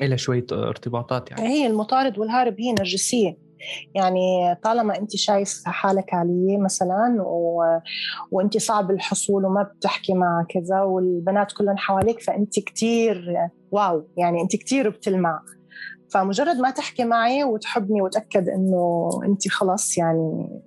لها 0.02 0.18
شوية 0.18 0.46
ارتباطات 0.52 1.32
يعني. 1.32 1.48
هي 1.48 1.68
المطارد 1.68 2.20
والهارب 2.20 2.56
هي 2.60 2.72
نرجسية. 2.72 3.47
يعني 3.96 4.56
طالما 4.64 4.98
أنت 4.98 5.16
شايف 5.16 5.62
حالك 5.66 6.14
عاليه 6.14 6.58
مثلا 6.58 7.22
و... 7.22 7.64
وأنت 8.32 8.58
صعب 8.58 8.92
الحصول 8.92 9.46
وما 9.46 9.64
بتحكي 9.64 10.14
مع 10.14 10.46
كذا 10.50 10.82
والبنات 10.82 11.52
كلهم 11.52 11.78
حواليك 11.78 12.22
فأنت 12.22 12.60
كتير 12.60 13.36
wow 13.72 14.08
يعني 14.18 14.42
أنت 14.42 14.56
كتير 14.56 14.90
بتلمع. 14.90 15.42
فمجرد 16.10 16.56
ما 16.56 16.72
تحكي 16.72 17.06
معي 17.06 17.44
وتحبني 17.44 18.02
وتأكد 18.02 18.50
إنه 18.50 19.10
أنت 19.26 19.48
خلص 19.48 19.98
يعني 19.98 20.62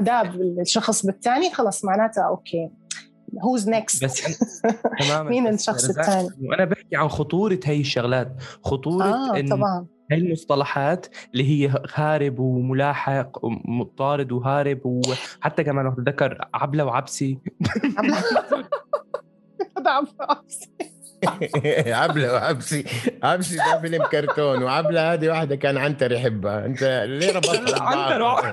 داب 0.00 0.40
الشخص 0.60 1.06
بالثاني 1.06 1.50
خلص 1.50 1.84
معناتها 1.84 2.24
okay. 2.24 2.70
who's 3.44 3.68
next 3.68 4.04
بس 4.04 4.22
تماما 5.00 5.30
مين 5.30 5.46
الشخص 5.46 5.84
الثاني 5.84 6.28
وأنا 6.42 6.64
بحكي 6.64 6.96
عن 6.96 7.08
خطورة 7.08 7.60
هي 7.64 7.80
الشغلات 7.80 8.32
خطورة 8.64 9.04
آه 9.04 9.36
إن 9.36 9.48
طبعا. 9.48 9.86
هاي 10.12 10.18
المصطلحات 10.18 11.06
اللي 11.32 11.44
هي 11.44 11.72
هارب 11.94 12.38
وملاحق 12.38 13.44
ومطارد 13.44 14.32
وهارب 14.32 14.80
وحتى 14.86 15.64
كمان 15.64 15.94
ذكر 16.00 16.38
عبلة 16.54 16.84
وعبسي. 16.84 17.38
عبلة 19.86 20.12
وعبسي. 20.20 20.70
عبلة 22.02 22.32
وعبسي. 22.32 22.84
عبسي 23.22 23.56
ده 23.56 23.80
فيلم 23.80 24.04
كرتون 24.06 24.62
وعبلة 24.62 25.12
هذه 25.12 25.28
واحدة 25.28 25.56
كان 25.56 25.76
عنتر 25.76 26.12
يحبها. 26.12 26.66
انت 26.66 27.04
ليه 27.08 27.32
ربطت 27.32 27.80
عنتر 27.80 28.50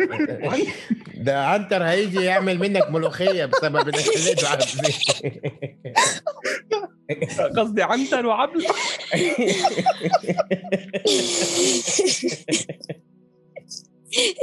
ده 1.25 1.45
عنتر 1.45 1.83
هيجي 1.83 2.23
يعمل 2.23 2.59
منك 2.59 2.89
ملوخية 2.91 3.45
بسبب 3.45 3.87
إنك 3.87 3.95
خليته 3.95 4.49
عبسي. 4.49 5.68
قصدي 7.57 7.83
عنتر 7.83 8.25
وعبله. 8.25 8.69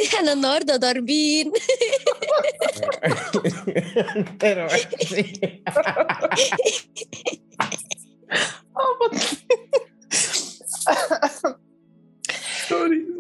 إحنا 0.07 0.33
النهارده 0.33 0.77
ضاربين. 0.77 1.53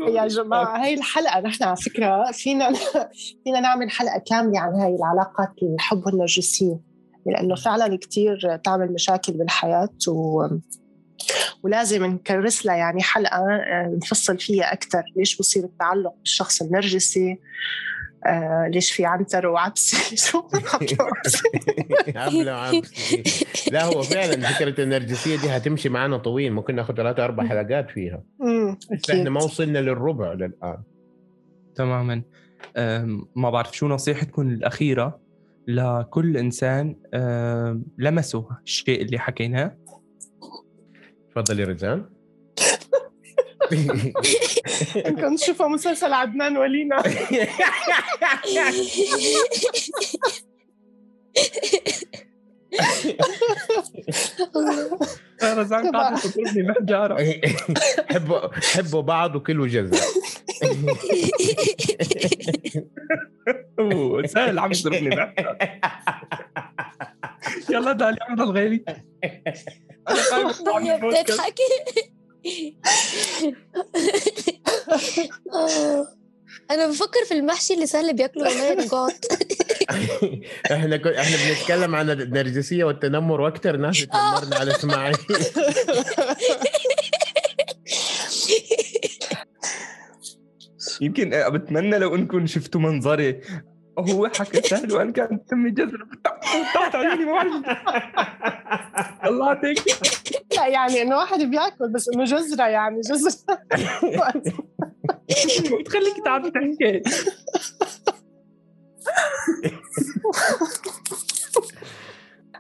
يا 0.09 0.27
جماعة 0.27 0.85
هاي 0.85 0.95
الحلقة 0.95 1.41
نحن 1.41 1.65
على 1.65 1.77
فكرة 1.77 2.31
فينا 2.33 2.73
فينا 3.45 3.61
نعمل 3.61 3.91
حلقة 3.91 4.23
كاملة 4.27 4.61
عن 4.61 4.75
هاي 4.75 4.95
العلاقات 4.95 5.55
الحب 5.63 6.07
والنرجسية. 6.07 6.81
لأنه 7.33 7.55
فعلا 7.55 7.99
كتير 7.99 8.57
تعمل 8.57 8.93
مشاكل 8.93 9.33
بالحياة 9.33 9.89
و 10.09 10.47
ولازم 11.63 12.05
نكرس 12.05 12.67
لها 12.67 12.75
يعني 12.75 13.03
حلقة 13.03 13.37
آه، 13.37 13.99
نفصل 14.03 14.39
فيها 14.39 14.73
أكثر 14.73 15.03
ليش 15.17 15.39
بصير 15.39 15.65
التعلق 15.65 16.15
بالشخص 16.19 16.63
النرجسي؟ 16.63 17.39
آه 18.27 18.69
ليش 18.69 18.93
في 18.93 19.07
عنتر 19.07 19.47
وعبسي 19.47 20.17
شو 20.27 20.43
عبلة 22.17 22.53
وعبسي 22.53 23.35
لا 23.73 23.85
هو 23.85 24.03
فعلا 24.03 24.49
فكرة 24.49 24.83
النرجسية 24.83 25.37
دي 25.37 25.49
هتمشي 25.49 25.89
معنا 25.89 26.17
طويل. 26.17 26.53
ممكن 26.53 26.75
ناخذ 26.75 26.95
ثلاثة 26.95 27.25
أربع 27.25 27.49
حلقات 27.49 27.91
فيها. 27.91 28.23
إحنا 29.11 29.31
ما 29.31 29.43
وصلنا 29.45 29.79
للربع 29.79 30.33
للآن. 30.33 30.83
تماما. 31.75 32.23
ما 33.37 33.51
بعرف 33.51 33.77
شو 33.77 33.89
نصيحتكم 33.89 34.49
الأخيرة. 34.49 35.21
لكل 35.67 36.37
إنسان 36.37 36.97
لمسه 37.99 38.49
الشيء 38.65 39.03
اللي 39.03 39.19
حكيناه. 39.19 39.79
تفضلي 41.31 41.65
رزان 41.65 42.05
كنت 45.21 45.41
شوفها 45.41 45.69
مسلسل 45.69 46.13
عدنان 46.13 46.57
ولينا. 46.57 47.03
رزان 55.43 55.91
قاعدة 55.91 56.21
تضربني 56.21 56.63
محجارة 56.63 57.41
حبوا 58.11 58.49
حبوا 58.53 59.01
بعض 59.01 59.37
وكلوا 59.37 59.67
جزء. 59.67 59.97
سهل 64.27 64.59
عم 64.59 64.73
يضربني 64.73 65.09
محجارة 65.09 65.59
يلا 67.71 67.93
دالي 67.93 68.17
عمر 68.29 68.45
الغيري 68.45 68.85
أنا 70.77 71.23
بتضحكي؟ 71.23 71.63
أنا 76.71 76.87
بفكر 76.87 77.25
في 77.29 77.35
المحشي 77.35 77.75
اللي 77.75 77.87
سهل 77.87 78.17
بياكله 78.17 78.49
والله 78.49 78.73
رجعت 78.73 79.27
إحنا 80.73 80.97
كو... 80.97 81.09
إحنا 81.09 81.37
بنتكلم 81.37 81.95
عن 81.95 82.11
النرجسية 82.11 82.85
والتنمر 82.85 83.41
وأكثر 83.41 83.77
ناس 83.77 84.07
تنمرنا 84.07 84.57
على 84.57 84.71
إسماعيل. 84.71 85.17
يمكن 91.05 91.31
بتمنى 91.49 91.99
لو 91.99 92.15
أنكم 92.15 92.47
شفتوا 92.47 92.81
منظري. 92.81 93.41
هو 93.99 94.27
حكى 94.27 94.69
سهل 94.69 94.93
وان 94.93 95.13
كان 95.13 95.47
تمي 95.47 95.71
جزر 95.71 96.07
تحت 96.75 96.95
عيوني 96.95 97.25
ما 97.25 97.63
الله 99.25 99.47
يعطيك. 99.47 99.79
لا 100.57 100.67
يعني 100.67 101.03
إنه 101.03 101.17
واحد 101.17 101.41
بيأكل 101.41 101.93
بس 101.93 102.09
إنه 102.15 102.25
جزرة 102.25 102.65
يعني 102.65 103.01
جزرة. 103.01 103.57
بتخليك 105.81 106.25
تعرفي 106.25 106.51
تحكي. 106.51 107.03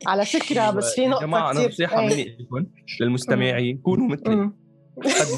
على 0.06 0.24
فكرة 0.24 0.70
بس 0.70 0.94
في 0.94 1.06
نقطة 1.06 1.26
جماعة 1.26 1.50
أنا 1.50 1.66
نصيحة 1.66 2.00
مني 2.00 2.36
لكم 2.40 2.66
للمستمعين 3.00 3.78
كونوا 3.78 4.08
مثلي. 4.08 4.50
قد 4.96 5.28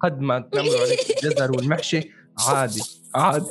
قد 0.00 0.20
ما 0.20 0.38
تنمروا 0.38 0.80
عليك 0.80 1.00
الجزر 1.10 1.52
والمحشي. 1.52 2.17
عادي 2.46 2.82
عادي. 3.14 3.46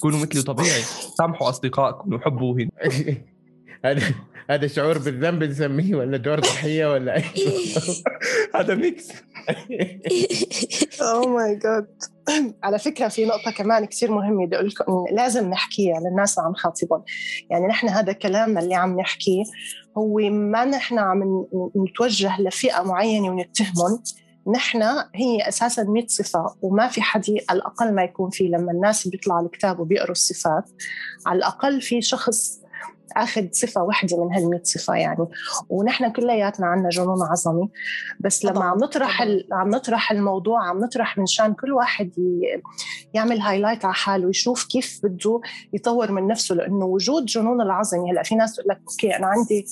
كونوا 0.00 0.18
مثلي 0.18 0.42
طبيعي 0.42 0.82
سامحوا 1.18 1.48
أصدقائكم 1.48 2.14
وحبوهن 2.14 2.68
هذا 3.84 4.02
هذا 4.50 4.66
شعور 4.66 4.98
بالذنب 4.98 5.44
نسميه 5.44 5.94
ولا 5.94 6.16
دور 6.16 6.40
ضحية 6.40 6.92
ولا 6.92 7.16
اي 7.16 7.24
هذا 8.56 8.74
ميكس 8.74 9.08
اوه 11.02 11.28
ماي 11.28 11.58
جاد 11.58 11.86
على 12.62 12.78
فكرة 12.78 13.08
في 13.08 13.24
نقطة 13.24 13.50
كمان 13.50 13.84
كثير 13.84 14.10
مهمة 14.10 14.46
بدي 14.46 14.56
أقول 14.56 14.68
لكم 14.68 15.04
لازم 15.12 15.50
نحكيها 15.50 16.00
للناس 16.00 16.38
اللي 16.38 16.46
عم 16.46 16.52
نخاطبهم 16.52 17.04
يعني 17.50 17.66
نحن 17.66 17.88
هذا 17.88 18.12
كلامنا 18.12 18.60
اللي 18.60 18.74
عم 18.74 19.00
نحكيه 19.00 19.42
هو 19.98 20.18
ما 20.30 20.64
نحن 20.64 20.98
عم 20.98 21.46
نتوجه 21.76 22.40
لفئة 22.40 22.82
معينة 22.82 23.28
ونتهمهم. 23.28 24.02
نحن 24.46 24.82
هي 25.14 25.48
أساسا 25.48 25.82
100 25.82 26.06
صفة 26.06 26.54
وما 26.62 26.88
في 26.88 27.02
حد 27.02 27.24
على 27.48 27.56
الأقل 27.56 27.94
ما 27.94 28.02
يكون 28.04 28.30
في 28.30 28.44
لما 28.44 28.72
الناس 28.72 29.08
بيطلعوا 29.08 29.46
الكتاب 29.46 29.80
وبيقروا 29.80 30.12
الصفات 30.12 30.70
على 31.26 31.38
الأقل 31.38 31.80
في 31.80 32.02
شخص 32.02 32.62
آخذ 33.16 33.46
صفة 33.52 33.82
واحدة 33.82 34.24
من 34.24 34.34
هال 34.34 34.60
صفة 34.66 34.94
يعني. 34.94 35.26
ونحن 35.68 36.12
كلياتنا 36.12 36.66
عندنا 36.66 36.88
جنون 36.88 37.22
عظمي 37.22 37.70
بس 38.20 38.44
لما 38.44 38.64
عم 38.64 38.78
نطرح 38.78 39.22
عم 39.52 39.70
نطرح 39.70 40.12
الموضوع 40.12 40.68
عم 40.68 40.80
نطرح 40.80 41.18
من 41.18 41.26
شان 41.26 41.54
كل 41.54 41.72
واحد 41.72 42.18
ي... 42.18 42.62
يعمل 43.14 43.40
highlight 43.40 43.84
على 43.84 43.94
حاله 43.94 44.26
ويشوف 44.26 44.64
كيف 44.64 45.00
بده 45.02 45.40
يطور 45.72 46.12
من 46.12 46.26
نفسه 46.26 46.54
لأنه 46.54 46.84
وجود 46.84 47.24
جنون 47.24 47.60
العظمي 47.60 48.12
هلأ 48.12 48.22
في 48.22 48.34
ناس 48.34 48.56
تقول 48.56 48.68
لك 48.68 48.80
okay 48.88 49.16
أنا 49.16 49.26
عندي 49.26 49.66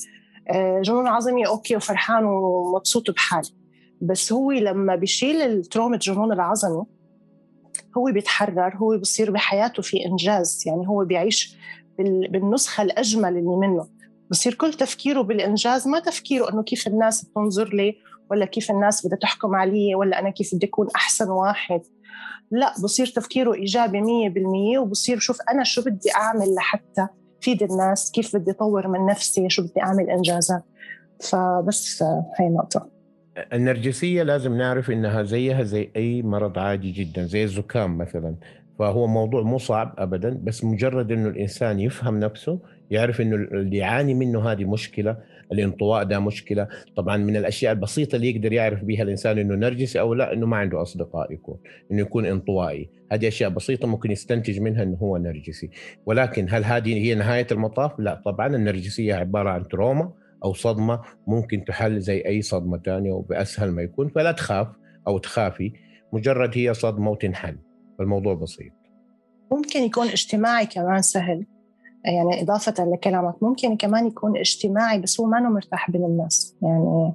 آه، 0.51 0.81
جنون 0.81 1.07
عظمي 1.07 1.47
okay 1.47 1.76
وفرحان 1.77 2.25
ومبسوط 2.25 3.11
بحالي. 3.11 3.59
بس 4.01 4.32
هو 4.32 4.53
لما 4.53 4.96
بيشيل 4.96 5.42
ال 5.43 5.50
trauma 5.50 5.97
جنون 5.96 6.32
العظمي 6.32 6.84
هو 7.96 8.05
بيتحرر 8.12 8.76
هو 8.76 8.98
بصير 8.98 9.30
بحياته 9.30 9.82
في 9.82 10.07
إنجاز 10.07 10.62
يعني 10.66 10.88
هو 10.88 11.05
بيعيش 11.05 11.57
بالنسخة 12.28 12.82
الأجمل 12.82 13.36
اللي 13.36 13.57
منه. 13.57 13.88
بصير 14.30 14.55
كل 14.55 14.72
تفكيره 14.72 15.20
بالإنجاز 15.20 15.88
ما 15.88 15.98
تفكيره 16.01 16.53
إنه 16.53 16.62
كيف 16.62 16.86
الناس 16.86 17.24
بتنظر 17.24 17.74
لي 17.74 17.96
ولا 18.30 18.46
كيف 18.46 18.70
الناس 18.70 19.07
بدها 19.07 19.18
تحكم 19.18 19.55
علي 19.55 19.94
ولا 19.94 20.18
أنا 20.18 20.30
كيف 20.30 20.55
بدي 20.55 20.66
أكون 20.66 20.88
أحسن 20.96 21.30
واحد. 21.30 21.80
لا 22.51 22.74
بصير 22.82 23.07
تفكيره 23.07 23.55
إيجابي 23.55 24.01
100% 24.01 24.78
وبصير 24.78 25.18
شوف 25.18 25.38
أنا 25.51 25.64
شو 25.64 25.82
بدي 25.82 26.14
أعمل 26.16 26.55
لحتى 26.55 27.07
فيد 27.40 27.62
الناس 27.62 28.11
كيف 28.11 28.36
بدي 28.36 28.51
أطور 28.51 28.88
من 28.88 29.07
نفسي 29.07 29.51
شو 29.51 29.62
بدي 29.62 29.82
أعمل 29.82 30.11
إنجازات. 30.11 30.62
فبس 31.20 32.03
هاي 32.03 32.46
النقطه 32.46 32.99
النرجسية 33.53 34.22
لازم 34.22 34.57
نعرف 34.57 34.91
إنها 34.91 35.22
زيها 35.22 35.62
زي 35.62 35.91
أي 35.97 36.22
مرض 36.22 36.59
عادي 36.59 36.91
جدا 36.91 37.24
زي 37.24 37.45
الزكام 37.45 37.99
مثلا. 37.99 38.34
فهو 38.78 39.07
موضوع 39.07 39.43
مو 39.43 39.59
صعب 39.59 39.95
ابدا 39.99 40.41
بس 40.45 40.64
مجرد 40.64 41.12
إنه 41.12 41.28
الإنسان 41.28 41.80
يفهم 41.80 42.20
نفسه 42.20 42.59
يعرف 42.91 43.20
إنه 43.20 43.36
اللي 43.36 43.76
يعاني 43.76 44.14
منه 44.14 44.53
هذه 44.53 44.64
مشكلة 44.64 45.16
الانطواء 45.53 46.05
ده 46.05 46.18
مشكلة. 46.18 46.68
طبعا 46.97 47.16
من 47.16 47.36
الأشياء 47.36 47.72
البسيطة 47.72 48.16
اللي 48.16 48.30
يقدر 48.30 48.53
يعرف 48.53 48.84
بها 48.84 49.03
الإنسان 49.03 49.38
إنه 49.38 49.55
نرجسي 49.55 50.01
أو 50.01 50.14
لا 50.14 50.32
إنه 50.32 50.47
ما 50.47 50.57
عنده 50.57 50.82
أصدقاء 50.82 51.32
يكون 51.32 51.57
إنه 51.93 52.01
يكون 52.01 52.26
انطوائي. 52.26 52.88
هذه 53.12 53.28
أشياء 53.28 53.51
بسيطة 53.51 53.88
ممكن 53.88 54.11
يستنتج 54.11 54.61
منها 54.61 54.82
إنه 54.82 54.97
هو 54.97 55.16
نرجسي. 55.16 55.70
ولكن 56.07 56.47
هل 56.51 56.64
هذه 56.64 56.95
هي 56.95 57.14
نهاية 57.14 57.47
المطاف؟ 57.53 57.93
لا 57.99 58.22
طبعا 58.24 58.57
النرجسية 58.57 59.14
عبارة 59.14 59.51
عن 59.51 59.68
تروما. 59.68 60.12
أو 60.45 60.55
صدمة 60.55 61.01
ممكن 61.26 61.64
تحل 61.64 62.01
زي 62.01 62.22
أي 62.26 62.43
صدمة 62.43 62.78
ثانية 62.78 63.12
وبأسهل 63.12 63.70
ما 63.70 63.82
يكون 63.82 64.09
فلا 64.09 64.32
تخاف 64.32 64.68
أو 65.09 65.18
تخافي. 65.18 65.72
مجرد 66.12 66.51
هي 66.55 66.74
صدمة 66.74 67.11
وتنحل. 67.11 67.59
فالموضوع 67.99 68.34
بسيط. 68.34 68.72
ممكن 69.53 69.80
يكون 69.80 70.07
اجتماعي 70.07 70.66
كمان 70.66 71.03
سهل. 71.03 71.47
يعني 72.05 72.43
إضافة 72.43 72.84
لكلامك 72.84 73.43
ممكن 73.43 73.76
كمان 73.76 74.07
يكون 74.07 74.36
اجتماعي 74.36 74.99
بس 74.99 75.20
هو 75.20 75.26
ما 75.26 75.41
مرتاح 75.41 75.91
بين 75.91 76.05
الناس. 76.05 76.57
يعني 76.62 77.12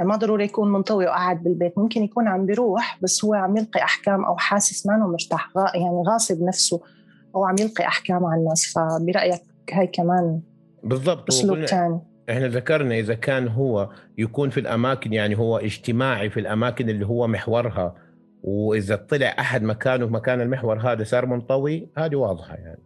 ما 0.00 0.16
ضروري 0.16 0.44
يكون 0.44 0.72
منطوي 0.72 1.06
وقاعد 1.06 1.42
بالبيت. 1.42 1.78
ممكن 1.78 2.02
يكون 2.02 2.28
عم 2.28 2.46
بيروح 2.46 2.98
بس 3.02 3.24
هو 3.24 3.34
عم 3.34 3.56
يلقي 3.56 3.82
أحكام 3.82 4.24
أو 4.24 4.36
حاسس 4.36 4.86
ما 4.86 4.96
مرتاح. 4.96 5.50
يعني 5.74 6.02
غاصب 6.06 6.42
نفسه 6.42 6.80
أو 7.34 7.44
عم 7.44 7.54
يلقي 7.60 7.86
أحكام 7.86 8.24
على 8.24 8.40
الناس. 8.40 8.72
فبرأيك 8.74 9.42
هاي 9.72 9.86
كمان 9.86 10.40
بالضبط. 10.84 11.28
أسلوب 11.28 11.64
ثاني 11.64 12.00
إحنا 12.30 12.48
ذكرنا 12.48 12.98
إذا 12.98 13.14
كان 13.14 13.48
هو 13.48 13.90
يكون 14.18 14.50
في 14.50 14.60
الأماكن 14.60 15.12
يعني 15.12 15.38
هو 15.38 15.58
اجتماعي 15.58 16.30
في 16.30 16.40
الأماكن 16.40 16.88
اللي 16.88 17.06
هو 17.06 17.26
محورها 17.26 17.94
وإذا 18.42 18.96
طلع 18.96 19.36
أحد 19.38 19.62
مكانه 19.62 20.06
في 20.06 20.12
مكان 20.12 20.40
المحور 20.40 20.92
هذا 20.92 21.04
صار 21.04 21.26
منطوي 21.26 21.88
هذه 21.96 22.16
واضحة 22.16 22.54
يعني. 22.54 22.82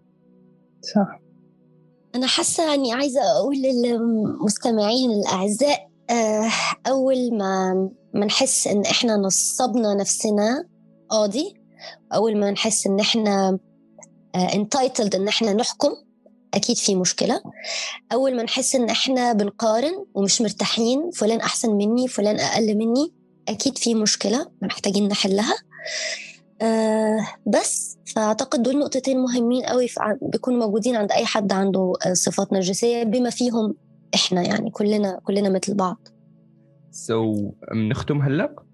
صح. 0.95 1.21
أنا 2.15 2.27
حاسة 2.27 2.71
يعني 2.71 2.93
عايزة 2.93 3.21
أقول 3.21 3.57
للمستمعين 3.57 5.11
الأعزاء 5.11 5.89
آه، 6.11 6.51
أول 6.87 7.39
ما 7.39 7.75
ما 8.15 8.27
نحس 8.27 8.67
إن 8.67 8.83
إحنا 8.85 9.17
نصبنا 9.17 9.95
نفسنا 9.95 10.65
قاضي 11.09 11.55
أول 12.15 12.37
ما 12.37 12.51
نحس 12.51 12.87
إن 12.87 13.01
إحنا 13.01 13.59
انتايتلد 14.55 15.15
آه، 15.15 15.19
إن 15.19 15.29
إحنا 15.29 15.53
نحكم 15.53 16.06
أكيد 16.57 16.77
في 16.77 16.95
مشكلة. 16.95 17.41
أول 18.13 18.37
ما 18.37 18.43
نحس 18.43 18.75
إن 18.75 18.91
إحنا 18.91 19.33
بنقارن 19.33 20.05
ومش 20.15 20.41
مرتاحين 20.41 21.11
فلان 21.11 21.41
أحسن 21.41 21.71
مني 21.71 22.09
فلان 22.09 22.41
أقل 22.41 22.75
مني 22.77 23.13
أكيد 23.49 23.79
في 23.79 23.95
مشكلة 23.95 24.47
محتاجين 24.63 25.09
نحلها. 25.09 25.55
آه 26.63 27.27
بس 27.47 27.99
فأعتقد 28.15 28.63
دول 28.63 28.79
نقطتين 28.79 29.19
مهمين 29.19 29.65
قوي 29.65 29.87
بيكونوا 30.23 30.67
موجودين 30.67 30.97
عند 30.97 31.13
أي 31.13 31.27
حد 31.27 31.53
عنده 31.53 31.93
آه، 32.07 32.13
صفات 32.13 32.53
نرجسية 32.53 33.03
بما 33.03 33.31
فيهم 33.31 33.75
إحنا 34.15 34.43
يعني 34.43 34.71
كلنا 34.71 35.21
كلنا 35.25 35.49
مثل 35.49 35.75
بعض. 35.75 36.09
سو 36.91 37.35
so, 37.35 37.75
نختم 37.75 38.23
هلأ؟ 38.23 38.66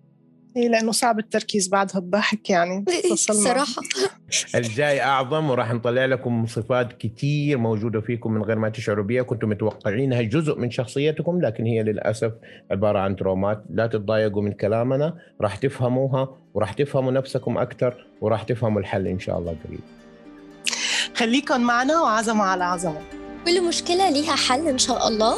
إيه 0.56 0.68
لأنه 0.68 0.92
صعب 0.92 1.18
التركيز 1.18 1.68
بعدها 1.68 2.00
بضحك 2.00 2.50
يعني. 2.50 2.84
صراحة. 3.14 3.82
الجاي 4.54 5.02
أعظم 5.02 5.50
وراح 5.50 5.72
نطلع 5.72 6.04
لكم 6.04 6.46
صفات 6.46 6.92
كثير 6.92 7.58
موجودة 7.58 8.00
فيكم 8.00 8.32
من 8.32 8.42
غير 8.42 8.58
ما 8.58 8.68
تشعروا 8.68 9.04
بها 9.04 9.22
كنتم 9.22 9.48
متوقعينها 9.48 10.22
جزء 10.22 10.58
من 10.58 10.70
شخصيتكم 10.70 11.40
لكن 11.40 11.66
هي 11.66 11.82
للأسف 11.82 12.32
عبارة 12.70 12.98
عن 12.98 13.16
ترومات. 13.16 13.64
لا 13.70 13.86
تتضايقوا 13.86 14.42
من 14.42 14.52
كلامنا 14.52 15.14
راح 15.40 15.56
تفهموها 15.56 16.36
وراح 16.54 16.72
تفهموا 16.72 17.12
نفسكم 17.12 17.58
أكثر 17.58 18.06
وراح 18.20 18.42
تفهموا 18.42 18.80
الحل 18.80 19.06
إن 19.06 19.18
شاء 19.18 19.38
الله 19.38 19.56
قريب. 19.66 19.80
خليكم 21.14 21.60
معنا 21.60 22.00
وعظمه 22.00 22.44
على 22.44 22.64
عظمه 22.64 23.00
كل 23.46 23.68
مشكلة 23.68 24.10
ليها 24.10 24.36
حل 24.36 24.68
إن 24.68 24.78
شاء 24.78 25.08
الله. 25.08 25.36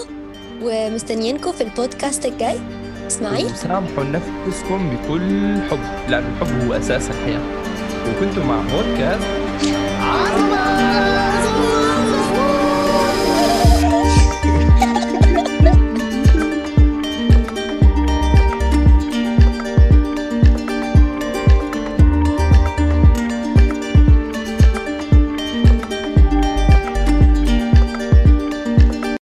ومستنيينكم 0.62 1.52
في 1.52 1.60
البودكاست 1.60 2.26
الجاي. 2.26 2.83
إسماعيل؟ 3.14 3.56
سامحوا 3.56 4.04
نفسكم 4.04 4.90
بكل 4.90 5.60
حب. 5.70 6.10
لأن 6.10 6.24
الحب 6.24 6.66
هو 6.66 6.72
أساس 6.72 7.10
الحياة. 7.10 7.40
وكنتم 8.08 8.48
مع 8.48 8.56
بودكاست 8.56 9.26
عظمة! 10.00 11.23